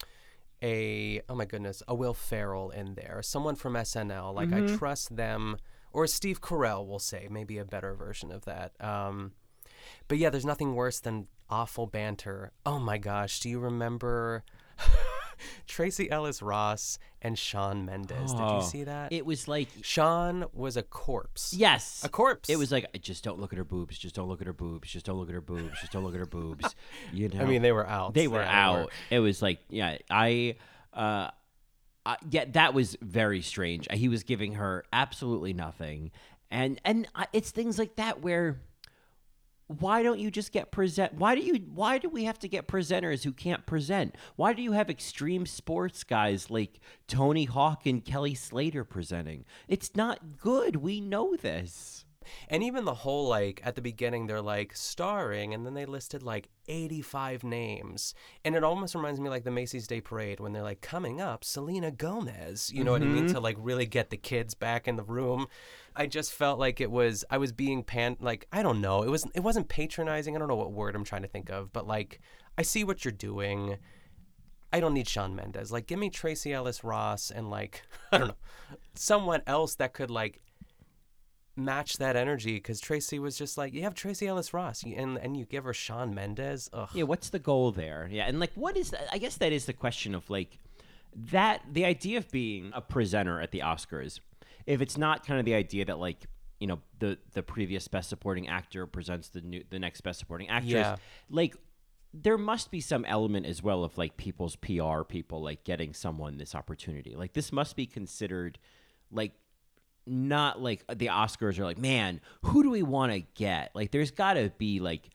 a 0.62 1.20
oh 1.28 1.34
my 1.34 1.44
goodness 1.44 1.82
a 1.86 1.94
Will 1.94 2.14
Ferrell 2.14 2.70
in 2.70 2.94
there, 2.94 3.20
someone 3.22 3.54
from 3.54 3.74
SNL. 3.74 4.34
Like 4.34 4.50
I 4.54 4.74
trust 4.78 5.14
them, 5.14 5.58
or 5.92 6.06
Steve 6.06 6.40
Carell 6.40 6.86
will 6.86 6.98
say 6.98 7.28
maybe 7.30 7.58
a 7.58 7.66
better 7.66 7.92
version 7.92 8.32
of 8.32 8.46
that. 8.46 8.72
Um, 8.80 9.32
but 10.08 10.16
yeah, 10.16 10.30
there's 10.30 10.46
nothing 10.46 10.74
worse 10.74 11.00
than 11.00 11.28
awful 11.50 11.86
banter. 11.86 12.52
Oh 12.64 12.78
my 12.78 12.96
gosh, 12.96 13.40
do 13.40 13.50
you 13.50 13.58
remember 13.58 14.42
Tracee 15.66 16.10
Ellis 16.10 16.42
Ross 16.42 16.98
and 17.22 17.38
Shawn 17.38 17.84
Mendes? 17.84 18.32
Did 18.32 18.40
Oh, 18.40 18.56
you 18.56 18.62
see 18.62 18.84
that? 18.84 19.12
It 19.12 19.24
was 19.26 19.48
like 19.48 19.68
Shawn 19.82 20.44
was 20.52 20.76
a 20.76 20.82
corpse. 20.82 21.52
Yes. 21.54 22.02
A 22.04 22.08
corpse. 22.08 22.48
It 22.48 22.56
was 22.56 22.70
like 22.72 22.86
I 22.94 22.98
just 22.98 23.24
don't 23.24 23.38
look 23.38 23.52
at 23.52 23.58
her 23.58 23.64
boobs, 23.64 23.98
just 23.98 24.14
don't 24.14 24.28
look 24.28 24.40
at 24.40 24.46
her 24.46 24.52
boobs, 24.52 24.88
just 24.90 25.06
don't 25.06 25.18
look 25.18 25.28
at 25.28 25.34
her 25.34 25.40
boobs, 25.40 25.80
just 25.80 25.92
don't 25.92 26.04
look 26.04 26.14
at 26.14 26.20
her 26.20 26.26
boobs. 26.26 26.74
You 27.12 27.28
know. 27.28 27.40
I 27.40 27.44
mean, 27.44 27.62
they 27.62 27.72
were 27.72 27.86
out. 27.86 28.14
They 28.14 28.28
were 28.28 28.40
Yeah, 28.42 28.68
out. 28.70 28.92
It 29.10 29.20
was 29.20 29.40
like, 29.42 29.58
yeah, 29.68 29.98
I 30.10 30.56
uh 30.92 31.30
I, 32.06 32.16
yeah, 32.30 32.44
that 32.52 32.72
was 32.74 32.96
very 33.02 33.42
strange. 33.42 33.86
He 33.92 34.08
was 34.08 34.22
giving 34.22 34.54
her 34.54 34.84
absolutely 34.92 35.52
nothing. 35.52 36.10
And 36.50 36.80
and 36.84 37.06
I, 37.14 37.26
it's 37.32 37.50
things 37.50 37.78
like 37.78 37.96
that 37.96 38.20
where 38.22 38.60
why 39.68 40.02
don't 40.02 40.18
you 40.18 40.30
just 40.30 40.50
get 40.50 40.70
present 40.70 41.12
why 41.14 41.34
do 41.34 41.42
you 41.42 41.56
why 41.74 41.98
do 41.98 42.08
we 42.08 42.24
have 42.24 42.38
to 42.38 42.48
get 42.48 42.66
presenters 42.66 43.22
who 43.22 43.32
can't 43.32 43.66
present 43.66 44.14
why 44.36 44.52
do 44.52 44.62
you 44.62 44.72
have 44.72 44.88
extreme 44.88 45.44
sports 45.44 46.04
guys 46.04 46.50
like 46.50 46.80
tony 47.06 47.44
hawk 47.44 47.84
and 47.84 48.04
kelly 48.04 48.34
slater 48.34 48.82
presenting 48.82 49.44
it's 49.68 49.94
not 49.94 50.38
good 50.38 50.76
we 50.76 51.00
know 51.00 51.36
this 51.36 52.06
And 52.48 52.62
even 52.62 52.84
the 52.84 52.94
whole 52.94 53.28
like 53.28 53.60
at 53.64 53.74
the 53.74 53.82
beginning 53.82 54.26
they're 54.26 54.42
like 54.42 54.74
starring 54.76 55.54
and 55.54 55.64
then 55.64 55.74
they 55.74 55.86
listed 55.86 56.22
like 56.22 56.48
85 56.68 57.44
names. 57.44 58.14
And 58.44 58.54
it 58.54 58.64
almost 58.64 58.94
reminds 58.94 59.20
me 59.20 59.28
like 59.28 59.44
the 59.44 59.50
Macy's 59.50 59.86
Day 59.86 60.00
Parade 60.00 60.40
when 60.40 60.52
they're 60.52 60.62
like 60.62 60.80
coming 60.80 61.20
up 61.20 61.44
Selena 61.44 61.90
Gomez. 61.90 62.70
You 62.72 62.84
know 62.84 62.92
what 62.92 63.02
I 63.02 63.06
mean 63.06 63.24
mm-hmm. 63.24 63.34
to 63.34 63.40
like 63.40 63.56
really 63.58 63.86
get 63.86 64.10
the 64.10 64.16
kids 64.16 64.54
back 64.54 64.86
in 64.86 64.96
the 64.96 65.04
room. 65.04 65.46
I 65.98 66.06
just 66.06 66.32
felt 66.32 66.58
like 66.58 66.80
it 66.80 66.90
was 66.90 67.24
I 67.28 67.38
was 67.38 67.52
being 67.52 67.82
pan 67.82 68.16
like 68.20 68.46
I 68.52 68.62
don't 68.62 68.80
know. 68.80 69.02
It 69.02 69.10
was 69.10 69.26
it 69.34 69.40
wasn't 69.40 69.68
patronizing. 69.68 70.36
I 70.36 70.38
don't 70.38 70.48
know 70.48 70.56
what 70.56 70.72
word 70.72 70.94
I'm 70.94 71.04
trying 71.04 71.22
to 71.22 71.28
think 71.28 71.50
of, 71.50 71.72
but 71.72 71.86
like 71.86 72.20
I 72.56 72.62
see 72.62 72.84
what 72.84 73.04
you're 73.04 73.12
doing. 73.12 73.76
I 74.72 74.80
don't 74.80 74.94
need 74.94 75.08
Shawn 75.08 75.34
Mendes. 75.34 75.72
Like 75.72 75.86
give 75.86 75.98
me 75.98 76.08
Tracee 76.08 76.52
Ellis 76.52 76.84
Ross 76.84 77.30
and 77.30 77.50
like 77.50 77.82
I 78.12 78.18
don't 78.18 78.28
know. 78.28 78.34
Someone 78.94 79.42
else 79.46 79.74
that 79.76 79.92
could 79.92 80.10
like 80.10 80.40
match 81.58 81.98
that 81.98 82.16
energy 82.16 82.54
because 82.54 82.80
Tracee 82.80 83.18
was 83.18 83.36
just 83.36 83.58
like, 83.58 83.74
you 83.74 83.82
have 83.82 83.94
Tracee 83.94 84.28
Ellis 84.28 84.54
Ross, 84.54 84.84
and 84.84 85.18
and 85.18 85.36
you 85.36 85.44
give 85.44 85.64
her 85.64 85.74
Shawn 85.74 86.14
Mendes. 86.14 86.70
Ugh. 86.72 86.88
Yeah, 86.94 87.02
what's 87.04 87.30
the 87.30 87.38
goal 87.38 87.72
there? 87.72 88.08
Yeah, 88.10 88.26
and 88.26 88.40
like, 88.40 88.52
what 88.54 88.76
is? 88.76 88.94
I 89.12 89.18
guess 89.18 89.36
that 89.38 89.52
is 89.52 89.66
the 89.66 89.72
question 89.72 90.14
of 90.14 90.30
like 90.30 90.58
that. 91.14 91.62
The 91.70 91.84
idea 91.84 92.18
of 92.18 92.30
being 92.30 92.70
a 92.74 92.80
presenter 92.80 93.40
at 93.40 93.50
the 93.50 93.60
Oscars, 93.60 94.20
if 94.68 94.80
it's 94.82 94.96
not 94.98 95.26
kind 95.26 95.40
of 95.40 95.46
the 95.46 95.54
idea 95.54 95.84
that 95.86 95.98
like 95.98 96.26
you 96.60 96.66
know 96.66 96.80
the 96.98 97.18
the 97.32 97.42
previous 97.42 97.88
best 97.88 98.08
supporting 98.08 98.46
actor 98.48 98.86
presents 98.86 99.28
the 99.30 99.40
new 99.40 99.64
the 99.70 99.78
next 99.78 100.02
best 100.02 100.18
supporting 100.20 100.48
actress, 100.48 100.72
Yeah. 100.72 100.96
like 101.30 101.56
there 102.14 102.38
must 102.38 102.70
be 102.70 102.80
some 102.80 103.04
element 103.04 103.46
as 103.46 103.62
well 103.62 103.84
of 103.84 103.96
like 103.98 104.16
people's 104.16 104.56
PR 104.56 105.02
people 105.06 105.42
like 105.42 105.62
getting 105.64 105.92
someone 105.94 106.38
this 106.38 106.54
opportunity. 106.54 107.14
Like 107.16 107.32
this 107.32 107.52
must 107.52 107.76
be 107.76 107.86
considered 107.86 108.58
like 109.10 109.32
not 110.06 110.60
like 110.60 110.84
the 110.88 111.06
Oscars 111.08 111.58
are 111.58 111.64
like, 111.64 111.78
man, 111.78 112.20
who 112.42 112.62
do 112.62 112.70
we 112.70 112.82
want 112.82 113.12
to 113.12 113.20
get? 113.34 113.70
Like 113.74 113.90
there's 113.90 114.10
got 114.10 114.34
to 114.34 114.50
be 114.58 114.80
like 114.80 115.10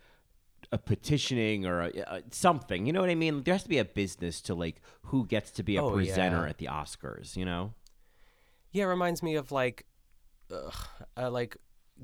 a 0.71 0.77
petitioning 0.77 1.65
or 1.65 1.81
a, 1.81 1.89
a, 1.89 2.21
something. 2.31 2.85
You 2.85 2.93
know 2.93 3.01
what 3.01 3.09
I 3.09 3.15
mean? 3.15 3.41
There 3.43 3.53
has 3.55 3.63
to 3.63 3.69
be 3.69 3.79
a 3.79 3.85
business 3.85 4.39
to 4.43 4.53
like 4.55 4.81
who 5.03 5.25
gets 5.25 5.49
to 5.51 5.63
be 5.63 5.77
a 5.77 5.83
Oh, 5.83 5.91
presenter 5.91 6.43
yeah. 6.43 6.49
at 6.49 6.57
the 6.59 6.67
Oscars. 6.67 7.35
You 7.35 7.45
know? 7.45 7.73
Yeah, 8.73 8.85
it 8.85 8.87
reminds 8.87 9.23
me 9.23 9.35
of 9.35 9.51
like, 9.51 9.85
ugh, 10.51 10.73
uh, 11.15 11.29
like 11.29 11.57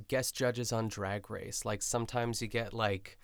guest 0.07 0.35
judges 0.35 0.71
on 0.71 0.87
Drag 0.87 1.29
Race. 1.29 1.65
Like 1.65 1.81
sometimes 1.81 2.41
you 2.41 2.47
get 2.47 2.73
like, 2.73 3.17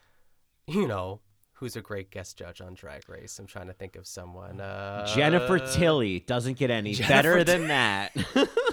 you 0.67 0.87
know, 0.87 1.21
who's 1.53 1.75
a 1.75 1.81
great 1.81 2.11
guest 2.11 2.37
judge 2.37 2.59
on 2.59 2.73
Drag 2.73 3.07
Race? 3.07 3.37
I'm 3.39 3.47
trying 3.47 3.67
to 3.67 3.73
think 3.73 3.95
of 3.95 4.07
someone. 4.07 4.59
Uh, 4.59 5.05
Jennifer 5.15 5.59
Tilly 5.59 6.21
doesn't 6.21 6.57
get 6.57 6.71
any 6.71 6.93
Jennifer 6.95 7.13
better 7.13 7.43
than 7.43 7.67
that. 7.67 8.15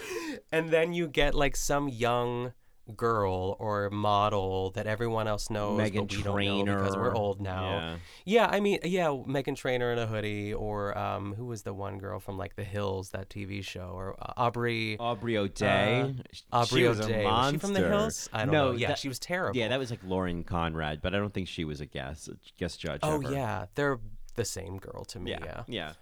and 0.53 0.71
then 0.71 0.93
you 0.93 1.07
get 1.07 1.35
like 1.35 1.55
some 1.55 1.89
young 1.89 2.53
girl 2.93 3.57
or 3.59 3.91
model 3.91 4.71
that 4.71 4.87
everyone 4.87 5.27
else 5.27 5.51
knows, 5.51 5.81
Meghan 5.81 6.09
but 6.09 6.17
we 6.17 6.23
don't 6.23 6.65
know 6.67 6.77
because 6.77 6.97
we're 6.97 7.15
old 7.15 7.41
now. 7.41 7.63
Yeah. 7.65 7.97
Yeah, 8.25 8.47
I 8.51 8.61
mean, 8.61 8.79
yeah, 8.85 9.07
Meghan 9.07 9.57
Trainor 9.57 9.93
in 9.93 9.99
a 9.99 10.07
hoodie, 10.07 10.55
or 10.55 10.97
um, 10.97 11.35
who 11.35 11.47
was 11.47 11.63
the 11.63 11.75
one 11.75 11.99
girl 11.99 12.21
from 12.21 12.39
like 12.39 12.57
The 12.57 12.65
Hills, 12.65 13.11
that 13.11 13.29
TV 13.29 13.65
show, 13.65 13.93
or 13.95 14.17
uh, 14.21 14.33
Aubrey. 14.37 14.97
Aubrey 14.99 15.37
O'Day. 15.37 16.15
Uh, 16.53 16.57
Aubrey 16.57 16.83
she 16.83 16.89
was 16.89 17.01
a 17.01 17.05
O'Day. 17.05 17.25
Was 17.25 17.53
she 17.53 17.59
from 17.59 17.73
The. 17.73 17.81
Hills? 17.81 18.29
I 18.33 18.45
don't 18.45 18.53
no, 18.53 18.73
know. 18.73 18.79
Yeah, 18.79 18.89
that- 18.89 18.99
she 18.99 19.09
was 19.09 19.19
terrible. 19.19 19.59
Yeah, 19.59 19.69
that 19.69 19.79
was 19.79 19.91
like 19.91 20.01
Lauren 20.07 20.45
Conrad, 20.45 21.01
but 21.03 21.15
I 21.15 21.19
don't 21.19 21.35
think 21.35 21.49
she 21.49 21.65
was 21.65 21.81
a 21.81 21.87
guest 21.87 22.29
guest 22.59 22.81
judge. 22.81 23.01
Oh 23.03 23.21
ever. 23.21 23.33
yeah, 23.33 23.67
they're 23.75 23.99
the 24.35 24.45
same 24.45 24.79
girl 24.79 25.05
to 25.07 25.19
me. 25.21 25.33
yeah, 25.33 25.45
Yeah. 25.45 25.63
yeah. 25.67 25.93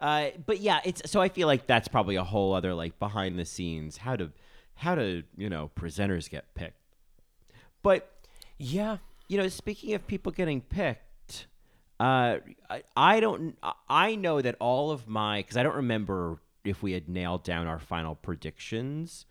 Uh, 0.00 0.30
but 0.46 0.60
yeah, 0.60 0.80
it's 0.84 1.10
so 1.10 1.20
I 1.20 1.28
feel 1.28 1.46
like 1.46 1.66
that's 1.66 1.88
probably 1.88 2.16
a 2.16 2.24
whole 2.24 2.54
other 2.54 2.72
like 2.74 2.98
behind 2.98 3.38
the 3.38 3.44
scenes 3.44 3.98
how 3.98 4.16
to 4.16 4.30
how 4.80 4.94
do 4.94 5.22
you 5.36 5.48
know 5.50 5.70
presenters 5.76 6.28
get 6.28 6.54
picked. 6.54 6.76
But 7.82 8.10
Yeah. 8.58 8.98
you 9.28 9.38
know, 9.38 9.48
speaking 9.48 9.94
of 9.94 10.06
people 10.06 10.32
getting 10.32 10.60
picked, 10.60 11.46
uh, 11.98 12.38
I, 12.68 12.82
I 12.96 13.20
don't. 13.20 13.56
I 13.88 14.16
know 14.16 14.40
that 14.42 14.56
all 14.58 14.90
of 14.90 15.06
my 15.06 15.40
because 15.40 15.56
I 15.56 15.62
don't 15.62 15.76
remember 15.76 16.40
if 16.64 16.82
we 16.82 16.92
had 16.92 17.08
nailed 17.08 17.44
down 17.44 17.66
our 17.66 17.78
final 17.78 18.14
predictions, 18.14 19.26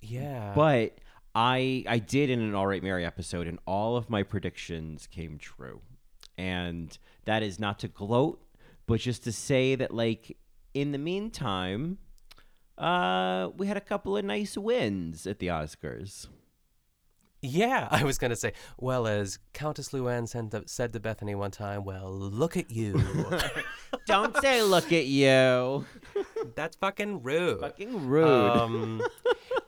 Yeah. 0.00 0.52
but 0.54 0.98
I 1.34 1.84
I 1.86 1.98
did 1.98 2.30
in 2.30 2.40
an 2.40 2.54
All 2.54 2.66
Right 2.66 2.82
Mary 2.82 3.04
episode, 3.04 3.46
and 3.46 3.58
all 3.66 3.96
of 3.96 4.08
my 4.10 4.22
predictions 4.22 5.06
came 5.06 5.38
true, 5.38 5.80
and 6.38 6.96
that 7.26 7.42
is 7.42 7.58
not 7.58 7.78
to 7.80 7.88
gloat, 7.88 8.42
but 8.86 9.00
just 9.00 9.24
to 9.24 9.32
say 9.32 9.74
that 9.74 9.92
like 9.94 10.36
in 10.74 10.92
the 10.92 10.98
meantime. 10.98 11.98
Uh, 12.78 13.50
we 13.56 13.66
had 13.66 13.76
a 13.76 13.80
couple 13.80 14.16
of 14.16 14.24
nice 14.24 14.56
wins 14.56 15.26
at 15.26 15.38
the 15.38 15.48
Oscars. 15.48 16.28
Yeah, 17.42 17.88
I 17.92 18.04
was 18.04 18.18
gonna 18.18 18.36
say. 18.36 18.52
Well, 18.78 19.06
as 19.06 19.38
Countess 19.52 19.90
Luann 19.90 20.28
said 20.28 20.50
to, 20.50 20.64
said 20.66 20.92
to 20.92 21.00
Bethany 21.00 21.34
one 21.34 21.50
time, 21.50 21.84
"Well, 21.84 22.10
look 22.10 22.56
at 22.56 22.70
you. 22.70 23.02
Don't 24.06 24.36
say 24.38 24.62
look 24.62 24.92
at 24.92 25.06
you. 25.06 25.84
That's 26.54 26.76
fucking 26.76 27.22
rude." 27.22 27.60
Fucking 27.60 28.08
rude. 28.08 28.26
Um, 28.26 29.02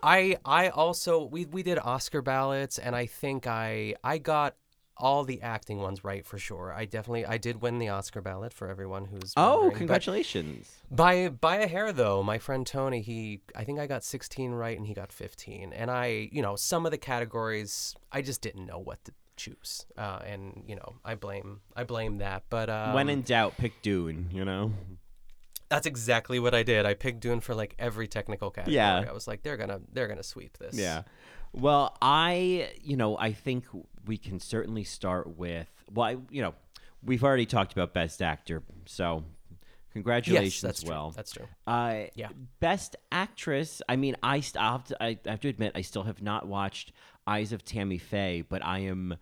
I 0.03 0.38
I 0.44 0.68
also 0.68 1.25
we 1.25 1.47
we 1.47 1.62
did 1.62 1.79
Oscar 1.79 2.23
ballots, 2.23 2.79
and 2.79 2.97
I 2.97 3.07
think 3.07 3.47
I 3.47 3.94
I 4.03 4.18
got 4.18 4.57
all 4.99 5.25
the 5.25 5.41
acting 5.43 5.79
ones 5.79 6.05
right 6.05 6.25
for 6.27 6.39
sure. 6.39 6.73
I 6.73 6.85
definitely 6.85 7.25
I 7.25 7.39
did 7.39 7.63
win 7.63 7.79
the 7.79 7.89
Oscar 7.89 8.21
ballot 8.21 8.53
for 8.53 8.69
everyone 8.69 9.07
who's 9.07 9.33
oh, 9.37 9.73
congratulations. 9.75 10.77
By 10.91 11.29
by 11.29 11.57
a 11.57 11.69
hair 11.69 11.93
though, 11.93 12.23
my 12.23 12.39
friend 12.39 12.67
Tony, 12.67 13.01
he 13.01 13.41
I 13.55 13.65
think 13.65 13.79
I 13.79 13.87
got 13.87 14.05
16 14.05 14.53
right 14.53 14.77
and 14.77 14.87
he 14.87 14.95
got 14.95 15.12
15. 15.12 15.72
And 15.72 15.91
I, 15.91 16.29
you 16.33 16.43
know, 16.43 16.57
some 16.57 16.85
of 16.85 16.93
the 16.93 16.99
categories 16.99 17.95
I 18.12 18.22
just 18.22 18.41
didn't 18.41 18.66
know 18.66 18.79
what 18.79 19.05
to 19.05 19.12
choose. 19.37 19.87
Uh, 19.97 20.20
and 20.27 20.64
you 20.66 20.77
know, 20.77 20.97
I 21.05 21.14
blame 21.14 21.61
I 21.77 21.85
blame 21.85 22.18
that. 22.18 22.45
But 22.51 22.68
um, 22.68 22.95
when 22.95 23.09
in 23.09 23.22
doubt, 23.22 23.57
pick 23.57 23.81
Dune, 23.83 24.29
you 24.33 24.45
know? 24.45 24.72
that's 25.68 25.87
exactly 25.87 26.39
what 26.39 26.55
I 26.55 26.62
did. 26.62 26.87
I 26.87 26.95
picked 26.95 27.20
Dune 27.20 27.41
for 27.41 27.55
like 27.55 27.75
every 27.79 28.09
technical 28.09 28.51
category. 28.51 28.77
Yeah. 28.77 29.05
I 29.09 29.12
was 29.12 29.29
like 29.29 29.43
they're 29.43 29.57
going 29.57 29.68
to 29.68 29.81
they're 29.93 30.07
going 30.07 30.18
to 30.18 30.25
sweep 30.25 30.57
this. 30.59 30.75
Yeah. 30.77 31.03
Well, 31.53 31.97
I, 32.03 32.70
you 32.83 32.97
know, 32.97 33.16
I 33.16 33.33
think 33.33 33.64
we 34.09 34.17
can 34.19 34.41
certainly 34.41 34.83
start 34.85 35.37
with, 35.37 35.69
well, 35.93 36.07
I, 36.09 36.17
you 36.31 36.43
know, 36.43 36.55
we've 37.05 37.23
already 37.23 37.47
talked 37.47 37.73
about 37.73 37.95
Best 37.95 38.21
Actor, 38.23 38.63
so 38.87 39.23
congratulations 39.93 40.55
Yes, 40.55 40.63
that's 40.63 40.85
well. 40.85 41.11
true. 41.11 41.17
That's 41.17 41.33
true. 41.33 41.47
Uh, 41.67 42.05
Yeah. 42.15 42.29
Best 42.59 42.97
Actress. 43.13 43.81
I 43.89 43.95
mean, 43.97 44.17
I, 44.23 44.41
st- 44.41 44.61
I'll 44.63 44.73
have 44.73 44.85
to, 44.85 45.01
I, 45.03 45.19
I 45.27 45.31
have 45.31 45.41
to 45.41 45.49
admit, 45.49 45.73
I 45.77 45.83
still 45.83 46.03
have 46.05 46.21
not 46.23 46.49
watched 46.49 46.91
Eyes 47.27 47.53
of 47.53 47.65
Tammy 47.65 47.99
Faye, 47.99 48.41
but 48.43 48.65
I 48.65 48.81
am 48.81 49.17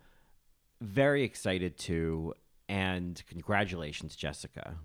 very 0.81 1.23
excited 1.23 1.77
to. 1.79 2.33
And 2.69 3.21
congratulations, 3.29 4.15
Jessica. 4.15 4.75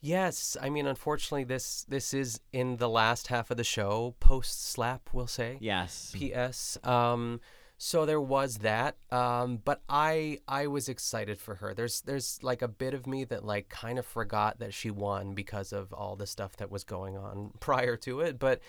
Yes, 0.00 0.56
I 0.60 0.68
mean, 0.68 0.86
unfortunately, 0.86 1.44
this 1.44 1.84
this 1.88 2.12
is 2.12 2.38
in 2.52 2.76
the 2.76 2.88
last 2.88 3.28
half 3.28 3.50
of 3.50 3.56
the 3.56 3.64
show, 3.64 4.14
post 4.20 4.62
slap, 4.70 5.08
we'll 5.12 5.26
say. 5.26 5.56
Yes. 5.60 6.12
P.S. 6.14 6.76
Um, 6.84 7.40
so 7.76 8.06
there 8.06 8.20
was 8.20 8.58
that, 8.58 8.96
um, 9.10 9.58
but 9.64 9.82
I 9.88 10.38
I 10.46 10.68
was 10.68 10.88
excited 10.88 11.38
for 11.38 11.56
her. 11.56 11.74
There's 11.74 12.00
there's 12.02 12.38
like 12.42 12.62
a 12.62 12.68
bit 12.68 12.94
of 12.94 13.06
me 13.06 13.24
that 13.24 13.44
like 13.44 13.68
kind 13.68 13.98
of 13.98 14.06
forgot 14.06 14.60
that 14.60 14.72
she 14.72 14.90
won 14.90 15.34
because 15.34 15.72
of 15.72 15.92
all 15.92 16.14
the 16.14 16.26
stuff 16.26 16.56
that 16.56 16.70
was 16.70 16.84
going 16.84 17.16
on 17.16 17.50
prior 17.60 17.96
to 17.98 18.20
it. 18.20 18.38
But 18.38 18.60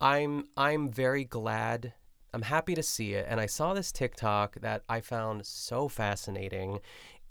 I'm 0.00 0.48
I'm 0.56 0.90
very 0.90 1.24
glad. 1.24 1.94
I'm 2.34 2.42
happy 2.42 2.74
to 2.74 2.82
see 2.82 3.14
it, 3.14 3.26
and 3.28 3.40
I 3.40 3.46
saw 3.46 3.74
this 3.74 3.92
TikTok 3.92 4.60
that 4.60 4.82
I 4.88 5.00
found 5.00 5.46
so 5.46 5.88
fascinating. 5.88 6.80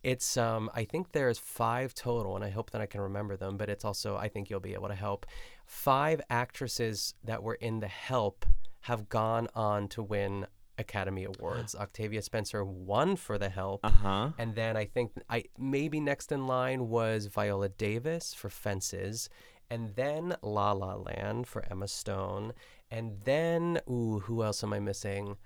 It's 0.04 0.38
um 0.38 0.72
I 0.74 0.86
think 0.86 1.12
there's 1.12 1.38
five 1.38 1.94
total, 1.94 2.36
and 2.36 2.46
I 2.46 2.50
hope 2.50 2.72
that 2.72 2.82
I 2.82 2.86
can 2.86 3.02
remember 3.02 3.36
them. 3.36 3.58
But 3.58 3.70
it's 3.70 3.84
also 3.86 4.16
I 4.16 4.30
think 4.30 4.50
you'll 4.50 4.62
be 4.62 4.74
able 4.74 4.88
to 4.88 4.96
help. 4.96 5.26
Five 5.66 6.22
actresses 6.30 7.14
that 7.26 7.44
were 7.44 7.56
in 7.56 7.82
The 7.82 7.88
Help 7.90 8.46
have 8.82 9.10
gone 9.10 9.50
on 9.54 9.90
to 9.90 10.02
win 10.02 10.48
Academy 10.78 11.24
Awards. 11.26 11.76
Octavia 11.76 12.22
Spencer 12.22 12.64
won 12.64 13.16
for 13.16 13.38
The 13.38 13.50
Help, 13.50 13.86
Uh-huh. 13.86 14.32
and 14.38 14.56
then 14.56 14.78
I 14.78 14.86
think 14.86 15.12
I 15.30 15.46
maybe 15.58 16.00
next 16.00 16.32
in 16.32 16.48
line 16.48 16.90
was 16.90 17.28
Viola 17.28 17.70
Davis 17.70 18.34
for 18.34 18.50
Fences, 18.50 19.30
and 19.70 19.96
then 19.96 20.36
La 20.42 20.72
La 20.72 20.96
Land 20.96 21.48
for 21.48 21.64
Emma 21.70 21.88
Stone, 21.88 22.54
and 22.92 23.20
then 23.24 23.80
ooh, 23.90 24.20
who 24.20 24.44
else 24.44 24.64
am 24.64 24.74
I 24.74 24.80
missing? 24.80 25.38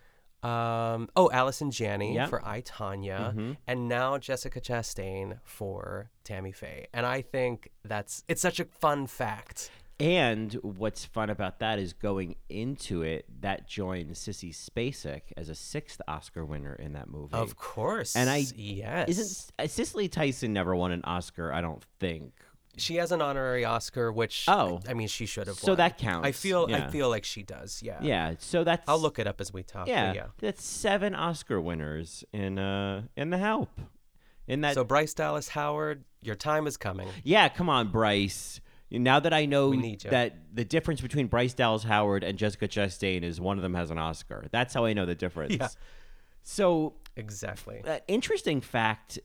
Um, 0.43 1.07
oh, 1.15 1.29
Allison 1.31 1.69
Janney 1.69 2.15
Yep. 2.15 2.29
for 2.29 2.43
I 2.43 2.61
Tonya, 2.61 3.35
Mhm. 3.35 3.57
and 3.67 3.87
now 3.87 4.17
Jessica 4.17 4.59
Chastain 4.59 5.39
for 5.43 6.09
Tammy 6.23 6.51
Faye. 6.51 6.87
And 6.93 7.05
I 7.05 7.21
think 7.21 7.69
that's 7.83 8.23
it's 8.27 8.41
such 8.41 8.59
a 8.59 8.65
fun 8.65 9.05
fact. 9.05 9.69
And 10.01 10.53
what's 10.63 11.05
fun 11.05 11.29
about 11.29 11.59
that 11.59 11.77
is 11.79 11.93
going 11.93 12.35
into 12.49 13.03
it, 13.03 13.25
that 13.41 13.67
joined 13.67 14.11
Sissy 14.11 14.49
Spacek 14.53 15.21
as 15.37 15.47
a 15.49 15.55
sixth 15.55 16.01
Oscar 16.07 16.43
winner 16.43 16.73
in 16.75 16.93
that 16.93 17.07
movie. 17.09 17.33
Of 17.33 17.55
course, 17.55 18.15
And 18.15 18.29
I 18.29 18.45
yes, 18.55 19.09
isn't 19.09 19.51
uh, 19.59 19.67
Cicely 19.67 20.07
Tyson 20.07 20.53
never 20.53 20.75
won 20.75 20.91
an 20.91 21.01
Oscar? 21.03 21.53
I 21.53 21.61
don't 21.61 21.83
think. 21.99 22.33
she 22.77 22.95
has 22.95 23.11
an 23.11 23.21
honorary 23.21 23.63
Oscar, 23.65 24.11
which 24.11 24.45
Oh. 24.47 24.79
I 24.89 24.93
mean 24.93 25.07
she 25.07 25.25
should 25.25 25.45
have. 25.47 25.57
So 25.57 25.73
won. 25.73 25.77
that 25.77 25.97
counts, 25.97 26.27
I 26.27 26.31
feel 26.31 26.67
yeah. 26.69 26.87
I 26.87 26.89
feel 26.89 27.09
like 27.09 27.23
she 27.25 27.43
does. 27.43 27.81
Yeah. 27.83 27.99
Yeah, 28.01 28.33
so 28.39 28.63
that's 28.63 28.87
I'll 28.89 28.99
look 28.99 29.19
it 29.19 29.27
up 29.27 29.39
as 29.39 29.53
we 29.53 29.61
talk. 29.61 29.87
Yeah, 29.87 30.13
yeah. 30.13 30.25
that's 30.39 30.63
seven 30.65 31.13
Oscar 31.13 31.61
winners 31.61 32.23
in 32.33 32.57
uh 32.57 33.03
in 33.15 33.29
The 33.29 33.37
Help. 33.37 33.69
In 34.47 34.61
that, 34.61 34.73
So 34.73 34.83
Bryce 34.83 35.13
Dallas 35.13 35.49
Howard, 35.49 36.03
your 36.23 36.35
time 36.35 36.65
is 36.65 36.75
coming. 36.75 37.07
yeah, 37.23 37.47
come 37.49 37.69
on, 37.69 37.89
Bryce. 37.89 38.59
Now 38.91 39.19
that 39.21 39.33
I 39.33 39.45
know 39.45 39.71
that 40.11 40.35
the 40.53 40.65
difference 40.65 41.01
between 41.01 41.27
Bryce 41.27 41.53
Dallas 41.53 41.83
Howard 41.83 42.23
and 42.23 42.37
Jessica 42.37 42.67
Chastain 42.67 43.23
is 43.23 43.39
one 43.39 43.57
of 43.57 43.61
them 43.63 43.73
has 43.73 43.89
an 43.89 43.97
Oscar. 43.97 44.45
That's 44.51 44.73
how 44.73 44.85
I 44.85 44.93
know 44.93 45.05
the 45.05 45.15
difference. 45.15 45.55
Yeah. 45.59 45.69
So 46.43 46.95
Exactly. 47.15 47.81
uh, 47.85 47.99
interesting 48.07 48.61
fact 48.61 49.19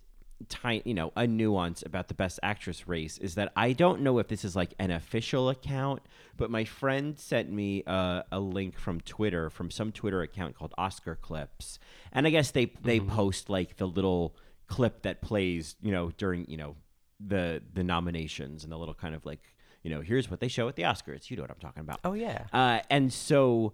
ti- 0.48 0.82
you 0.84 0.92
know 0.94 1.12
a 1.16 1.26
nuance 1.26 1.82
about 1.86 2.08
the 2.08 2.14
best 2.14 2.38
actress 2.42 2.86
race 2.86 3.16
is 3.18 3.36
that 3.36 3.52
i 3.56 3.72
don't 3.72 4.00
know 4.02 4.18
if 4.18 4.28
this 4.28 4.44
is 4.44 4.54
like 4.54 4.74
an 4.78 4.90
official 4.90 5.48
account 5.48 6.02
but 6.36 6.50
my 6.50 6.64
friend 6.64 7.18
sent 7.18 7.50
me 7.50 7.82
uh, 7.86 8.22
a 8.32 8.38
link 8.40 8.76
from 8.78 9.00
twitter 9.00 9.48
from 9.50 9.70
some 9.70 9.92
twitter 9.92 10.20
account 10.22 10.54
called 10.56 10.74
oscar 10.76 11.14
clips 11.14 11.78
and 12.12 12.26
i 12.26 12.30
guess 12.30 12.50
they 12.50 12.66
they 12.82 13.00
post 13.00 13.48
like 13.48 13.76
the 13.76 13.86
little 13.86 14.36
clip 14.66 15.02
that 15.02 15.22
plays 15.22 15.76
you 15.80 15.92
know 15.92 16.10
during 16.18 16.44
you 16.50 16.56
know 16.56 16.74
the 17.20 17.62
the 17.72 17.82
nominations 17.82 18.62
and 18.62 18.72
the 18.72 18.76
little 18.76 18.94
kind 18.94 19.14
of 19.14 19.24
like 19.24 19.40
you 19.82 19.90
know 19.90 20.00
here's 20.00 20.30
what 20.30 20.40
they 20.40 20.48
show 20.48 20.68
at 20.68 20.76
the 20.76 20.82
oscars 20.82 21.30
you 21.30 21.36
know 21.36 21.42
what 21.42 21.50
i'm 21.50 21.58
talking 21.60 21.80
about 21.80 21.98
Oh 22.04 22.12
yeah. 22.12 22.44
uh, 22.52 22.80
and 22.90 23.12
so 23.12 23.72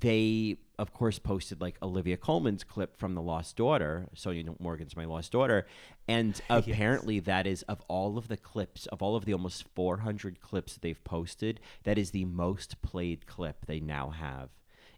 they, 0.00 0.56
of 0.78 0.92
course, 0.92 1.18
posted 1.18 1.60
like 1.60 1.76
Olivia 1.82 2.16
Colman's 2.16 2.64
clip 2.64 2.98
from 2.98 3.14
The 3.14 3.22
Lost 3.22 3.56
Daughter. 3.56 4.08
Sonja 4.14 4.58
Morgan's 4.60 4.96
My 4.96 5.04
Lost 5.04 5.30
Daughter. 5.32 5.66
And 6.08 6.38
apparently, 6.50 7.20
that 7.20 7.46
is 7.46 7.62
of 7.62 7.80
all 7.88 8.18
of 8.18 8.28
the 8.28 8.36
clips, 8.36 8.86
of 8.86 9.02
all 9.02 9.14
of 9.14 9.24
the 9.24 9.32
almost 9.32 9.64
400 9.74 10.40
clips 10.40 10.74
that 10.74 10.82
they've 10.82 11.02
posted, 11.04 11.60
that 11.84 11.96
is 11.96 12.10
the 12.10 12.24
most 12.24 12.82
played 12.82 13.26
clip 13.26 13.66
they 13.66 13.78
now 13.78 14.10
have. 14.10 14.50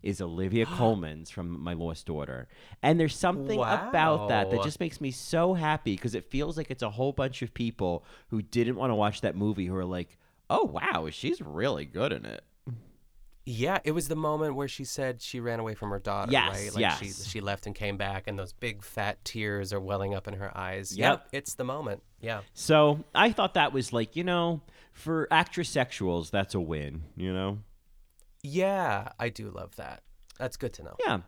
Is 0.02 0.20
Olivia 0.20 0.66
Colman's 0.76 1.30
from 1.30 1.62
My 1.62 1.74
Lost 1.74 2.06
Daughter. 2.06 2.48
And 2.82 2.98
there's 2.98 3.16
something 3.16 3.58
about 3.58 4.28
that 4.28 4.50
that 4.50 4.62
just 4.62 4.80
makes 4.80 5.00
me 5.00 5.10
so 5.10 5.54
happy 5.54 5.94
because 5.94 6.14
it 6.14 6.30
feels 6.30 6.56
like 6.56 6.70
it's 6.70 6.82
a 6.82 6.90
whole 6.90 7.12
bunch 7.12 7.42
of 7.42 7.52
people 7.52 8.04
who 8.28 8.42
didn't 8.42 8.76
want 8.76 8.90
to 8.90 8.94
watch 8.94 9.20
that 9.20 9.36
movie 9.36 9.66
who 9.66 9.76
are 9.76 9.84
like, 9.84 10.18
oh, 10.48 10.64
wow, 10.64 11.08
she's 11.10 11.40
really 11.40 11.84
good 11.84 12.12
in 12.12 12.24
it. 12.24 12.42
Yeah, 13.46 13.78
it 13.84 13.92
was 13.92 14.06
the 14.08 14.16
moment 14.16 14.54
where 14.54 14.68
she 14.68 14.84
said 14.84 15.20
she 15.22 15.40
ran 15.40 15.60
away 15.60 15.74
from 15.74 15.90
her 15.90 15.98
daughter, 15.98 16.30
Yes, 16.30 16.54
right? 16.54 16.74
Like 16.74 16.80
yes. 16.80 16.98
she 16.98 17.10
she 17.10 17.40
left 17.40 17.66
and 17.66 17.74
came 17.74 17.96
back 17.96 18.24
and 18.26 18.38
those 18.38 18.52
big 18.52 18.84
fat 18.84 19.24
tears 19.24 19.72
are 19.72 19.80
welling 19.80 20.14
up 20.14 20.28
in 20.28 20.34
her 20.34 20.56
eyes. 20.56 20.96
Yep. 20.96 21.28
it's 21.32 21.54
the 21.54 21.64
moment. 21.64 22.02
Yeah. 22.20 22.42
So 22.52 23.02
I 23.14 23.32
thought 23.32 23.54
that 23.54 23.72
was 23.72 23.92
like, 23.92 24.14
you 24.14 24.24
know, 24.24 24.60
for 24.92 25.26
actress 25.30 25.74
sexuals, 25.74 26.30
that's 26.30 26.54
a 26.54 26.60
win, 26.60 27.02
you 27.16 27.32
know? 27.32 27.58
Yeah, 28.42 29.08
I 29.18 29.28
do 29.28 29.50
love 29.50 29.76
that. 29.76 30.02
That's 30.38 30.56
good 30.56 30.72
to 30.74 30.82
know. 30.84 30.96
Yeah. 31.04 31.18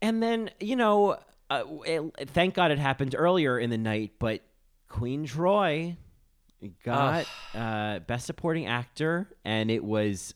And 0.00 0.22
then, 0.22 0.50
you 0.60 0.76
know, 0.76 1.18
uh, 1.50 1.64
it, 1.84 2.30
thank 2.30 2.54
God 2.54 2.70
it 2.70 2.78
happened 2.78 3.14
earlier 3.18 3.58
in 3.58 3.70
the 3.70 3.78
night, 3.78 4.12
but 4.18 4.42
Queen 4.88 5.26
Troy 5.26 5.96
got 6.84 7.26
uh, 7.54 7.98
Best 8.00 8.26
Supporting 8.26 8.66
Actor, 8.66 9.28
and 9.44 9.70
it 9.70 9.82
was, 9.82 10.34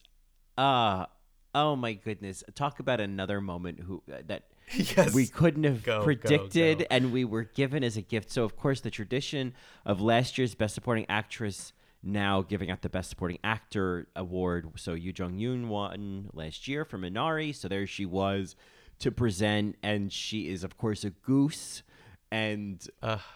uh, 0.58 1.06
oh 1.54 1.76
my 1.76 1.92
goodness. 1.92 2.42
Talk 2.54 2.80
about 2.80 3.00
another 3.00 3.40
moment 3.40 3.80
who 3.80 4.02
uh, 4.12 4.18
that 4.26 4.44
Yes. 4.74 5.12
we 5.14 5.26
couldn't 5.26 5.64
have 5.64 5.82
Go, 5.82 5.98
go, 5.98 6.04
predicted 6.04 6.78
go. 6.80 6.84
and 6.90 7.12
we 7.12 7.24
were 7.24 7.44
given 7.44 7.84
as 7.84 7.96
a 7.96 8.02
gift. 8.02 8.30
So, 8.30 8.42
of 8.44 8.56
course, 8.56 8.80
the 8.80 8.90
tradition 8.90 9.54
of 9.84 10.00
last 10.00 10.38
year's 10.38 10.54
Best 10.54 10.74
Supporting 10.74 11.06
Actress 11.08 11.72
now 12.02 12.42
giving 12.42 12.70
out 12.70 12.82
the 12.82 12.88
Best 12.88 13.10
Supporting 13.10 13.38
Actor 13.44 14.08
award. 14.16 14.68
So, 14.76 14.94
Yuh-jung 14.94 15.38
Youn 15.38 15.68
won 15.68 16.30
last 16.32 16.66
year 16.68 16.84
for 16.84 16.98
Minari. 16.98 17.54
So, 17.54 17.68
there 17.68 17.86
she 17.86 18.06
was 18.06 18.56
to 18.98 19.10
present, 19.10 19.76
and 19.82 20.12
she 20.12 20.48
is, 20.48 20.64
of 20.64 20.76
course, 20.76 21.04
a 21.04 21.10
goose. 21.10 21.82
And 22.30 22.86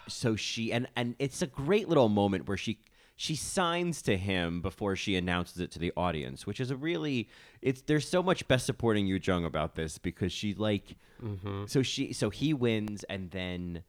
so 0.08 0.36
she 0.36 0.72
and 0.72 0.88
and 0.96 1.16
it's 1.18 1.42
a 1.42 1.46
great 1.46 1.86
little 1.86 2.08
moment 2.08 2.48
where 2.48 2.56
she 2.56 2.78
she 3.14 3.34
signs 3.34 4.02
to 4.02 4.16
him 4.16 4.60
before 4.60 4.94
she 4.94 5.16
announces 5.16 5.58
it 5.58 5.70
to 5.72 5.78
the 5.78 5.92
audience, 5.96 6.46
which 6.46 6.60
is 6.60 6.70
a 6.70 6.76
really 6.76 7.28
it's 7.62 7.82
there's 7.82 8.08
so 8.08 8.22
much 8.22 8.46
best 8.46 8.66
supporting 8.66 9.06
Yu 9.06 9.18
Jung 9.22 9.44
about 9.44 9.74
this 9.74 9.98
because 9.98 10.32
she 10.32 10.54
like 10.54 10.96
mm-hmm. 11.22 11.64
so 11.66 11.82
she 11.82 12.12
so 12.12 12.30
he 12.30 12.52
wins 12.54 13.04
and 13.04 13.30
then 13.30 13.82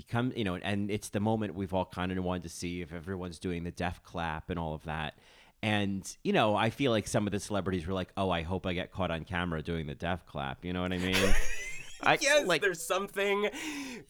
he 0.00 0.04
comes 0.04 0.32
you 0.36 0.44
know 0.44 0.54
and 0.56 0.90
it's 0.90 1.10
the 1.10 1.20
moment 1.20 1.54
we've 1.54 1.74
all 1.74 1.84
kind 1.84 2.10
of 2.10 2.24
wanted 2.24 2.44
to 2.44 2.48
see 2.48 2.80
if 2.80 2.92
everyone's 2.92 3.38
doing 3.38 3.64
the 3.64 3.70
death 3.70 4.00
clap 4.02 4.48
and 4.50 4.58
all 4.58 4.72
of 4.74 4.84
that. 4.84 5.14
And 5.62 6.02
you 6.24 6.32
know, 6.32 6.56
I 6.56 6.70
feel 6.70 6.90
like 6.90 7.06
some 7.06 7.26
of 7.26 7.32
the 7.32 7.38
celebrities 7.40 7.86
were 7.86 7.92
like, 7.92 8.08
"Oh, 8.16 8.30
I 8.30 8.40
hope 8.40 8.64
I 8.64 8.72
get 8.72 8.92
caught 8.92 9.10
on 9.10 9.24
camera 9.24 9.60
doing 9.62 9.86
the 9.86 9.94
death 9.94 10.24
clap." 10.26 10.64
You 10.64 10.72
know 10.72 10.80
what 10.80 10.92
I 10.94 10.98
mean? 10.98 11.16
I, 12.02 12.16
Yes, 12.18 12.46
like 12.46 12.62
there's 12.62 12.82
something. 12.82 13.50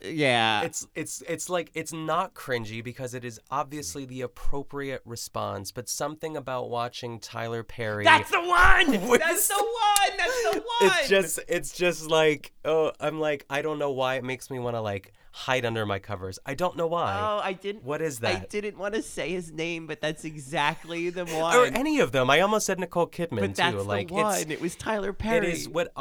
yeah, 0.00 0.62
It's 0.62 0.86
it's 0.94 1.24
it's 1.28 1.50
like 1.50 1.72
it's 1.74 1.92
not 1.92 2.34
cringy 2.34 2.84
because 2.84 3.14
it 3.14 3.24
is 3.24 3.40
obviously 3.50 4.04
the 4.04 4.20
appropriate 4.20 5.02
response, 5.04 5.72
but 5.72 5.88
something 5.88 6.36
about 6.36 6.70
watching 6.70 7.18
Tyler 7.18 7.64
Perry. 7.64 8.04
That's 8.04 8.30
the 8.30 8.40
one. 8.40 9.08
with- 9.08 9.20
That's 9.20 9.48
the 9.48 9.54
one. 9.54 10.16
That's 10.18 10.42
the 10.44 10.60
one. 10.80 10.90
It's 11.00 11.08
just 11.08 11.40
it's 11.48 11.72
just 11.72 12.08
like 12.08 12.52
oh 12.64 12.92
I'm 13.00 13.18
like 13.18 13.44
I 13.50 13.60
don't 13.62 13.80
know 13.80 13.90
why 13.90 14.14
it 14.14 14.22
makes 14.24 14.50
me 14.52 14.60
want 14.60 14.76
to 14.76 14.80
like 14.80 15.12
hide 15.32 15.64
under 15.64 15.86
my 15.86 15.98
covers. 15.98 16.38
I 16.44 16.54
don't 16.54 16.76
know 16.76 16.86
why. 16.86 17.16
Oh, 17.18 17.40
I 17.42 17.52
didn't. 17.52 17.84
What 17.84 18.02
is 18.02 18.18
that? 18.20 18.42
I 18.42 18.46
didn't 18.48 18.78
want 18.78 18.94
to 18.94 19.02
say 19.02 19.30
his 19.30 19.52
name, 19.52 19.86
but 19.86 20.00
that's 20.00 20.24
exactly 20.24 21.10
the 21.10 21.24
one. 21.24 21.56
or 21.56 21.64
any 21.66 22.00
of 22.00 22.12
them. 22.12 22.30
I 22.30 22.40
almost 22.40 22.66
said 22.66 22.78
Nicole 22.78 23.06
Kidman 23.06 23.40
but 23.40 23.54
that's 23.54 23.76
too. 23.76 23.82
Like 23.82 24.08
the 24.08 24.14
one. 24.14 24.40
it's 24.40 24.50
It 24.50 24.60
was 24.60 24.74
Tyler 24.76 25.12
Perry. 25.12 25.48
it 25.48 25.52
is 25.54 25.68
what 25.68 25.92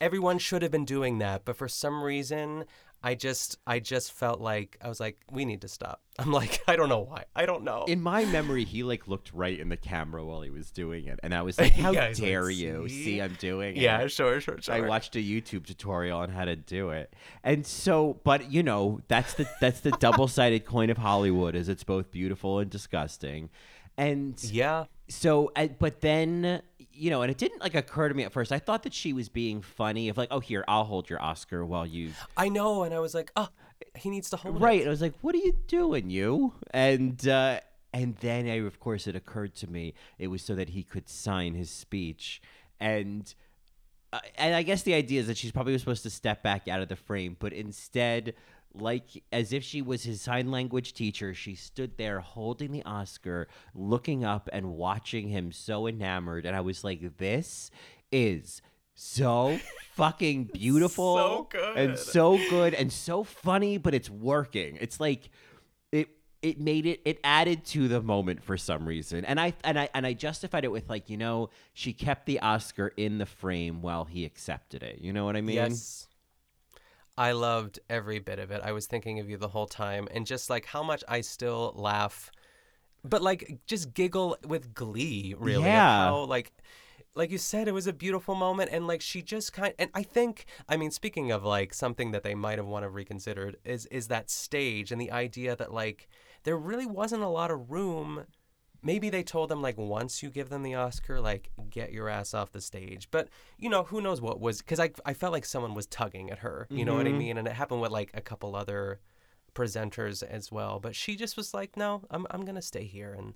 everyone 0.00 0.38
should 0.38 0.62
have 0.62 0.70
been 0.70 0.84
doing 0.84 1.18
that, 1.18 1.44
but 1.44 1.56
for 1.56 1.68
some 1.68 2.02
reason 2.02 2.64
I 3.04 3.14
just 3.14 3.58
I 3.66 3.80
just 3.80 4.12
felt 4.12 4.40
like 4.40 4.78
I 4.82 4.88
was 4.88 4.98
like 4.98 5.18
we 5.30 5.44
need 5.44 5.60
to 5.60 5.68
stop. 5.68 6.00
I'm 6.18 6.32
like 6.32 6.62
I 6.66 6.74
don't 6.74 6.88
know 6.88 7.00
why. 7.00 7.24
I 7.36 7.44
don't 7.44 7.62
know. 7.64 7.84
in 7.86 8.00
my 8.00 8.24
memory, 8.24 8.64
he 8.64 8.82
like 8.82 9.06
looked 9.06 9.32
right 9.34 9.58
in 9.60 9.68
the 9.68 9.76
camera 9.76 10.24
while 10.24 10.40
he 10.40 10.48
was 10.48 10.70
doing 10.70 11.06
it, 11.06 11.20
and 11.22 11.34
I 11.34 11.42
was 11.42 11.58
like, 11.60 11.72
"How 11.74 11.90
Yeah, 11.92 12.08
he's 12.08 12.18
like, 12.20 12.30
dare 12.30 12.48
you 12.48 12.88
"See?" 12.88 13.04
see 13.04 13.20
I'm 13.20 13.34
doing 13.34 13.76
it?" 13.76 13.80
yeah, 13.82 14.06
sure, 14.06 14.40
sure, 14.40 14.58
sure. 14.60 14.74
I 14.74 14.80
watched 14.80 15.14
a 15.16 15.18
YouTube 15.18 15.66
tutorial 15.66 16.18
on 16.18 16.30
how 16.30 16.46
to 16.46 16.56
do 16.56 16.90
it, 16.90 17.12
and 17.42 17.66
so, 17.66 18.20
but 18.24 18.50
you 18.50 18.62
know, 18.62 19.00
that's 19.08 19.34
the 19.34 19.46
that's 19.60 19.80
the 19.80 19.90
double 20.00 20.26
sided 20.26 20.64
coin 20.64 20.88
of 20.88 20.96
Hollywood, 20.96 21.54
is 21.54 21.68
it's 21.68 21.84
both 21.84 22.10
beautiful 22.10 22.58
and 22.58 22.70
disgusting. 22.70 23.50
And 23.96 24.42
Yeah. 24.42 24.86
So, 25.08 25.52
uh, 25.56 25.68
but 25.78 26.00
then 26.00 26.62
you 26.96 27.10
know, 27.10 27.22
and 27.22 27.30
it 27.30 27.38
didn't 27.38 27.60
like 27.60 27.74
occur 27.74 28.08
to 28.08 28.14
me 28.14 28.22
at 28.22 28.32
first. 28.32 28.52
I 28.52 28.58
thought 28.60 28.84
that 28.84 28.94
she 28.94 29.12
was 29.12 29.28
being 29.28 29.62
funny, 29.62 30.08
of 30.08 30.16
like, 30.16 30.28
oh, 30.30 30.38
here, 30.40 30.64
I'll 30.68 30.84
hold 30.84 31.10
your 31.10 31.20
Oscar 31.20 31.64
while 31.66 31.86
you. 31.86 32.12
I 32.36 32.48
know, 32.48 32.84
and 32.84 32.94
I 32.94 33.00
was 33.00 33.14
like, 33.14 33.32
oh, 33.34 33.48
he 33.96 34.10
needs 34.10 34.30
to 34.30 34.36
hold 34.36 34.60
Right. 34.60 34.80
it. 34.82 34.86
I 34.86 34.90
was 34.90 35.02
like, 35.02 35.14
what 35.20 35.34
are 35.34 35.38
you 35.38 35.54
doing, 35.66 36.08
you? 36.10 36.52
And 36.70 37.26
uh, 37.26 37.60
and 37.92 38.16
then, 38.16 38.46
I, 38.46 38.64
of 38.64 38.78
course, 38.80 39.06
it 39.06 39.16
occurred 39.16 39.54
to 39.56 39.66
me 39.68 39.94
it 40.18 40.28
was 40.28 40.42
so 40.42 40.54
that 40.54 40.70
he 40.70 40.82
could 40.82 41.08
sign 41.08 41.54
his 41.54 41.70
speech, 41.70 42.40
and. 42.80 43.34
Uh, 44.12 44.20
and 44.36 44.54
I 44.54 44.62
guess 44.62 44.82
the 44.84 44.94
idea 44.94 45.20
is 45.20 45.26
that 45.26 45.36
she's 45.36 45.50
probably 45.50 45.76
supposed 45.76 46.04
to 46.04 46.10
step 46.10 46.40
back 46.40 46.68
out 46.68 46.80
of 46.80 46.88
the 46.88 46.94
frame, 46.94 47.36
but 47.40 47.52
instead, 47.52 48.34
like 48.74 49.22
as 49.32 49.52
if 49.52 49.62
she 49.62 49.80
was 49.82 50.02
his 50.04 50.20
sign 50.20 50.50
language 50.50 50.92
teacher, 50.94 51.32
she 51.34 51.54
stood 51.54 51.96
there 51.96 52.20
holding 52.20 52.72
the 52.72 52.82
Oscar, 52.84 53.48
looking 53.74 54.24
up 54.24 54.48
and 54.52 54.72
watching 54.74 55.28
him 55.28 55.52
so 55.52 55.86
enamored. 55.86 56.44
And 56.44 56.56
I 56.56 56.60
was 56.60 56.82
like, 56.84 57.18
this 57.18 57.70
is 58.10 58.60
so 58.94 59.58
fucking 59.94 60.44
beautiful 60.52 61.16
So 61.16 61.48
good. 61.50 61.76
and 61.76 61.98
so 61.98 62.36
good 62.50 62.74
and 62.74 62.92
so 62.92 63.22
funny, 63.24 63.78
but 63.78 63.94
it's 63.94 64.10
working. 64.10 64.76
It's 64.80 64.98
like 65.00 65.30
it 65.92 66.08
it 66.42 66.60
made 66.60 66.84
it 66.86 67.00
it 67.04 67.20
added 67.24 67.64
to 67.66 67.88
the 67.88 68.02
moment 68.02 68.42
for 68.42 68.56
some 68.56 68.86
reason. 68.86 69.24
And 69.24 69.40
I 69.40 69.54
and 69.62 69.78
I 69.78 69.88
and 69.94 70.04
I 70.06 70.12
justified 70.14 70.64
it 70.64 70.72
with 70.72 70.88
like, 70.88 71.08
you 71.08 71.16
know, 71.16 71.50
she 71.72 71.92
kept 71.92 72.26
the 72.26 72.40
Oscar 72.40 72.88
in 72.96 73.18
the 73.18 73.26
frame 73.26 73.82
while 73.82 74.04
he 74.04 74.24
accepted 74.24 74.82
it. 74.82 74.98
You 75.00 75.12
know 75.12 75.24
what 75.24 75.36
I 75.36 75.40
mean? 75.40 75.56
Yes. 75.56 76.08
I 77.16 77.32
loved 77.32 77.78
every 77.88 78.18
bit 78.18 78.38
of 78.38 78.50
it. 78.50 78.60
I 78.64 78.72
was 78.72 78.86
thinking 78.86 79.20
of 79.20 79.28
you 79.30 79.36
the 79.36 79.48
whole 79.48 79.66
time 79.66 80.08
and 80.10 80.26
just 80.26 80.50
like 80.50 80.66
how 80.66 80.82
much 80.82 81.04
I 81.08 81.20
still 81.20 81.72
laugh 81.76 82.30
but 83.04 83.22
like 83.22 83.58
just 83.66 83.94
giggle 83.94 84.36
with 84.46 84.74
glee 84.74 85.34
really. 85.38 85.64
Yeah. 85.64 86.06
How 86.06 86.24
like 86.24 86.52
like 87.16 87.30
you 87.30 87.38
said, 87.38 87.68
it 87.68 87.72
was 87.72 87.86
a 87.86 87.92
beautiful 87.92 88.34
moment 88.34 88.70
and 88.72 88.88
like 88.88 89.00
she 89.00 89.22
just 89.22 89.52
kind 89.52 89.74
and 89.78 89.90
I 89.94 90.02
think 90.02 90.46
I 90.68 90.76
mean 90.76 90.90
speaking 90.90 91.30
of 91.30 91.44
like 91.44 91.74
something 91.74 92.10
that 92.10 92.24
they 92.24 92.34
might 92.34 92.58
have 92.58 92.66
want 92.66 92.84
to 92.84 92.88
reconsidered 92.88 93.56
is 93.64 93.86
is 93.86 94.08
that 94.08 94.30
stage 94.30 94.90
and 94.90 95.00
the 95.00 95.12
idea 95.12 95.54
that 95.54 95.72
like 95.72 96.08
there 96.44 96.56
really 96.56 96.86
wasn't 96.86 97.22
a 97.22 97.28
lot 97.28 97.50
of 97.50 97.70
room 97.70 98.26
maybe 98.84 99.10
they 99.10 99.22
told 99.24 99.48
them 99.48 99.62
like 99.62 99.76
once 99.78 100.22
you 100.22 100.30
give 100.30 100.50
them 100.50 100.62
the 100.62 100.74
Oscar, 100.74 101.20
like 101.20 101.50
get 101.70 101.92
your 101.92 102.08
ass 102.08 102.34
off 102.34 102.52
the 102.52 102.60
stage. 102.60 103.08
But 103.10 103.28
you 103.58 103.68
know, 103.68 103.84
who 103.84 104.00
knows 104.00 104.20
what 104.20 104.40
was 104.40 104.58
because 104.58 104.78
I 104.78 104.90
I 105.04 105.14
felt 105.14 105.32
like 105.32 105.44
someone 105.44 105.74
was 105.74 105.86
tugging 105.86 106.30
at 106.30 106.38
her. 106.40 106.68
You 106.70 106.84
know 106.84 106.94
what 106.94 107.06
I 107.06 107.10
Mhm. 107.10 107.18
mean? 107.18 107.38
And 107.38 107.48
it 107.48 107.54
happened 107.54 107.80
with 107.80 107.90
like 107.90 108.10
a 108.14 108.20
couple 108.20 108.54
other 108.54 109.00
presenters 109.54 110.22
as 110.22 110.52
well. 110.52 110.78
But 110.80 110.94
she 110.94 111.16
just 111.16 111.36
was 111.36 111.54
like, 111.54 111.76
no, 111.76 112.02
I'm 112.10 112.26
I'm 112.30 112.44
gonna 112.44 112.62
stay 112.62 112.84
here 112.84 113.12
and. 113.12 113.34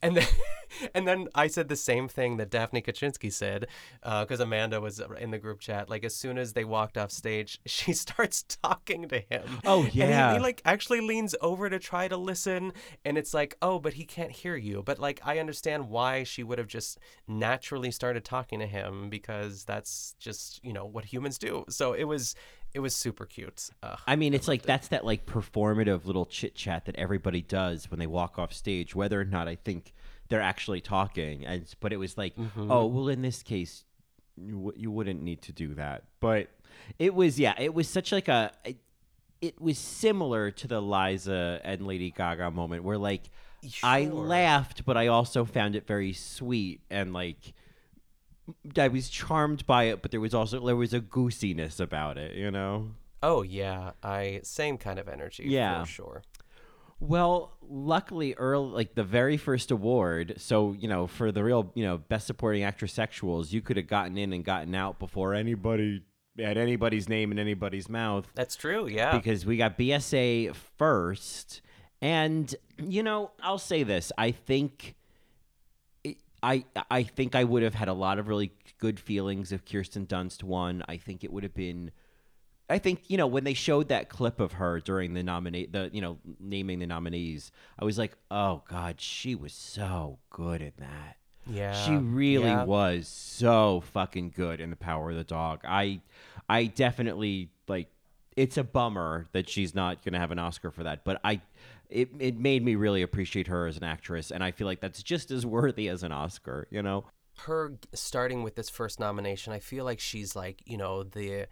And 0.00 0.16
then, 0.16 0.26
and 0.94 1.06
then 1.06 1.28
I 1.34 1.46
said 1.46 1.68
the 1.68 1.76
same 1.76 2.08
thing 2.08 2.36
that 2.38 2.50
Daphne 2.50 2.82
Kaczynski 2.82 3.32
said, 3.32 3.66
uh, 4.02 4.24
because 4.24 4.40
Amanda 4.40 4.80
was 4.80 5.00
in 5.20 5.30
the 5.30 5.38
group 5.38 5.60
chat. 5.60 5.88
Like 5.90 6.04
as 6.04 6.14
soon 6.14 6.38
as 6.38 6.52
they 6.52 6.64
walked 6.64 6.96
off 6.98 7.10
stage, 7.10 7.60
she 7.66 7.92
starts 7.92 8.42
talking 8.62 9.08
to 9.08 9.20
him. 9.20 9.58
Oh, 9.64 9.80
And 9.82 9.88
he- 9.88 9.98
yeah. 10.00 10.34
he, 10.34 10.40
like 10.40 10.62
actually 10.64 11.00
leans 11.00 11.34
over 11.40 11.68
to 11.70 11.78
try 11.78 12.08
to 12.08 12.16
listen, 12.16 12.72
and 13.04 13.18
it's 13.18 13.34
like, 13.34 13.56
oh, 13.62 13.78
but 13.78 13.94
he 13.94 14.04
can't 14.04 14.32
hear 14.32 14.56
you. 14.56 14.82
But 14.82 14.98
like 14.98 15.20
I 15.24 15.38
understand 15.38 15.88
why 15.88 16.24
she 16.24 16.42
would 16.42 16.58
have 16.58 16.68
just 16.68 16.98
naturally 17.28 17.90
started 17.90 18.24
talking 18.24 18.58
to 18.60 18.66
him 18.66 19.08
because 19.10 19.64
that's 19.64 20.14
just 20.18 20.62
you 20.64 20.72
know 20.72 20.84
what 20.84 21.04
humans 21.06 21.38
do. 21.38 21.64
So 21.68 21.92
it 21.92 22.04
was 22.04 22.34
it 22.74 22.80
was 22.80 22.94
super 22.94 23.26
cute. 23.26 23.70
Ugh. 23.82 23.98
I 24.06 24.16
mean, 24.16 24.34
it's 24.34 24.48
like 24.48 24.62
that's 24.62 24.88
that 24.88 25.04
like 25.04 25.26
performative 25.26 26.04
little 26.04 26.26
chit 26.26 26.54
chat 26.54 26.86
that 26.86 26.96
everybody 26.96 27.42
does 27.42 27.90
when 27.90 28.00
they 28.00 28.06
walk 28.06 28.38
off 28.38 28.52
stage, 28.52 28.94
whether 28.94 29.20
or 29.20 29.24
not 29.24 29.48
I 29.48 29.56
think 29.56 29.92
they're 30.28 30.40
actually 30.40 30.80
talking. 30.80 31.44
And 31.44 31.66
but 31.80 31.92
it 31.92 31.98
was 31.98 32.16
like, 32.16 32.36
mm-hmm. 32.36 32.70
oh 32.70 32.86
well, 32.86 33.08
in 33.08 33.22
this 33.22 33.42
case, 33.42 33.84
you, 34.36 34.54
w- 34.54 34.72
you 34.76 34.90
wouldn't 34.90 35.22
need 35.22 35.42
to 35.42 35.52
do 35.52 35.74
that. 35.74 36.04
But 36.20 36.48
it 36.98 37.14
was 37.14 37.38
yeah, 37.38 37.54
it 37.58 37.74
was 37.74 37.88
such 37.88 38.12
like 38.12 38.28
a. 38.28 38.52
It, 38.64 38.76
it 39.40 39.60
was 39.60 39.76
similar 39.76 40.52
to 40.52 40.68
the 40.68 40.80
Liza 40.80 41.60
and 41.64 41.84
Lady 41.84 42.12
Gaga 42.12 42.52
moment 42.52 42.84
where 42.84 42.96
like 42.96 43.28
I 43.82 44.04
laughed, 44.04 44.84
but 44.84 44.96
I 44.96 45.08
also 45.08 45.44
found 45.44 45.74
it 45.74 45.84
very 45.84 46.12
sweet 46.12 46.80
and 46.90 47.12
like 47.12 47.52
I 48.76 48.88
was 48.88 49.08
charmed 49.08 49.66
by 49.66 49.84
it, 49.84 50.02
but 50.02 50.10
there 50.10 50.20
was 50.20 50.34
also 50.34 50.64
there 50.64 50.76
was 50.76 50.92
a 50.92 51.00
goosiness 51.00 51.80
about 51.80 52.18
it, 52.18 52.36
you 52.36 52.50
know. 52.50 52.90
Oh 53.22 53.42
yeah, 53.42 53.92
I 54.02 54.40
same 54.42 54.78
kind 54.78 54.98
of 54.98 55.08
energy. 55.08 55.44
Yeah. 55.46 55.84
for 55.84 55.90
sure. 55.90 56.22
Well, 57.00 57.56
luckily, 57.68 58.34
early 58.34 58.70
like 58.72 58.94
the 58.94 59.02
very 59.02 59.36
first 59.36 59.70
award. 59.70 60.34
So 60.36 60.72
you 60.72 60.88
know, 60.88 61.06
for 61.06 61.32
the 61.32 61.42
real 61.42 61.72
you 61.74 61.84
know 61.84 61.98
best 61.98 62.26
supporting 62.26 62.62
actress 62.62 62.94
sexuals, 62.94 63.52
you 63.52 63.60
could 63.60 63.76
have 63.76 63.88
gotten 63.88 64.16
in 64.16 64.32
and 64.32 64.44
gotten 64.44 64.74
out 64.74 64.98
before 64.98 65.34
anybody 65.34 66.02
had 66.38 66.56
anybody's 66.56 67.08
name 67.08 67.32
in 67.32 67.38
anybody's 67.38 67.88
mouth. 67.88 68.26
That's 68.34 68.56
true. 68.56 68.86
Yeah. 68.86 69.16
because 69.16 69.44
we 69.44 69.56
got 69.56 69.78
BSA 69.78 70.54
first. 70.54 71.60
And 72.00 72.54
you 72.78 73.02
know, 73.02 73.30
I'll 73.42 73.58
say 73.58 73.82
this: 73.82 74.12
I 74.18 74.30
think, 74.30 74.94
I 76.42 76.64
I 76.90 77.02
think 77.04 77.34
I 77.34 77.44
would 77.44 77.62
have 77.62 77.74
had 77.74 77.88
a 77.88 77.92
lot 77.92 78.18
of 78.18 78.28
really 78.28 78.52
good 78.78 78.98
feelings 78.98 79.52
if 79.52 79.64
Kirsten 79.64 80.06
Dunst 80.06 80.42
won. 80.42 80.82
I 80.88 80.96
think 80.96 81.22
it 81.24 81.32
would 81.32 81.42
have 81.42 81.54
been. 81.54 81.92
I 82.68 82.78
think 82.78 83.02
you 83.08 83.16
know 83.16 83.26
when 83.26 83.44
they 83.44 83.54
showed 83.54 83.88
that 83.88 84.08
clip 84.08 84.40
of 84.40 84.52
her 84.52 84.80
during 84.80 85.14
the 85.14 85.22
nominate 85.22 85.72
the 85.72 85.90
you 85.92 86.00
know 86.00 86.18
naming 86.40 86.78
the 86.78 86.86
nominees, 86.86 87.52
I 87.78 87.84
was 87.84 87.98
like, 87.98 88.16
oh 88.30 88.62
god, 88.68 89.00
she 89.00 89.34
was 89.34 89.52
so 89.52 90.18
good 90.30 90.62
in 90.62 90.72
that. 90.78 91.16
yeah. 91.46 91.74
She 91.84 91.96
really 91.96 92.46
yeah. 92.46 92.64
was 92.64 93.08
so 93.08 93.82
fucking 93.92 94.30
good 94.34 94.60
in 94.60 94.70
The 94.70 94.76
Power 94.76 95.10
of 95.10 95.16
the 95.16 95.24
Dog. 95.24 95.60
I 95.64 96.00
I 96.48 96.66
definitely 96.66 97.50
like 97.68 97.88
it's 98.36 98.56
a 98.56 98.64
bummer 98.64 99.28
that 99.32 99.48
she's 99.48 99.74
not 99.74 100.02
going 100.02 100.14
to 100.14 100.18
have 100.18 100.30
an 100.30 100.38
Oscar 100.38 100.70
for 100.70 100.84
that, 100.84 101.04
but 101.04 101.20
I 101.22 101.42
it 101.92 102.10
it 102.18 102.38
made 102.38 102.64
me 102.64 102.74
really 102.74 103.02
appreciate 103.02 103.46
her 103.48 103.66
as 103.66 103.76
an 103.76 103.84
actress 103.84 104.30
and 104.30 104.42
I 104.42 104.50
feel 104.50 104.66
like 104.66 104.80
that's 104.80 105.02
just 105.02 105.30
as 105.30 105.44
worthy 105.58 105.88
as 105.88 106.02
an 106.02 106.12
Oscar, 106.12 106.66
you 106.70 106.82
know. 106.82 107.04
her 107.46 107.74
starting 107.94 108.42
with 108.42 108.54
this 108.56 108.68
first 108.70 109.00
nomination, 109.00 109.52
I 109.52 109.58
feel 109.58 109.84
like 109.84 110.00
she's 110.00 110.36
like, 110.36 110.62
you 110.66 110.76
know, 110.76 111.02
the 111.02 111.46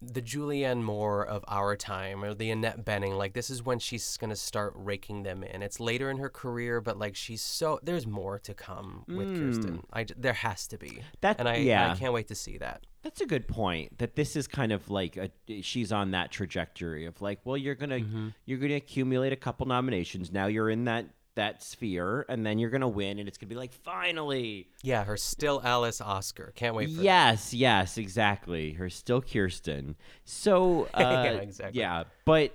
the 0.00 0.22
Julianne 0.22 0.82
Moore 0.82 1.26
of 1.26 1.44
our 1.48 1.74
time 1.76 2.22
or 2.22 2.34
the 2.34 2.50
Annette 2.50 2.84
Bening. 2.84 3.16
Like 3.18 3.32
this 3.32 3.50
is 3.50 3.62
when 3.64 3.78
she's 3.78 4.16
gonna 4.16 4.36
start 4.36 4.72
raking 4.76 5.24
them 5.24 5.42
in. 5.42 5.62
It's 5.62 5.80
later 5.80 6.10
in 6.10 6.18
her 6.18 6.28
career, 6.28 6.80
but 6.80 6.98
like 6.98 7.16
she's 7.16 7.40
so 7.42 7.80
there's 7.82 8.06
more 8.06 8.38
to 8.40 8.54
come 8.54 9.04
with 9.08 9.36
Kirsten. 9.36 9.82
I 9.92 10.06
there 10.16 10.34
has 10.34 10.66
to 10.68 10.78
be. 10.78 10.88
Mm. 10.88 11.02
That- 11.20 11.38
and 11.40 11.48
I 11.48 11.56
yeah. 11.56 11.92
I 11.92 11.96
can't 11.96 12.12
wait 12.12 12.28
to 12.28 12.34
see 12.34 12.58
that. 12.58 12.86
That's 13.02 13.20
a 13.20 13.26
good 13.26 13.48
point. 13.48 13.98
That 13.98 14.16
this 14.16 14.36
is 14.36 14.46
kind 14.46 14.72
of 14.72 14.90
like 14.90 15.16
a, 15.16 15.30
she's 15.62 15.92
on 15.92 16.10
that 16.12 16.30
trajectory 16.30 17.06
of 17.06 17.20
like, 17.22 17.40
well, 17.44 17.56
you're 17.56 17.74
gonna 17.76 18.00
you're 18.44 18.58
gonna 18.58 18.74
accumulate 18.76 19.32
a 19.32 19.36
couple 19.36 19.66
nominations. 19.66 20.30
Now 20.32 20.46
you're 20.46 20.70
in 20.70 20.84
that 20.84 21.06
that 21.38 21.62
sphere, 21.62 22.26
and 22.28 22.44
then 22.44 22.58
you're 22.58 22.70
gonna 22.70 22.88
win, 22.88 23.18
and 23.18 23.26
it's 23.28 23.38
gonna 23.38 23.48
be 23.48 23.54
like, 23.56 23.72
finally, 23.72 24.68
Yeah, 24.82 25.04
her 25.04 25.16
still 25.16 25.60
Alice 25.64 26.00
Oscar. 26.00 26.52
Can't 26.54 26.74
wait 26.74 26.90
for 26.90 26.96
that. 26.96 27.02
Yes, 27.02 27.54
yes, 27.54 27.96
exactly. 27.96 28.72
Her 28.72 28.90
still 28.90 29.22
Kirsten. 29.22 29.96
So 30.24 30.84
uh, 30.94 31.00
Yeah, 31.00 31.32
exactly. 31.38 31.80
Yeah, 31.80 32.04
but 32.24 32.52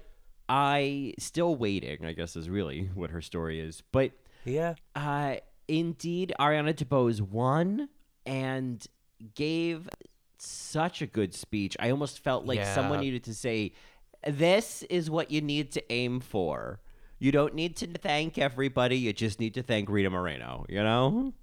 I 0.47 1.13
still 1.17 1.55
waiting. 1.55 2.05
I 2.05 2.13
guess 2.13 2.35
is 2.35 2.49
really 2.49 2.89
what 2.93 3.09
her 3.11 3.21
story 3.21 3.59
is. 3.59 3.81
But 3.91 4.11
Yeah. 4.45 4.75
uh, 4.95 5.35
indeed, 5.67 6.33
Ariana 6.39 6.73
DeBose 6.73 7.21
won 7.21 7.89
and 8.25 8.85
gave 9.35 9.89
such 10.37 11.01
a 11.01 11.07
good 11.07 11.33
speech. 11.33 11.77
I 11.79 11.89
almost 11.89 12.19
felt 12.19 12.45
like 12.45 12.65
someone 12.65 12.99
needed 12.99 13.23
to 13.23 13.33
say, 13.33 13.71
"This 14.27 14.83
is 14.83 15.09
what 15.09 15.31
you 15.31 15.41
need 15.41 15.71
to 15.71 15.91
aim 15.91 16.19
for." 16.19 16.81
You 17.23 17.31
don't 17.31 17.55
need 17.55 17.77
to 17.77 17.87
thank 17.87 18.37
everybody. 18.37 18.97
You 18.97 19.13
just 19.13 19.39
need 19.39 19.53
to 19.53 19.63
thank 19.63 19.87
Rita 19.87 20.09
Moreno. 20.09 20.65
You 20.67 20.83
know? 20.83 21.33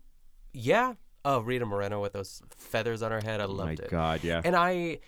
Yeah. 0.53 0.93
Oh, 1.25 1.41
Rita 1.41 1.65
Moreno 1.65 2.03
with 2.03 2.13
those 2.13 2.43
feathers 2.51 3.01
on 3.01 3.13
her 3.13 3.23
head. 3.23 3.41
I 3.41 3.45
Oh 3.45 3.49
my 3.55 3.65
loved 3.65 3.81
it. 3.81 3.91
God, 3.91 4.23
yeah. 4.23 4.43
And 4.45 4.55
I 4.55 4.99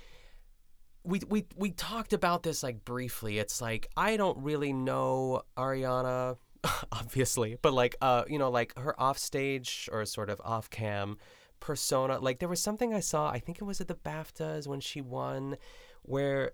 we 1.04 1.20
we 1.28 1.46
we 1.56 1.72
talked 1.72 2.14
about 2.14 2.42
this 2.42 2.62
like 2.62 2.86
briefly. 2.86 3.38
It's 3.38 3.60
like 3.60 3.90
I 3.98 4.16
don't 4.16 4.38
really 4.38 4.72
know 4.72 5.42
Ariana 5.58 6.38
obviously, 6.92 7.58
but 7.60 7.74
like 7.74 7.94
uh 8.00 8.24
you 8.26 8.38
know 8.38 8.50
like 8.50 8.74
her 8.78 8.98
offstage 8.98 9.90
or 9.92 10.06
sort 10.06 10.30
of 10.30 10.40
off-cam 10.42 11.18
persona. 11.60 12.18
Like 12.18 12.38
there 12.38 12.48
was 12.48 12.62
something 12.62 12.94
I 12.94 13.00
saw, 13.00 13.28
I 13.28 13.40
think 13.40 13.60
it 13.60 13.64
was 13.64 13.82
at 13.82 13.88
the 13.88 13.94
BAFTAs 13.94 14.66
when 14.66 14.80
she 14.80 15.02
won 15.02 15.58
where 16.00 16.52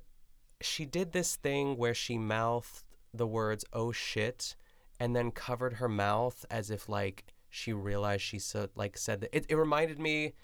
she 0.61 0.87
did 0.87 1.13
this 1.13 1.37
thing 1.37 1.77
where 1.77 1.95
she 1.95 2.19
mouthed 2.19 2.83
the 3.13 3.27
words 3.27 3.65
"oh 3.73 3.93
shit" 3.93 4.57
and 5.01 5.15
then 5.15 5.31
covered 5.31 5.75
her 5.75 5.89
mouth 5.89 6.45
as 6.51 6.71
if 6.71 6.89
like 6.89 7.25
she 7.49 7.73
realized 7.73 8.23
she 8.23 8.39
so 8.39 8.69
like 8.75 8.97
said 8.99 9.21
that. 9.21 9.37
It, 9.37 9.47
it 9.49 9.57
reminded 9.57 9.99
me 9.99 10.35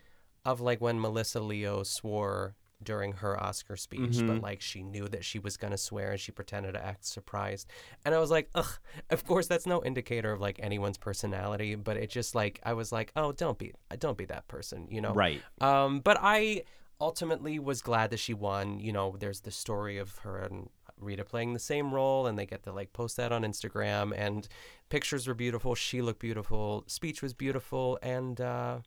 of 0.44 0.60
like 0.60 0.80
when 0.80 1.00
Melissa 1.00 1.40
Leo 1.40 1.82
swore 1.82 2.54
during 2.82 3.12
her 3.12 3.42
Oscar 3.42 3.76
speech, 3.76 4.18
but 4.26 4.42
like 4.42 4.60
she 4.60 4.82
knew 4.82 5.08
that 5.08 5.24
she 5.24 5.38
was 5.38 5.56
gonna 5.56 5.78
swear 5.78 6.12
and 6.12 6.20
she 6.20 6.32
pretended 6.32 6.72
to 6.72 6.84
act 6.84 7.04
surprised. 7.04 7.68
And 8.04 8.14
I 8.14 8.18
was 8.18 8.30
like, 8.30 8.50
ugh. 8.54 8.78
Of 9.10 9.24
course, 9.24 9.46
that's 9.46 9.66
no 9.66 9.82
indicator 9.82 10.32
of 10.32 10.40
like 10.40 10.60
anyone's 10.62 10.98
personality, 10.98 11.74
but 11.76 11.96
it 11.96 12.10
just 12.10 12.34
like 12.34 12.60
I 12.62 12.74
was 12.74 12.92
like, 12.92 13.12
oh, 13.16 13.32
don't 13.32 13.58
be, 13.58 13.72
don't 13.98 14.18
be 14.18 14.26
that 14.26 14.48
person, 14.48 14.86
you 14.90 15.00
know? 15.00 15.14
Right. 15.14 15.40
Um, 15.60 16.00
but 16.00 16.18
I 16.20 16.64
ultimately 17.00 17.58
was 17.58 17.80
glad 17.80 18.10
that 18.10 18.18
she 18.18 18.34
won. 18.34 18.78
You 18.80 18.92
know, 18.92 19.16
there's 19.18 19.40
the 19.40 19.50
story 19.50 19.98
of 19.98 20.18
her 20.18 20.38
and 20.38 20.68
Rita 21.00 21.24
playing 21.24 21.52
the 21.52 21.58
same 21.58 21.92
role, 21.92 22.26
and 22.26 22.38
they 22.38 22.46
get 22.46 22.62
to 22.64 22.72
like 22.72 22.92
post 22.92 23.16
that 23.16 23.32
on 23.32 23.42
Instagram, 23.42 24.12
and 24.16 24.48
pictures 24.88 25.26
were 25.26 25.34
beautiful. 25.34 25.74
She 25.74 26.02
looked 26.02 26.20
beautiful. 26.20 26.84
Speech 26.86 27.22
was 27.22 27.34
beautiful, 27.34 27.98
and 28.02 28.40
uh, 28.40 28.78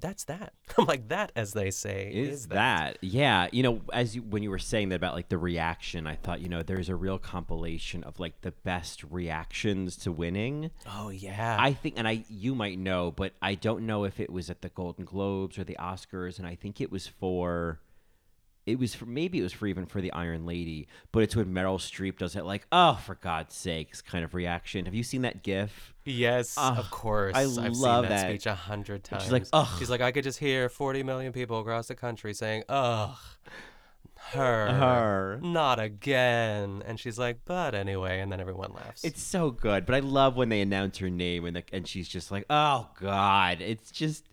that's 0.00 0.24
that. 0.24 0.54
I'm 0.78 0.86
like 0.86 1.08
that, 1.08 1.32
as 1.36 1.52
they 1.52 1.70
say, 1.70 2.10
is, 2.12 2.48
that. 2.48 2.98
Yeah, 3.00 3.48
you 3.52 3.62
know, 3.62 3.82
as 3.92 4.16
you, 4.16 4.22
when 4.22 4.42
you 4.42 4.50
were 4.50 4.58
saying 4.58 4.88
that 4.90 4.96
about 4.96 5.14
like 5.14 5.28
the 5.28 5.38
reaction, 5.38 6.06
I 6.06 6.16
thought, 6.16 6.40
you 6.40 6.48
know, 6.48 6.62
there's 6.62 6.88
a 6.88 6.96
real 6.96 7.18
compilation 7.18 8.02
of 8.04 8.18
like 8.18 8.40
the 8.40 8.52
best 8.52 9.04
reactions 9.04 9.96
to 9.98 10.12
winning. 10.12 10.70
Oh 10.86 11.10
yeah. 11.10 11.56
I 11.58 11.72
think, 11.72 11.94
and 11.96 12.08
I 12.08 12.24
you 12.28 12.54
might 12.54 12.78
know, 12.78 13.10
but 13.10 13.32
I 13.42 13.54
don't 13.54 13.86
know 13.86 14.04
if 14.04 14.18
it 14.20 14.30
was 14.30 14.50
at 14.50 14.62
the 14.62 14.70
Golden 14.70 15.04
Globes 15.04 15.58
or 15.58 15.64
the 15.64 15.76
Oscars, 15.78 16.38
and 16.38 16.46
I 16.46 16.54
think 16.54 16.80
it 16.80 16.90
was 16.90 17.06
for. 17.06 17.80
It 18.72 18.78
was 18.78 18.94
for 18.94 19.06
maybe 19.06 19.38
it 19.38 19.42
was 19.42 19.52
for 19.52 19.66
even 19.66 19.86
for 19.86 20.00
the 20.00 20.12
Iron 20.12 20.46
Lady, 20.46 20.88
but 21.12 21.22
it's 21.22 21.34
when 21.36 21.46
Meryl 21.46 21.78
Streep 21.78 22.18
does 22.18 22.36
it 22.36 22.44
like, 22.44 22.66
oh, 22.72 23.00
for 23.04 23.14
God's 23.16 23.54
sakes, 23.54 24.00
kind 24.02 24.24
of 24.24 24.34
reaction. 24.34 24.84
Have 24.84 24.94
you 24.94 25.02
seen 25.02 25.22
that 25.22 25.42
GIF? 25.42 25.92
Yes, 26.04 26.54
Ugh, 26.56 26.78
of 26.78 26.90
course. 26.90 27.34
I 27.36 27.42
I've 27.42 27.48
love 27.56 27.74
seen 27.74 27.82
that, 28.02 28.08
that. 28.08 28.28
speech 28.28 28.46
a 28.46 28.54
hundred 28.54 29.04
times. 29.04 29.22
she's 29.24 29.32
like, 29.32 29.46
"Ugh." 29.52 29.68
She's 29.78 29.90
like, 29.90 30.00
I 30.00 30.12
could 30.12 30.24
just 30.24 30.38
hear 30.38 30.68
40 30.68 31.02
million 31.02 31.32
people 31.32 31.60
across 31.60 31.88
the 31.88 31.94
country 31.94 32.32
saying, 32.34 32.64
"Ugh, 32.68 33.16
her, 34.32 34.68
Her. 34.72 35.40
not 35.42 35.78
again." 35.78 36.82
And 36.86 36.98
she's 36.98 37.18
like, 37.18 37.40
"But 37.44 37.74
anyway," 37.74 38.20
and 38.20 38.30
then 38.32 38.40
everyone 38.40 38.72
laughs. 38.72 39.04
It's 39.04 39.22
so 39.22 39.50
good, 39.50 39.86
but 39.86 39.94
I 39.94 40.00
love 40.00 40.36
when 40.36 40.48
they 40.48 40.60
announce 40.60 40.98
her 40.98 41.10
name 41.10 41.44
and 41.44 41.56
the, 41.56 41.64
and 41.72 41.86
she's 41.86 42.08
just 42.08 42.30
like, 42.30 42.44
"Oh 42.50 42.88
God!" 43.00 43.60
It's 43.60 43.90
just 43.90 44.24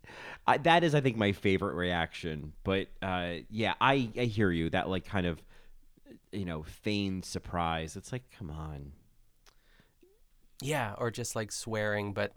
I, 0.45 0.57
that 0.59 0.83
is, 0.83 0.95
I 0.95 1.01
think, 1.01 1.17
my 1.17 1.33
favorite 1.33 1.75
reaction. 1.75 2.53
But 2.63 2.87
uh, 3.01 3.35
yeah, 3.49 3.73
I 3.81 4.09
I 4.17 4.23
hear 4.25 4.51
you. 4.51 4.69
That 4.69 4.89
like 4.89 5.05
kind 5.05 5.27
of 5.27 5.41
you 6.31 6.45
know 6.45 6.63
feigned 6.63 7.25
surprise. 7.25 7.95
It's 7.95 8.11
like, 8.11 8.23
come 8.37 8.49
on. 8.49 8.91
yeah, 10.61 10.95
or 10.97 11.11
just 11.11 11.35
like 11.35 11.51
swearing, 11.51 12.13
but. 12.13 12.33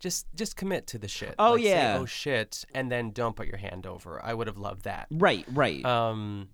Just, 0.00 0.26
just 0.34 0.56
commit 0.56 0.86
to 0.88 0.98
the 0.98 1.08
shit. 1.08 1.34
Oh, 1.38 1.52
Like, 1.52 1.62
say, 1.62 1.68
yeah. 1.70 1.96
oh 1.98 2.04
shit, 2.04 2.66
and 2.74 2.92
then 2.92 3.12
don't 3.12 3.34
put 3.34 3.46
your 3.46 3.56
hand 3.56 3.86
over. 3.86 4.22
I 4.22 4.34
would 4.34 4.48
have 4.48 4.58
loved 4.58 4.84
that. 4.84 5.06
Right, 5.10 5.46
right. 5.50 5.82
Um, 5.82 6.48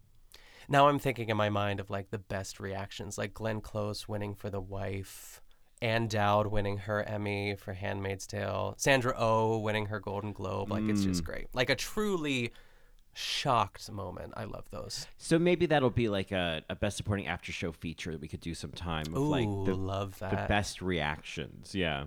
now 0.70 0.88
I'm 0.88 0.98
thinking 0.98 1.28
in 1.28 1.36
my 1.36 1.50
mind 1.50 1.80
of 1.80 1.90
like 1.90 2.10
the 2.10 2.18
best 2.18 2.58
reactions, 2.60 3.18
like 3.18 3.34
Glenn 3.34 3.60
Close 3.60 4.08
winning 4.08 4.34
for 4.34 4.48
The 4.48 4.60
Wife, 4.60 5.42
Ann 5.82 6.06
Dowd 6.08 6.46
winning 6.46 6.78
her 6.78 7.02
Emmy 7.02 7.56
for 7.56 7.74
Handmaid's 7.74 8.26
Tale, 8.26 8.74
Sandra 8.78 9.14
Oh 9.18 9.58
winning 9.58 9.86
her 9.86 10.00
Golden 10.00 10.32
Globe. 10.32 10.70
Like 10.70 10.84
it's 10.84 11.02
Mm. 11.02 11.08
just 11.08 11.24
great. 11.24 11.48
Like 11.52 11.68
a 11.70 11.74
truly 11.74 12.52
shocked 13.12 13.90
moment. 13.90 14.32
I 14.36 14.44
love 14.44 14.70
those. 14.70 15.06
so 15.18 15.38
maybe 15.38 15.66
that'll 15.66 15.90
be 15.90 16.08
like 16.08 16.30
a, 16.32 16.62
a 16.70 16.76
best 16.76 16.96
supporting 16.96 17.26
after 17.26 17.50
show 17.52 17.72
feature 17.72 18.12
that 18.12 18.20
we 18.20 18.28
could 18.28 18.40
do 18.40 18.54
sometime 18.54 19.06
of 19.08 19.14
like 19.22 19.46
Ooh, 19.46 19.64
the, 19.64 19.74
love 19.74 20.18
the 20.20 20.44
best 20.48 20.80
reactions. 20.80 21.74
Yeah. 21.74 22.04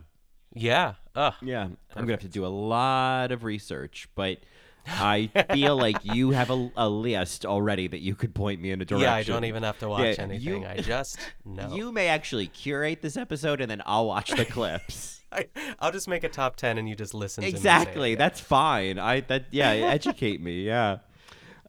Yeah. 0.55 0.93
Ugh. 1.15 1.33
Yeah, 1.41 1.63
I'm 1.63 1.75
gonna 1.95 2.11
have 2.13 2.21
to 2.21 2.27
do 2.27 2.45
a 2.45 2.47
lot 2.47 3.31
of 3.31 3.43
research, 3.43 4.07
but 4.15 4.37
I 4.85 5.29
feel 5.53 5.75
like 5.77 5.97
you 6.03 6.31
have 6.31 6.49
a, 6.49 6.71
a 6.75 6.89
list 6.89 7.45
already 7.45 7.87
that 7.87 7.99
you 8.01 8.15
could 8.15 8.35
point 8.35 8.61
me 8.61 8.71
in 8.71 8.81
a 8.81 8.85
direction. 8.85 9.03
Yeah, 9.09 9.15
I 9.15 9.23
don't 9.23 9.45
even 9.45 9.63
have 9.63 9.79
to 9.79 9.89
watch 9.89 10.01
Yeah, 10.17 10.23
anything. 10.23 10.61
you- 10.61 10.65
I 10.67 10.77
just 10.81 11.17
know. 11.45 11.73
You 11.73 11.91
may 11.91 12.07
actually 12.07 12.47
curate 12.47 13.01
this 13.01 13.15
episode, 13.17 13.61
and 13.61 13.69
then 13.71 13.81
I'll 13.85 14.07
watch 14.07 14.31
the 14.31 14.45
clips. 14.45 15.21
I, 15.31 15.47
I'll 15.79 15.91
just 15.91 16.07
make 16.07 16.23
a 16.23 16.29
top 16.29 16.57
ten, 16.57 16.77
and 16.77 16.87
you 16.87 16.95
just 16.95 17.13
listen. 17.13 17.41
to 17.43 17.47
me 17.47 17.51
say 17.51 17.55
it. 17.55 17.59
exactly, 17.59 18.15
that's 18.15 18.39
fine. 18.39 18.99
I 18.99 19.21
that 19.21 19.45
yeah, 19.51 19.69
educate 19.71 20.39
me. 20.41 20.63
Yeah, 20.63 20.97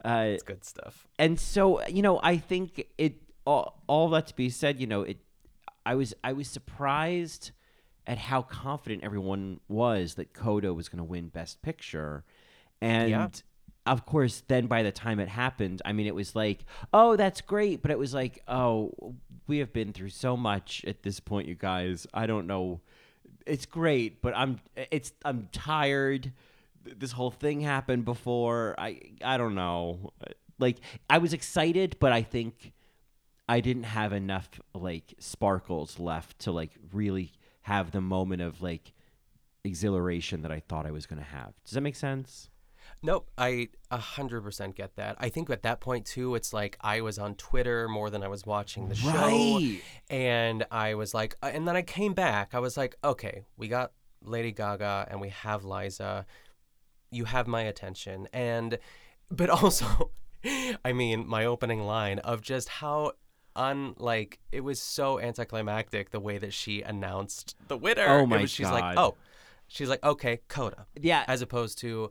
uh, 0.05 0.25
It's 0.35 0.43
good 0.43 0.65
stuff. 0.65 1.07
and 1.19 1.41
so 1.41 1.87
you 1.87 2.03
know, 2.03 2.21
I 2.23 2.37
think 2.37 2.87
it 2.99 3.23
all, 3.47 3.81
all 3.87 4.11
that 4.11 4.27
to 4.27 4.37
be 4.37 4.51
said. 4.51 4.81
You 4.81 4.87
know, 4.87 5.03
it. 5.03 5.17
I 5.87 5.95
was 5.95 6.13
I 6.23 6.33
was 6.35 6.47
surprised 6.49 7.53
at 8.07 8.19
how 8.19 8.43
confident 8.43 9.03
everyone 9.03 9.61
was 9.69 10.17
that 10.17 10.35
Coda 10.35 10.75
was 10.75 10.91
going 10.91 10.99
to 10.99 11.05
win 11.05 11.29
Best 11.29 11.63
Picture, 11.63 12.23
and. 12.85 13.11
Yeah. 13.11 13.29
Of 13.87 14.07
course, 14.07 14.43
then 14.49 14.67
by 14.67 14.83
the 14.83 14.91
time 14.91 15.21
it 15.21 15.29
happened, 15.29 15.83
I 15.85 15.93
mean, 15.93 16.07
it 16.07 16.15
was 16.15 16.35
like, 16.35 16.65
oh, 16.95 17.17
that's 17.17 17.43
great. 17.43 17.83
But 17.83 17.91
it 17.91 17.99
was 17.99 18.15
like, 18.15 18.43
oh, 18.49 19.15
we 19.47 19.59
have 19.59 19.75
been 19.75 19.93
through 19.93 20.09
so 20.09 20.39
much 20.39 20.83
at 20.87 21.03
this 21.03 21.21
point, 21.21 21.49
you 21.49 21.55
guys. 21.55 22.07
I 22.15 22.27
don't 22.27 22.47
know. 22.47 22.81
It's 23.45 23.67
great, 23.67 24.23
but 24.23 24.33
I'm, 24.35 24.59
it's, 24.91 25.13
I'm 25.23 25.51
tired. 25.53 26.33
This 26.83 27.13
whole 27.13 27.31
thing 27.31 27.61
happened 27.61 28.07
before. 28.07 28.75
I, 28.79 29.03
I 29.23 29.37
don't 29.37 29.55
know. 29.55 30.15
Like, 30.59 30.79
I 31.11 31.19
was 31.19 31.35
excited, 31.35 31.99
but 32.01 32.11
I 32.11 32.23
think 32.23 32.73
I 33.47 33.61
didn't 33.61 33.83
have 33.83 34.15
enough 34.15 34.49
like 34.75 35.13
sparkles 35.19 35.99
left 35.99 36.39
to 36.41 36.53
like 36.53 36.71
really 36.91 37.33
have 37.61 37.91
the 37.91 38.01
moment 38.01 38.41
of 38.41 38.63
like 38.63 38.95
exhilaration 39.63 40.41
that 40.41 40.51
I 40.51 40.61
thought 40.61 40.87
I 40.87 40.91
was 40.91 41.05
going 41.05 41.19
to 41.19 41.29
have. 41.29 41.53
Does 41.67 41.75
that 41.75 41.83
make 41.83 41.97
sense? 41.97 42.49
Nope, 43.03 43.31
I 43.37 43.69
a 43.91 43.99
hundred 43.99 44.43
percent 44.43 44.75
get 44.77 44.97
that. 44.97 45.17
I 45.19 45.29
think 45.29 45.51
at 45.51 45.63
that 45.63 45.81
point 45.81 46.07
too, 46.07 46.35
it's 46.35 46.53
like 46.53 46.77
I 46.81 47.01
was 47.01 47.19
on 47.19 47.35
Twitter 47.35 47.89
more 47.89 48.11
than 48.11 48.23
I 48.23 48.29
was 48.29 48.47
watching 48.47 48.89
the 48.89 48.95
show, 48.95 49.11
and 50.11 50.65
I 50.71 50.95
was 50.95 51.13
like, 51.15 51.37
uh, 51.43 51.51
and 51.53 51.67
then 51.69 51.77
I 51.77 51.83
came 51.83 52.15
back. 52.15 52.55
I 52.55 52.59
was 52.61 52.77
like, 52.77 52.97
okay, 53.05 53.45
we 53.57 53.69
got 53.69 53.93
Lady 54.23 54.53
Gaga 54.53 55.07
and 55.11 55.21
we 55.21 55.29
have 55.31 55.65
Liza. 55.65 56.27
You 57.11 57.27
have 57.27 57.47
my 57.47 57.63
attention, 57.63 58.27
and 58.33 58.79
but 59.31 59.51
also, 59.63 60.11
I 60.85 60.93
mean, 60.93 61.27
my 61.27 61.45
opening 61.45 61.81
line 61.83 62.19
of 62.21 62.41
just 62.43 62.69
how 62.69 63.13
unlike 63.57 64.41
it 64.51 64.63
was 64.63 64.81
so 64.81 65.21
anticlimactic 65.21 66.11
the 66.11 66.19
way 66.21 66.39
that 66.39 66.53
she 66.53 66.83
announced 66.83 67.55
the 67.69 67.77
winner. 67.77 68.07
Oh 68.09 68.25
It 68.25 68.27
my 68.27 68.41
was- 68.43 68.51
she's 68.51 68.69
like, 68.71 68.97
oh, 68.99 69.15
she's 69.69 69.89
like, 69.89 70.03
okay, 70.05 70.41
Coda 70.49 70.87
Yeah. 71.01 71.25
as 71.29 71.41
opposed 71.41 71.79
to 71.79 72.11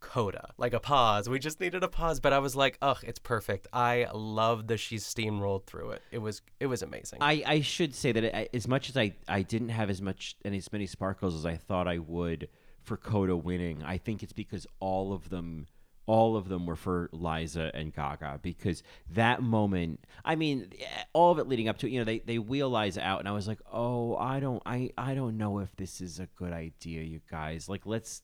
coda 0.00 0.52
like 0.58 0.72
a 0.72 0.80
pause. 0.80 1.28
We 1.28 1.38
just 1.38 1.60
needed 1.60 1.82
a 1.82 1.88
pause 1.88 2.20
but 2.20 2.32
i 2.32 2.38
was 2.38 2.54
like 2.54 2.78
ugh 2.82 2.98
it's 3.02 3.18
perfect. 3.18 3.66
I 3.72 4.06
love 4.12 4.66
that 4.68 4.78
she 4.78 4.96
steamrolled 4.96 5.64
through 5.64 5.90
it. 5.90 6.02
It 6.10 6.18
was 6.18 6.42
it 6.60 6.66
was 6.66 6.82
amazing. 6.82 7.18
I, 7.20 7.42
I 7.46 7.60
should 7.60 7.94
say 7.94 8.12
that 8.12 8.54
as 8.54 8.68
much 8.68 8.88
as 8.88 8.96
I, 8.96 9.14
I 9.28 9.42
didn't 9.42 9.70
have 9.70 9.90
as 9.90 10.02
much 10.02 10.36
and 10.44 10.54
as 10.54 10.72
many 10.72 10.86
sparkles 10.86 11.34
as 11.34 11.46
I 11.46 11.56
thought 11.56 11.88
I 11.88 11.98
would 11.98 12.48
for 12.82 12.96
Coda 12.96 13.36
winning, 13.36 13.82
I 13.82 13.98
think 13.98 14.22
it's 14.22 14.32
because 14.32 14.66
all 14.80 15.12
of 15.12 15.30
them 15.30 15.66
all 16.06 16.36
of 16.36 16.48
them 16.48 16.64
were 16.64 16.76
for 16.76 17.10
Liza 17.12 17.70
and 17.74 17.94
Gaga 17.94 18.40
because 18.42 18.82
that 19.10 19.42
moment 19.42 20.04
I 20.24 20.36
mean 20.36 20.72
eh, 20.78 20.84
all 21.12 21.32
of 21.32 21.38
it 21.38 21.48
leading 21.48 21.68
up 21.68 21.78
to 21.78 21.86
it, 21.86 21.90
you 21.90 21.98
know 21.98 22.04
they, 22.04 22.20
they 22.20 22.38
wheel 22.38 22.70
Liza 22.70 23.02
out 23.02 23.20
and 23.20 23.28
I 23.28 23.32
was 23.32 23.46
like 23.46 23.60
oh 23.70 24.16
I 24.16 24.40
don't 24.40 24.62
I, 24.64 24.90
I 24.96 25.14
don't 25.14 25.36
know 25.36 25.58
if 25.58 25.74
this 25.76 26.00
is 26.00 26.18
a 26.18 26.28
good 26.36 26.52
idea 26.52 27.02
you 27.02 27.20
guys. 27.30 27.68
Like 27.68 27.84
let's 27.84 28.22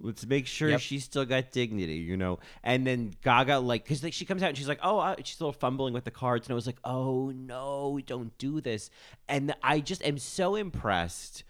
Let's 0.00 0.26
make 0.26 0.46
sure 0.46 0.70
Yep. 0.70 0.80
she's 0.80 1.04
still 1.04 1.24
got 1.24 1.52
dignity, 1.52 1.94
you 1.94 2.16
know. 2.16 2.38
And 2.62 2.86
then 2.86 3.12
Gaga, 3.22 3.58
like, 3.60 3.84
because 3.84 4.02
like, 4.02 4.12
she 4.12 4.24
comes 4.24 4.42
out 4.42 4.50
and 4.50 4.58
she's 4.58 4.68
like, 4.68 4.80
"Oh," 4.82 4.98
uh, 4.98 5.16
she's 5.18 5.34
still 5.36 5.52
fumbling 5.52 5.94
with 5.94 6.04
the 6.04 6.10
cards, 6.10 6.46
and 6.46 6.52
I 6.52 6.54
was 6.54 6.66
like, 6.66 6.78
"Oh 6.84 7.30
no, 7.30 7.98
don't 8.04 8.36
do 8.38 8.60
this." 8.60 8.90
And 9.28 9.54
I 9.62 9.80
just 9.80 10.04
am 10.04 10.18
so 10.18 10.54
impressed 10.54 11.44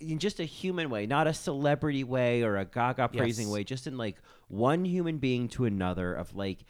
in 0.00 0.18
just 0.18 0.40
a 0.40 0.44
human 0.44 0.90
way, 0.90 1.06
not 1.06 1.26
a 1.26 1.32
celebrity 1.32 2.04
way 2.04 2.42
or 2.42 2.56
a 2.56 2.64
Gaga 2.64 3.08
praising 3.08 3.46
Yes. 3.46 3.54
way, 3.54 3.64
just 3.64 3.86
in 3.86 3.96
like 3.96 4.16
one 4.48 4.84
human 4.84 5.18
being 5.18 5.48
to 5.50 5.64
another 5.64 6.14
of 6.14 6.34
like 6.34 6.64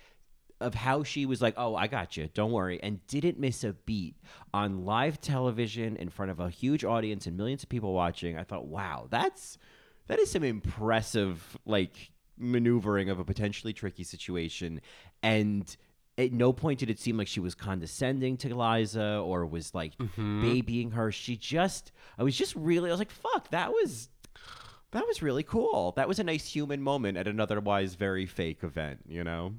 of 0.61 0.75
how 0.75 1.03
she 1.05 1.25
was 1.27 1.41
like, 1.41 1.55
"Oh, 1.57 1.75
I 1.75 1.87
got 1.89 2.17
you. 2.17 2.29
Don't 2.35 2.53
worry," 2.53 2.81
and 2.83 3.05
didn't 3.07 3.39
miss 3.39 3.65
a 3.65 3.73
beat 3.73 4.17
on 4.55 4.85
live 4.85 5.21
television 5.21 5.97
in 5.97 6.11
front 6.11 6.31
of 6.31 6.39
a 6.41 6.51
huge 6.51 6.85
audience 6.85 7.27
and 7.27 7.37
millions 7.37 7.63
of 7.63 7.69
people 7.69 7.93
watching. 7.93 8.37
I 8.37 8.45
thought, 8.45 8.67
"Wow, 8.67 9.07
that's 9.11 9.59
that 10.09 10.19
is 10.19 10.31
some 10.31 10.45
impressive 10.45 11.57
like 11.65 12.11
maneuvering 12.37 13.11
of 13.11 13.19
a 13.19 13.25
potentially 13.25 13.73
tricky 13.73 14.05
situation." 14.05 14.81
And 15.23 15.75
at 16.17 16.33
no 16.33 16.53
point 16.53 16.81
did 16.81 16.91
it 16.91 16.99
seem 16.99 17.17
like 17.17 17.29
she 17.29 17.41
was 17.41 17.55
condescending 17.55 18.37
to 18.39 18.55
Liza 18.55 19.19
or 19.19 19.47
was 19.47 19.75
like 19.75 19.97
mm-hmm. 19.97 20.43
babying 20.43 20.91
her. 20.93 21.13
She 21.13 21.37
just, 21.37 21.93
I 22.19 22.25
was 22.25 22.37
just 22.37 22.55
really, 22.57 22.91
I 22.91 22.93
was 22.93 23.01
like, 23.01 23.11
"Fuck, 23.11 23.51
that 23.51 23.71
was." 23.71 24.09
That 24.93 25.07
was 25.07 25.21
really 25.21 25.43
cool. 25.43 25.93
That 25.97 26.09
was 26.09 26.19
a 26.19 26.25
nice 26.25 26.47
human 26.47 26.81
moment 26.81 27.19
at 27.19 27.29
an 27.29 27.41
otherwise 27.41 27.95
very 27.95 28.25
fake 28.25 28.65
event, 28.65 29.01
you 29.07 29.23
know? 29.23 29.53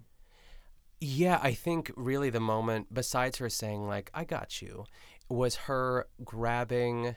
yeah 1.01 1.39
i 1.41 1.53
think 1.53 1.91
really 1.95 2.29
the 2.29 2.39
moment 2.39 2.93
besides 2.93 3.37
her 3.37 3.49
saying 3.49 3.87
like 3.87 4.11
i 4.13 4.23
got 4.23 4.61
you 4.61 4.85
was 5.29 5.55
her 5.55 6.07
grabbing 6.23 7.15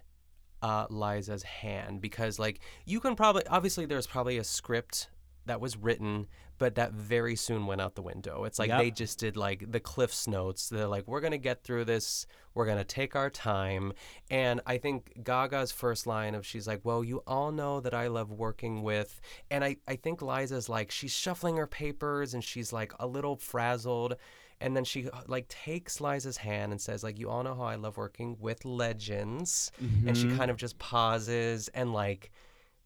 uh, 0.63 0.87
liza's 0.89 1.43
hand 1.43 2.01
because 2.01 2.39
like 2.39 2.61
you 2.87 3.01
can 3.01 3.15
probably 3.17 3.43
obviously 3.49 3.85
there's 3.85 4.07
probably 4.07 4.39
a 4.39 4.45
script 4.45 5.09
that 5.47 5.61
was 5.61 5.77
written 5.77 6.27
but 6.59 6.77
that 6.77 6.93
very 6.93 7.35
soon 7.35 7.67
went 7.67 7.81
out 7.81 7.97
the 7.97 8.03
window. 8.03 8.45
It's 8.45 8.57
like 8.61 8.69
Yep. 8.69 8.79
they 8.79 8.91
just 8.93 9.19
did 9.19 9.37
like 9.37 9.73
the 9.73 9.81
Cliff's 9.81 10.29
Notes. 10.29 10.69
They're 10.69 10.87
like, 10.87 11.09
we're 11.09 11.21
gonna 11.21 11.37
get 11.37 11.65
through 11.65 11.87
this. 11.87 12.25
We're 12.55 12.67
gonna 12.67 12.85
take 12.85 13.17
our 13.17 13.31
time. 13.31 13.95
And 14.31 14.61
I 14.65 14.79
think 14.79 15.25
Gaga's 15.25 15.73
first 15.73 16.07
line 16.07 16.37
of 16.37 16.47
she's 16.47 16.69
like, 16.69 16.83
well, 16.85 17.03
you 17.03 17.25
all 17.27 17.51
know 17.51 17.81
that 17.81 17.95
I 17.95 18.07
love 18.07 18.31
working 18.31 18.85
with. 18.85 19.21
And 19.51 19.65
I 19.65 19.79
I 19.89 19.97
think 19.97 20.23
Liza's 20.23 20.69
like 20.69 20.93
she's 20.93 21.11
shuffling 21.11 21.57
her 21.57 21.67
papers 21.67 22.33
and 22.33 22.45
she's 22.45 22.73
like 22.73 22.93
a 23.01 23.09
little 23.09 23.35
frazzled. 23.35 24.15
And 24.63 24.77
then 24.77 24.85
she 24.85 25.09
like 25.27 25.49
takes 25.49 26.01
Liza's 26.01 26.37
hand 26.39 26.73
and 26.73 26.81
says 26.81 27.03
like, 27.05 27.19
you 27.19 27.29
all 27.29 27.43
know 27.43 27.55
how 27.55 27.65
I 27.65 27.75
love 27.77 27.97
working 27.97 28.37
with 28.41 28.65
legends. 28.65 29.71
And 29.79 30.17
she 30.17 30.29
Mhm. 30.29 30.37
kind 30.37 30.51
of 30.51 30.57
just 30.57 30.79
pauses 30.79 31.69
and 31.69 31.93
like 31.93 32.31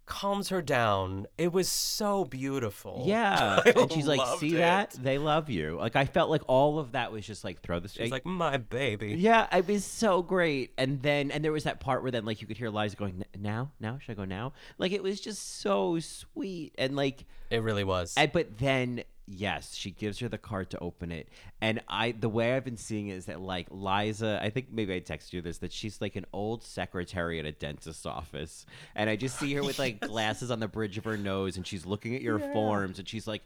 calms 0.05 0.51
her 0.51 0.62
down. 0.62 1.27
It 1.37 1.53
was 1.53 1.68
so 1.68 2.24
beautiful. 2.24 3.03
Yeah, 3.07 3.61
I 3.66 3.70
and 3.77 3.93
she's 3.93 4.07
like, 4.07 4.20
"See 4.39 4.55
it. 4.55 4.59
that? 4.59 4.91
They 5.03 5.18
love 5.18 5.51
you." 5.51 5.77
Like 5.81 5.97
I 5.97 6.05
felt 6.05 6.31
like 6.31 6.43
all 6.47 6.79
of 6.79 6.93
that 6.93 7.11
was 7.11 7.27
just 7.27 7.43
like 7.43 7.61
throw 7.61 7.81
the. 7.81 7.89
She's 7.89 8.12
like 8.12 8.24
my 8.24 8.57
baby. 8.57 9.14
Yeah, 9.18 9.49
it 9.57 9.66
was 9.66 9.85
so 9.85 10.22
great. 10.22 10.72
And 10.79 11.03
then 11.03 11.33
and 11.33 11.45
there 11.45 11.51
was 11.51 11.64
that 11.64 11.81
part 11.81 12.03
where 12.03 12.12
then 12.12 12.24
like 12.24 12.41
you 12.41 12.47
could 12.47 12.57
hear 12.57 12.70
Liza 12.70 12.95
going, 12.95 13.24
"Now, 13.37 13.72
now, 13.81 13.99
should 13.99 14.12
I 14.12 14.14
go 14.14 14.24
now?" 14.24 14.53
Like 14.79 14.93
it 14.93 15.03
was 15.03 15.20
just 15.20 15.59
so 15.61 15.99
sweet 15.99 16.72
and 16.79 16.95
like 16.95 17.24
It 17.51 17.62
really 17.62 17.85
was. 17.85 18.14
and, 18.16 18.31
but 18.31 18.59
then 18.59 19.03
yes, 19.27 19.74
she 19.74 19.91
gives 19.91 20.18
her 20.20 20.29
the 20.29 20.39
card 20.39 20.70
to 20.70 20.79
open 20.79 21.11
it. 21.12 21.29
And 21.61 21.81
I 21.89 22.12
the 22.12 22.29
way 22.29 22.55
I've 22.55 22.64
been 22.64 22.77
seeing 22.77 23.09
it 23.09 23.14
is 23.14 23.27
that 23.27 23.41
like 23.41 23.66
Liza, 23.70 24.41
I 24.43 24.51
think 24.51 24.68
maybe 24.70 24.95
I 24.95 25.01
texted 25.01 25.33
you 25.33 25.43
this 25.43 25.59
that 25.59 25.72
she's 25.72 26.01
like 26.01 26.16
an 26.16 26.27
old 26.33 26.62
secretary 26.62 27.39
at 27.39 27.47
a 27.47 27.53
dentist's 27.53 28.07
office. 28.07 28.66
And 28.95 29.11
I 29.11 29.16
just 29.16 29.39
see 29.39 29.53
her 29.55 29.62
with 29.64 29.79
like 29.79 30.01
glasses 30.07 30.51
on 30.51 30.61
the 30.61 30.68
bridge 30.68 30.97
of 30.99 31.05
her 31.05 31.16
nose 31.16 31.57
and 31.57 31.66
she's 31.66 31.85
looking 31.85 32.14
at 32.14 32.22
your 32.22 32.39
forms 32.39 32.99
and 32.99 33.09
she's 33.09 33.27
like 33.27 33.43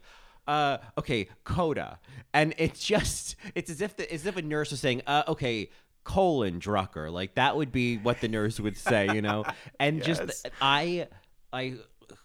uh 0.47 0.77
okay, 0.97 1.27
Coda. 1.43 1.99
And 2.33 2.53
it's 2.57 2.83
just 2.83 3.35
it's 3.55 3.69
as 3.69 3.81
if 3.81 3.95
the, 3.97 4.11
as 4.13 4.25
if 4.25 4.37
a 4.37 4.41
nurse 4.41 4.71
was 4.71 4.79
saying, 4.79 5.01
uh 5.07 5.23
okay, 5.27 5.69
Colin 6.03 6.59
Drucker. 6.59 7.11
Like 7.11 7.35
that 7.35 7.55
would 7.55 7.71
be 7.71 7.97
what 7.97 8.21
the 8.21 8.27
nurse 8.27 8.59
would 8.59 8.77
say, 8.77 9.13
you 9.13 9.21
know? 9.21 9.45
And 9.79 9.97
Yes. 9.99 10.19
just 10.19 10.49
I 10.61 11.07
I 11.53 11.75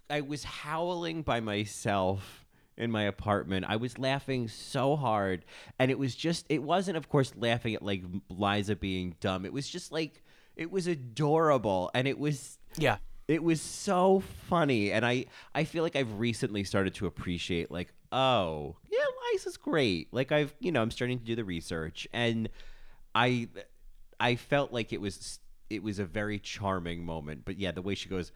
I 0.09 0.21
was 0.23 0.45
howling 0.45 1.23
by 1.23 1.41
myself 1.41 2.46
in 2.77 2.91
my 2.91 3.03
apartment. 3.05 3.67
I 3.69 3.77
was 3.77 3.99
laughing 3.99 4.49
so 4.49 4.97
hard 4.97 5.45
and 5.79 5.91
it 5.91 5.99
was 5.99 6.15
just 6.15 6.47
it 6.49 6.63
wasn't 6.63 6.97
of 6.97 7.09
course 7.09 7.33
laughing 7.37 7.75
at 7.75 7.83
like 7.83 8.03
Liza 8.29 8.77
being 8.77 9.17
dumb. 9.21 9.45
It 9.45 9.53
was 9.53 9.69
just 9.69 9.93
like 9.93 10.23
it 10.57 10.71
was 10.71 10.87
adorable 10.87 11.91
and 11.95 12.07
it 12.09 12.19
was 12.19 12.59
Yeah. 12.77 12.99
it 13.29 13.43
was 13.43 13.61
so 13.61 14.23
funny 14.49 14.93
and 14.93 15.05
I 15.07 15.27
I 15.55 15.65
feel 15.65 15.83
like 15.83 15.97
I've 15.97 16.19
recently 16.19 16.65
started 16.65 16.95
to 16.97 17.07
appreciate 17.07 17.71
like 17.71 17.93
oh, 18.13 18.77
yeah, 18.91 19.05
Liza's 19.33 19.57
great. 19.57 20.09
Like 20.13 20.31
I've, 20.33 20.55
you 20.61 20.71
know, 20.73 20.81
I'm 20.81 20.93
starting 20.93 21.19
to 21.19 21.25
do 21.25 21.35
the 21.35 21.45
research 21.45 22.07
and 22.13 22.49
I 23.15 23.49
I 24.21 24.37
felt 24.37 24.73
like 24.73 24.93
it 24.93 25.01
was 25.01 25.41
it 25.69 25.83
was 25.83 25.99
a 25.99 26.05
very 26.05 26.39
charming 26.39 27.05
moment. 27.05 27.43
But 27.45 27.59
yeah, 27.59 27.73
the 27.73 27.83
way 27.83 27.95
she 27.97 28.09
goes, 28.09 28.31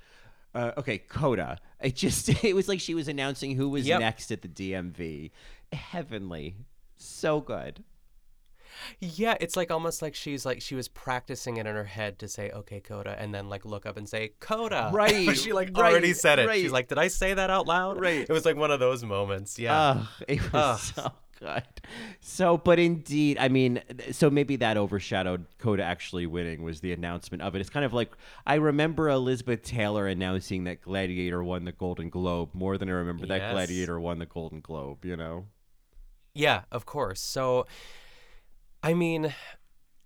uh, 0.54 0.72
okay, 0.78 0.98
Coda. 0.98 1.58
It 1.80 1.96
just 1.96 2.28
it 2.44 2.54
was 2.54 2.68
like 2.68 2.80
she 2.80 2.94
was 2.94 3.08
announcing 3.08 3.56
who 3.56 3.68
was 3.68 3.86
Yep. 3.86 4.00
next 4.00 4.30
at 4.30 4.42
the 4.42 4.48
DMV. 4.48 5.30
Heavenly, 5.72 6.56
so 6.96 7.40
good. 7.40 7.84
Yeah, 8.98 9.36
it's 9.40 9.56
like 9.56 9.70
almost 9.70 10.00
like 10.00 10.14
she's 10.14 10.46
like 10.46 10.62
she 10.62 10.74
was 10.74 10.88
practicing 10.88 11.56
it 11.58 11.66
in 11.66 11.74
her 11.74 11.84
head 11.84 12.18
to 12.20 12.28
say 12.28 12.50
okay 12.50 12.80
Coda 12.80 13.14
and 13.18 13.34
then 13.34 13.48
like 13.48 13.64
look 13.64 13.84
up 13.84 13.96
and 13.96 14.08
say 14.08 14.32
Coda. 14.40 14.90
Right, 14.94 15.36
she 15.36 15.52
like 15.52 15.76
right, 15.76 15.90
already 15.92 16.14
said 16.14 16.38
it. 16.38 16.46
right. 16.46 16.60
She's 16.62 16.72
like, 16.72 16.88
"Did 16.88 16.98
I 16.98 17.08
say 17.08 17.34
that 17.34 17.50
out 17.50 17.66
loud?" 17.66 18.00
Right. 18.00 18.20
It 18.20 18.30
was 18.30 18.44
like 18.44 18.56
one 18.56 18.70
of 18.70 18.80
those 18.80 19.04
moments. 19.04 19.58
Yeah. 19.58 19.74
Ugh, 19.98 20.06
it 20.28 20.52
was 20.52 20.52
Ugh. 20.54 20.78
so 20.94 21.12
good. 21.40 21.62
So, 22.20 22.58
but 22.58 22.78
indeed, 22.78 23.38
I 23.38 23.48
mean, 23.48 23.82
so 24.12 24.30
maybe 24.30 24.56
that 24.56 24.76
overshadowed 24.76 25.46
Coda 25.58 25.82
actually 25.82 26.26
winning 26.26 26.62
was 26.62 26.80
the 26.80 26.92
announcement 26.92 27.42
of 27.42 27.54
it. 27.54 27.60
It's 27.60 27.70
kind 27.70 27.84
of 27.84 27.92
like 27.92 28.12
I 28.46 28.56
remember 28.56 29.08
Elizabeth 29.08 29.62
Taylor 29.62 30.06
announcing 30.06 30.64
that 30.64 30.82
Gladiator 30.82 31.42
won 31.42 31.64
the 31.64 31.72
Golden 31.72 32.10
Globe 32.10 32.50
more 32.52 32.78
than 32.78 32.88
I 32.88 32.92
remember 32.92 33.26
that 33.26 33.52
Gladiator 33.52 33.98
won 33.98 34.18
the 34.18 34.26
Golden 34.26 34.60
Globe. 34.60 35.04
You 35.04 35.16
know? 35.16 35.46
Yeah, 36.34 36.62
of 36.70 36.86
course. 36.86 37.20
So, 37.20 37.66
I 38.82 38.94
mean, 38.94 39.34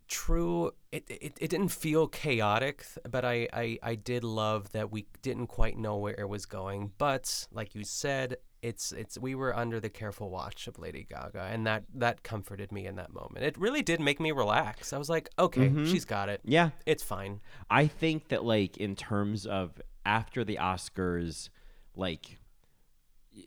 true. 0.09 0.70
It, 0.93 1.05
it, 1.09 1.37
it 1.41 1.51
didn't 1.51 1.68
feel 1.68 2.07
chaotic, 2.07 2.87
but 3.11 3.24
I, 3.24 3.49
I 3.53 3.78
I 3.82 3.95
did 3.97 4.22
love 4.22 4.70
that 4.72 4.93
we 4.93 5.07
didn't 5.22 5.49
quite 5.49 5.76
know 5.76 5.97
where 5.97 6.14
it 6.18 6.28
was 6.28 6.47
going. 6.47 6.93
But 6.99 7.47
like 7.51 7.74
you 7.74 7.85
said, 7.85 8.37
it's 8.65 8.93
it's 8.93 9.19
we 9.19 9.35
were 9.35 9.55
under 9.55 9.79
the 9.79 9.89
careful 9.91 10.31
watch 10.31 10.67
of 10.67 10.79
Lady 10.79 11.07
Gaga, 11.09 11.43
and 11.53 11.67
that 11.67 11.85
that 11.95 12.23
comforted 12.23 12.73
me 12.73 12.87
in 12.87 12.97
that 12.97 13.12
moment. 13.12 13.45
It 13.45 13.59
really 13.59 13.83
did 13.83 14.01
make 14.01 14.19
me 14.21 14.33
relax. 14.33 14.93
I 14.93 14.99
was 14.99 15.11
like, 15.11 15.29
okay, 15.39 15.69
Mhm. 15.69 15.87
she's 15.91 16.05
got 16.05 16.29
it. 16.29 16.41
Yeah. 16.45 16.71
It's 16.87 17.03
fine. 17.03 17.41
I 17.71 17.87
think 17.87 18.29
that 18.29 18.43
like 18.45 18.77
in 18.79 18.97
terms 18.97 19.45
of 19.47 19.81
after 20.07 20.45
the 20.45 20.57
Oscars, 20.57 21.51
like 21.95 22.39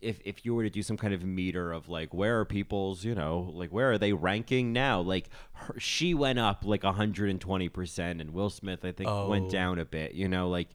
if 0.02 0.20
if 0.26 0.46
you 0.46 0.54
were 0.54 0.64
to 0.64 0.70
do 0.70 0.84
some 0.84 0.98
kind 0.98 1.14
of 1.14 1.24
meter 1.24 1.72
of 1.72 1.88
like 1.90 2.14
where 2.14 2.40
are 2.40 2.46
people's 2.46 3.06
you 3.06 3.16
know 3.16 3.50
like 3.56 3.70
where 3.72 3.92
are 3.92 3.98
they 3.98 4.12
ranking 4.12 4.74
now 4.74 5.00
like 5.00 5.30
her, 5.54 5.76
she 5.80 6.14
went 6.14 6.38
up 6.38 6.66
like 6.66 6.84
120% 6.84 8.20
and 8.22 8.32
Will 8.32 8.50
Smith 8.50 8.84
I 8.84 8.92
think 8.92 9.10
Oh. 9.10 9.30
went 9.30 9.50
down 9.50 9.80
a 9.80 9.86
bit 9.86 10.14
you 10.14 10.28
know 10.28 10.50
like 10.50 10.70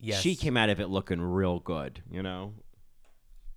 Yes. 0.00 0.20
she 0.20 0.34
came 0.34 0.56
out 0.56 0.70
of 0.70 0.80
it 0.80 0.88
looking 0.88 1.20
real 1.20 1.60
good 1.60 2.02
you 2.10 2.20
know 2.22 2.54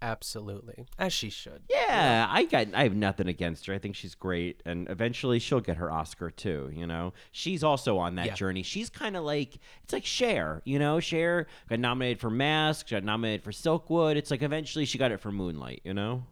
Absolutely, 0.01 0.85
as 0.97 1.13
she 1.13 1.29
should. 1.29 1.61
yeah. 1.69 2.25
I 2.29 2.45
got 2.45 2.67
I 2.73 2.83
have 2.83 2.95
nothing 2.95 3.27
against 3.27 3.65
her. 3.67 3.73
I 3.73 3.77
think 3.79 3.95
she's 3.95 4.15
great 4.15 4.61
and 4.65 4.89
eventually 4.89 5.39
she'll 5.39 5.59
get 5.61 5.77
her 5.77 5.91
Oscar 5.91 6.31
too 6.31 6.69
you 6.73 6.87
know? 6.87 7.13
She's 7.31 7.63
also 7.63 7.97
on 7.97 8.15
that 8.15 8.25
Yeah. 8.27 8.33
journey. 8.35 8.63
She's 8.63 8.89
kind 8.89 9.15
of 9.15 9.23
like 9.23 9.59
it's 9.83 9.93
like 9.93 10.05
Cher 10.05 10.61
you 10.65 10.79
know? 10.79 10.99
Cher 10.99 11.47
got 11.69 11.79
nominated 11.79 12.19
for 12.19 12.29
Mask 12.29 12.89
got 12.89 13.03
nominated 13.03 13.43
for 13.43 13.51
Silkwood. 13.51 14.15
It's 14.15 14.31
like 14.31 14.41
eventually 14.41 14.85
she 14.85 14.97
got 14.97 15.11
it 15.11 15.19
for 15.19 15.31
Moonlight 15.31 15.81
you 15.83 15.93
know 15.93 16.23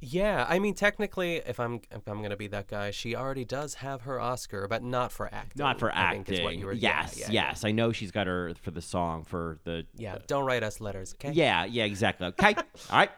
Yeah, 0.00 0.46
I 0.48 0.58
mean, 0.58 0.74
technically, 0.74 1.36
if 1.36 1.58
I'm 1.58 1.80
if 1.90 2.06
I'm 2.06 2.22
gonna 2.22 2.36
be 2.36 2.46
that 2.48 2.68
guy, 2.68 2.90
she 2.90 3.14
already 3.16 3.44
does 3.44 3.74
have 3.74 4.02
her 4.02 4.20
Oscar, 4.20 4.68
but 4.68 4.82
not 4.82 5.12
for 5.12 5.26
acting. 5.32 5.62
not 5.62 5.78
for 5.78 5.94
I 5.94 6.12
think 6.12 6.28
is 6.28 6.34
acting 6.34 6.44
what 6.44 6.56
you 6.56 6.66
were- 6.66 6.72
yeah, 6.72 7.02
yes 7.02 7.18
yeah, 7.18 7.26
yeah. 7.26 7.32
yes 7.48 7.64
I 7.64 7.72
know 7.72 7.92
she's 7.92 8.10
got 8.10 8.26
her 8.26 8.52
for 8.60 8.70
the 8.70 8.82
song 8.82 9.24
for 9.24 9.58
the 9.64 9.86
Yeah, 9.96 10.18
don't 10.26 10.44
write 10.44 10.62
us 10.62 10.80
letters, 10.80 11.14
okay? 11.14 11.32
yeah 11.32 11.64
yeah 11.64 11.84
exactly 11.84 12.26
okay 12.28 12.54
all 12.90 12.98
right 12.98 13.10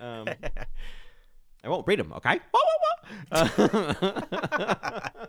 um, 0.00 0.28
I 1.64 1.68
won't 1.68 1.86
read 1.86 1.98
them 1.98 2.12
okay 2.14 2.40
uh, 3.30 3.48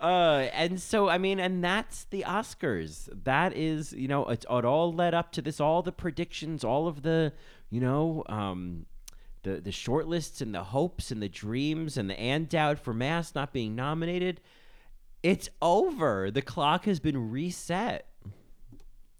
uh, 0.00 0.48
and 0.52 0.80
so 0.80 1.08
I 1.08 1.18
mean, 1.18 1.40
and 1.40 1.62
that's 1.64 2.04
the 2.04 2.24
Oscars. 2.26 3.08
That 3.24 3.56
is, 3.56 3.92
you 3.92 4.08
know, 4.08 4.26
it's 4.26 4.44
it 4.48 4.64
all 4.64 4.92
led 4.92 5.14
up 5.14 5.32
to 5.32 5.42
this. 5.42 5.60
All 5.60 5.82
the 5.82 5.92
predictions, 5.92 6.64
all 6.64 6.86
of 6.88 7.02
the, 7.02 7.32
you 7.70 7.80
know, 7.80 8.22
um, 8.28 8.86
the 9.44 9.60
the 9.60 9.70
shortlists 9.70 10.40
and 10.40 10.54
the 10.54 10.64
hopes 10.64 11.10
and 11.10 11.22
the 11.22 11.28
dreams 11.28 11.96
and 11.96 12.10
the 12.10 12.18
and 12.18 12.48
doubt 12.48 12.78
for 12.78 12.92
Mass 12.92 13.34
not 13.34 13.52
being 13.52 13.76
nominated. 13.76 14.40
It's 15.22 15.48
over. 15.62 16.30
The 16.30 16.42
clock 16.42 16.84
has 16.84 17.00
been 17.00 17.30
reset. 17.30 18.08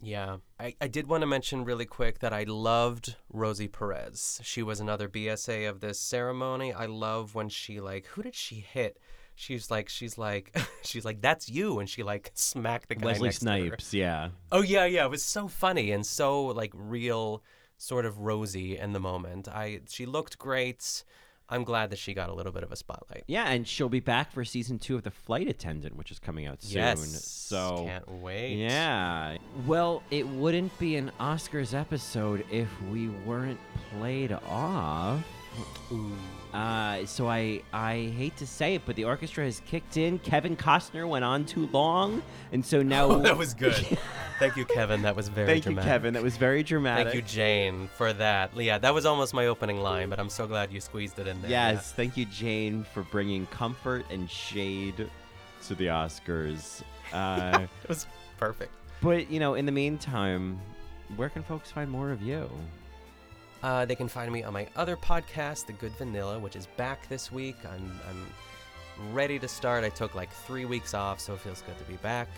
Yeah. 0.04 0.36
I, 0.60 0.74
I 0.80 0.88
did 0.88 1.06
want 1.06 1.22
to 1.22 1.26
mention 1.26 1.64
really 1.64 1.86
quick 1.86 2.18
that 2.18 2.32
I 2.32 2.44
loved 2.44 3.16
Rosie 3.32 3.68
Perez. 3.68 4.40
She 4.42 4.62
was 4.62 4.80
another 4.80 5.08
BSA 5.08 5.68
of 5.68 5.80
this 5.80 5.98
ceremony. 5.98 6.72
I 6.72 6.86
love 6.86 7.34
when 7.34 7.48
she 7.48 7.80
like 7.80 8.06
who 8.06 8.22
did 8.22 8.34
she 8.34 8.56
hit? 8.56 8.98
She's 9.34 9.70
like 9.70 9.88
she's 9.88 10.18
like 10.18 10.56
she's 10.82 11.04
like 11.04 11.22
that's 11.22 11.48
you 11.48 11.78
and 11.78 11.88
she 11.88 12.02
like 12.02 12.30
smacked 12.34 12.88
the 12.90 12.96
guy 12.96 13.06
Wesley 13.06 13.28
next 13.28 13.38
to 13.40 13.50
her. 13.50 13.58
Snipes, 13.58 13.94
yeah. 13.94 14.28
Oh 14.52 14.62
yeah, 14.62 14.84
yeah. 14.84 15.04
It 15.04 15.10
was 15.10 15.24
so 15.24 15.48
funny 15.48 15.90
and 15.90 16.04
so 16.04 16.46
like 16.46 16.72
real 16.74 17.42
sort 17.76 18.04
of 18.06 18.18
rosy 18.18 18.78
in 18.78 18.92
the 18.92 19.00
moment. 19.00 19.48
I 19.48 19.80
she 19.88 20.06
looked 20.06 20.38
great. 20.38 21.04
I'm 21.48 21.62
glad 21.62 21.90
that 21.90 21.98
she 21.98 22.14
got 22.14 22.30
a 22.30 22.32
little 22.32 22.52
bit 22.52 22.62
of 22.62 22.72
a 22.72 22.76
spotlight. 22.76 23.24
Yeah, 23.26 23.50
and 23.50 23.68
she'll 23.68 23.90
be 23.90 24.00
back 24.00 24.32
for 24.32 24.44
season 24.46 24.78
two 24.78 24.96
of 24.96 25.02
The 25.02 25.10
Flight 25.10 25.46
Attendant, 25.46 25.94
which 25.94 26.10
is 26.10 26.18
coming 26.18 26.46
out 26.46 26.62
soon. 26.62 26.78
Yes. 26.78 27.24
So 27.26 27.84
Can't 27.86 28.10
wait. 28.22 28.56
Yeah. 28.56 29.36
Well, 29.66 30.02
it 30.10 30.26
wouldn't 30.26 30.76
be 30.78 30.96
an 30.96 31.12
Oscars 31.20 31.78
episode 31.78 32.46
if 32.50 32.68
we 32.90 33.08
weren't 33.26 33.60
played 33.92 34.32
off. 34.32 35.22
Uh, 36.52 37.04
so 37.04 37.28
I 37.28 37.62
I 37.72 38.12
hate 38.16 38.36
to 38.36 38.46
say 38.46 38.76
it, 38.76 38.82
but 38.86 38.94
the 38.94 39.04
orchestra 39.04 39.44
has 39.44 39.60
kicked 39.66 39.96
in. 39.96 40.20
Kevin 40.20 40.56
Costner 40.56 41.08
went 41.08 41.24
on 41.24 41.44
too 41.44 41.66
long, 41.72 42.22
and 42.52 42.64
so 42.64 42.80
now 42.94 43.06
Oh, 43.06 43.18
that 43.20 43.36
was 43.36 43.54
good. 43.54 43.74
Thank 44.38 44.56
you, 44.56 44.64
Kevin. 44.64 45.02
That 45.02 45.16
was 45.16 45.28
very 45.28 45.46
Thank 45.46 45.64
dramatic. 45.64 45.84
you, 45.86 45.90
Kevin. 45.92 46.14
That 46.14 46.22
was 46.22 46.36
very 46.36 46.62
dramatic. 46.62 47.06
Thank 47.06 47.16
you, 47.16 47.22
Jane, 47.22 47.88
for 47.96 48.12
that. 48.12 48.56
Yeah, 48.56 48.78
that 48.78 48.94
was 48.94 49.04
almost 49.04 49.34
my 49.34 49.46
opening 49.46 49.80
line, 49.80 50.10
but 50.10 50.20
I'm 50.20 50.30
so 50.30 50.46
glad 50.46 50.72
you 50.72 50.80
squeezed 50.80 51.18
it 51.18 51.26
in 51.26 51.40
there. 51.42 51.50
Yes, 51.50 51.92
thank 51.92 52.16
you, 52.16 52.24
Jane, 52.26 52.84
for 52.94 53.02
bringing 53.02 53.46
comfort 53.46 54.04
and 54.10 54.30
shade 54.30 55.08
to 55.66 55.74
the 55.74 55.86
Oscars. 55.86 56.82
Uh, 57.12 57.66
it 57.82 57.88
was 57.88 58.06
perfect. 58.38 58.72
But 59.02 59.30
you 59.30 59.40
know, 59.40 59.54
in 59.54 59.66
the 59.66 59.72
meantime, 59.72 60.60
where 61.16 61.28
can 61.28 61.42
folks 61.42 61.70
find 61.70 61.90
more 61.90 62.10
of 62.10 62.22
you? 62.22 62.48
Uh, 63.64 63.86
they 63.86 63.94
can 63.94 64.08
find 64.08 64.30
me 64.30 64.42
on 64.42 64.52
my 64.52 64.66
other 64.76 64.94
podcast, 64.94 65.64
The 65.64 65.72
Good 65.72 65.92
Vanilla, 65.92 66.38
which 66.38 66.54
is 66.54 66.66
back 66.76 67.08
this 67.08 67.32
week. 67.32 67.56
I'm, 67.64 67.98
I'm 68.10 69.14
ready 69.14 69.38
to 69.38 69.48
start. 69.48 69.84
I 69.84 69.88
took 69.88 70.14
like 70.14 70.30
three 70.30 70.66
weeks 70.66 70.92
off, 70.92 71.18
so 71.18 71.32
it 71.32 71.40
feels 71.40 71.62
good 71.62 71.78
to 71.78 71.84
be 71.84 71.96
back. 72.02 72.28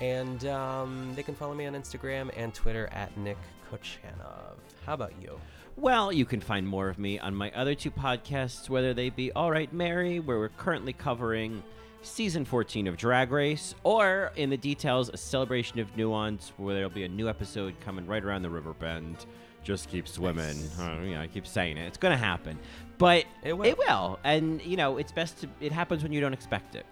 And 0.00 0.46
um, 0.46 1.12
they 1.14 1.22
can 1.22 1.34
follow 1.34 1.52
me 1.52 1.66
on 1.66 1.74
Instagram 1.74 2.30
and 2.38 2.54
Twitter 2.54 2.88
at 2.90 3.14
Nick 3.18 3.36
Kochanov. 3.70 4.54
How 4.86 4.94
about 4.94 5.12
you? 5.20 5.38
Well, 5.76 6.10
you 6.10 6.24
can 6.24 6.40
find 6.40 6.66
more 6.66 6.88
of 6.88 6.98
me 6.98 7.18
on 7.18 7.34
my 7.34 7.50
other 7.50 7.74
two 7.74 7.90
podcasts, 7.90 8.70
whether 8.70 8.94
they 8.94 9.10
be 9.10 9.30
All 9.32 9.50
Right 9.50 9.70
Mary, 9.74 10.20
where 10.20 10.38
we're 10.38 10.48
currently 10.48 10.94
covering 10.94 11.62
season 12.00 12.46
14 12.46 12.86
of 12.86 12.96
Drag 12.96 13.30
Race, 13.30 13.74
or 13.84 14.32
in 14.36 14.48
the 14.48 14.56
details, 14.56 15.10
a 15.10 15.18
celebration 15.18 15.80
of 15.80 15.94
nuance, 15.98 16.50
where 16.56 16.74
there'll 16.74 16.88
be 16.88 17.04
a 17.04 17.08
new 17.08 17.28
episode 17.28 17.78
coming 17.80 18.06
right 18.06 18.24
around 18.24 18.40
the 18.40 18.48
river 18.48 18.72
bend. 18.72 19.26
Just 19.62 19.88
keep 19.88 20.08
swimming. 20.08 20.56
Uh, 20.78 20.98
you 21.02 21.14
know, 21.14 21.20
I 21.22 21.26
keep 21.26 21.46
saying 21.46 21.76
it. 21.76 21.86
It's 21.86 21.98
going 21.98 22.12
to 22.12 22.18
happen. 22.18 22.58
But 22.98 23.24
It 23.42 23.56
will. 23.56 23.66
It 23.66 23.78
will. 23.78 24.18
And, 24.24 24.62
you 24.62 24.76
know, 24.76 24.96
it's 24.98 25.12
best 25.12 25.40
to, 25.40 25.48
it 25.60 25.72
happens 25.72 26.02
when 26.02 26.12
you 26.12 26.20
don't 26.20 26.32
expect 26.32 26.74
it. 26.74 26.86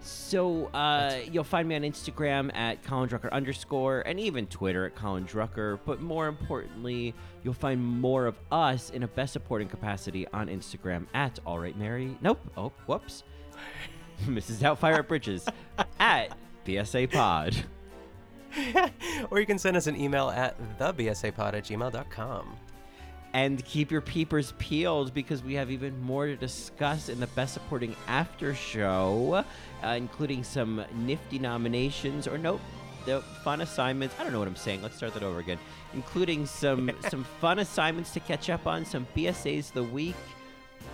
So 0.00 0.66
uh, 0.66 1.18
you'll 1.32 1.42
find 1.42 1.66
me 1.66 1.74
on 1.74 1.82
Instagram 1.82 2.54
at 2.54 2.82
Colin 2.84 3.08
Drucker 3.08 3.30
underscore 3.32 4.02
and 4.02 4.20
even 4.20 4.46
Twitter 4.46 4.86
at 4.86 4.94
Colin 4.94 5.24
Drucker. 5.24 5.80
But 5.84 6.00
more 6.00 6.28
importantly, 6.28 7.14
you'll 7.42 7.54
find 7.54 7.84
more 7.84 8.26
of 8.26 8.36
us 8.52 8.90
in 8.90 9.02
a 9.02 9.08
best 9.08 9.32
supporting 9.32 9.68
capacity 9.68 10.26
on 10.28 10.48
Instagram 10.48 11.06
at 11.14 11.38
All 11.44 11.58
Right 11.58 11.76
Mary. 11.76 12.16
Nope. 12.20 12.40
Oh, 12.56 12.72
whoops. 12.86 13.24
Mrs. 14.24 14.56
Doubtfire 14.56 14.98
at 14.98 15.08
Bridges 15.08 15.48
at 16.00 16.36
BSA 16.64 17.10
Pod. 17.12 17.56
or 19.30 19.40
you 19.40 19.46
can 19.46 19.58
send 19.58 19.76
us 19.76 19.86
an 19.86 19.96
email 20.00 20.30
at 20.30 20.56
thebsapod 20.78 21.54
at 21.54 21.64
gmail.com. 21.64 22.56
And 23.32 23.62
keep 23.66 23.90
your 23.90 24.00
peepers 24.00 24.54
peeled 24.58 25.12
because 25.12 25.42
we 25.42 25.54
have 25.54 25.70
even 25.70 26.00
more 26.00 26.26
to 26.26 26.36
discuss 26.36 27.10
in 27.10 27.20
the 27.20 27.26
Best 27.28 27.52
Supporting 27.54 27.94
After 28.08 28.54
Show, 28.54 29.44
uh, 29.84 29.88
including 29.88 30.42
some 30.42 30.82
nifty 30.94 31.38
nominations 31.38 32.26
or 32.26 32.38
nope, 32.38 32.62
the 33.04 33.20
fun 33.44 33.60
assignments. 33.60 34.14
I 34.18 34.22
don't 34.22 34.32
know 34.32 34.38
what 34.38 34.48
I'm 34.48 34.56
saying. 34.56 34.80
Let's 34.80 34.96
start 34.96 35.12
that 35.14 35.22
over 35.22 35.38
again. 35.40 35.58
Including 35.92 36.46
some 36.46 36.90
some 37.10 37.24
fun 37.40 37.58
assignments 37.58 38.12
to 38.12 38.20
catch 38.20 38.48
up 38.48 38.66
on, 38.66 38.86
some 38.86 39.06
BSAs 39.14 39.68
of 39.68 39.74
the 39.74 39.82
week, 39.82 40.16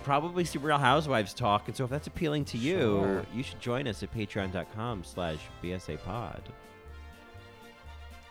probably 0.03 0.43
some 0.43 0.63
Real 0.63 0.77
Housewives 0.77 1.33
talk. 1.33 1.69
And 1.69 1.77
so 1.77 1.85
if 1.85 1.89
that's 1.89 2.07
appealing 2.07 2.43
to 2.45 2.57
you, 2.57 2.77
Sure. 2.79 3.25
you 3.33 3.43
should 3.43 3.61
join 3.61 3.87
us 3.87 4.03
at 4.03 4.13
patreon.com 4.13 5.05
slash 5.05 5.37
BSA 5.63 6.03
pod. 6.03 6.41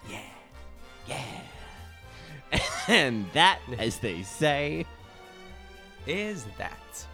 Yeah. 0.08 0.18
Yeah. 1.06 2.60
and 2.88 3.26
that, 3.32 3.60
as 3.78 3.98
they 3.98 4.22
say, 4.22 4.86
Is 6.06 6.44
that? 6.58 7.06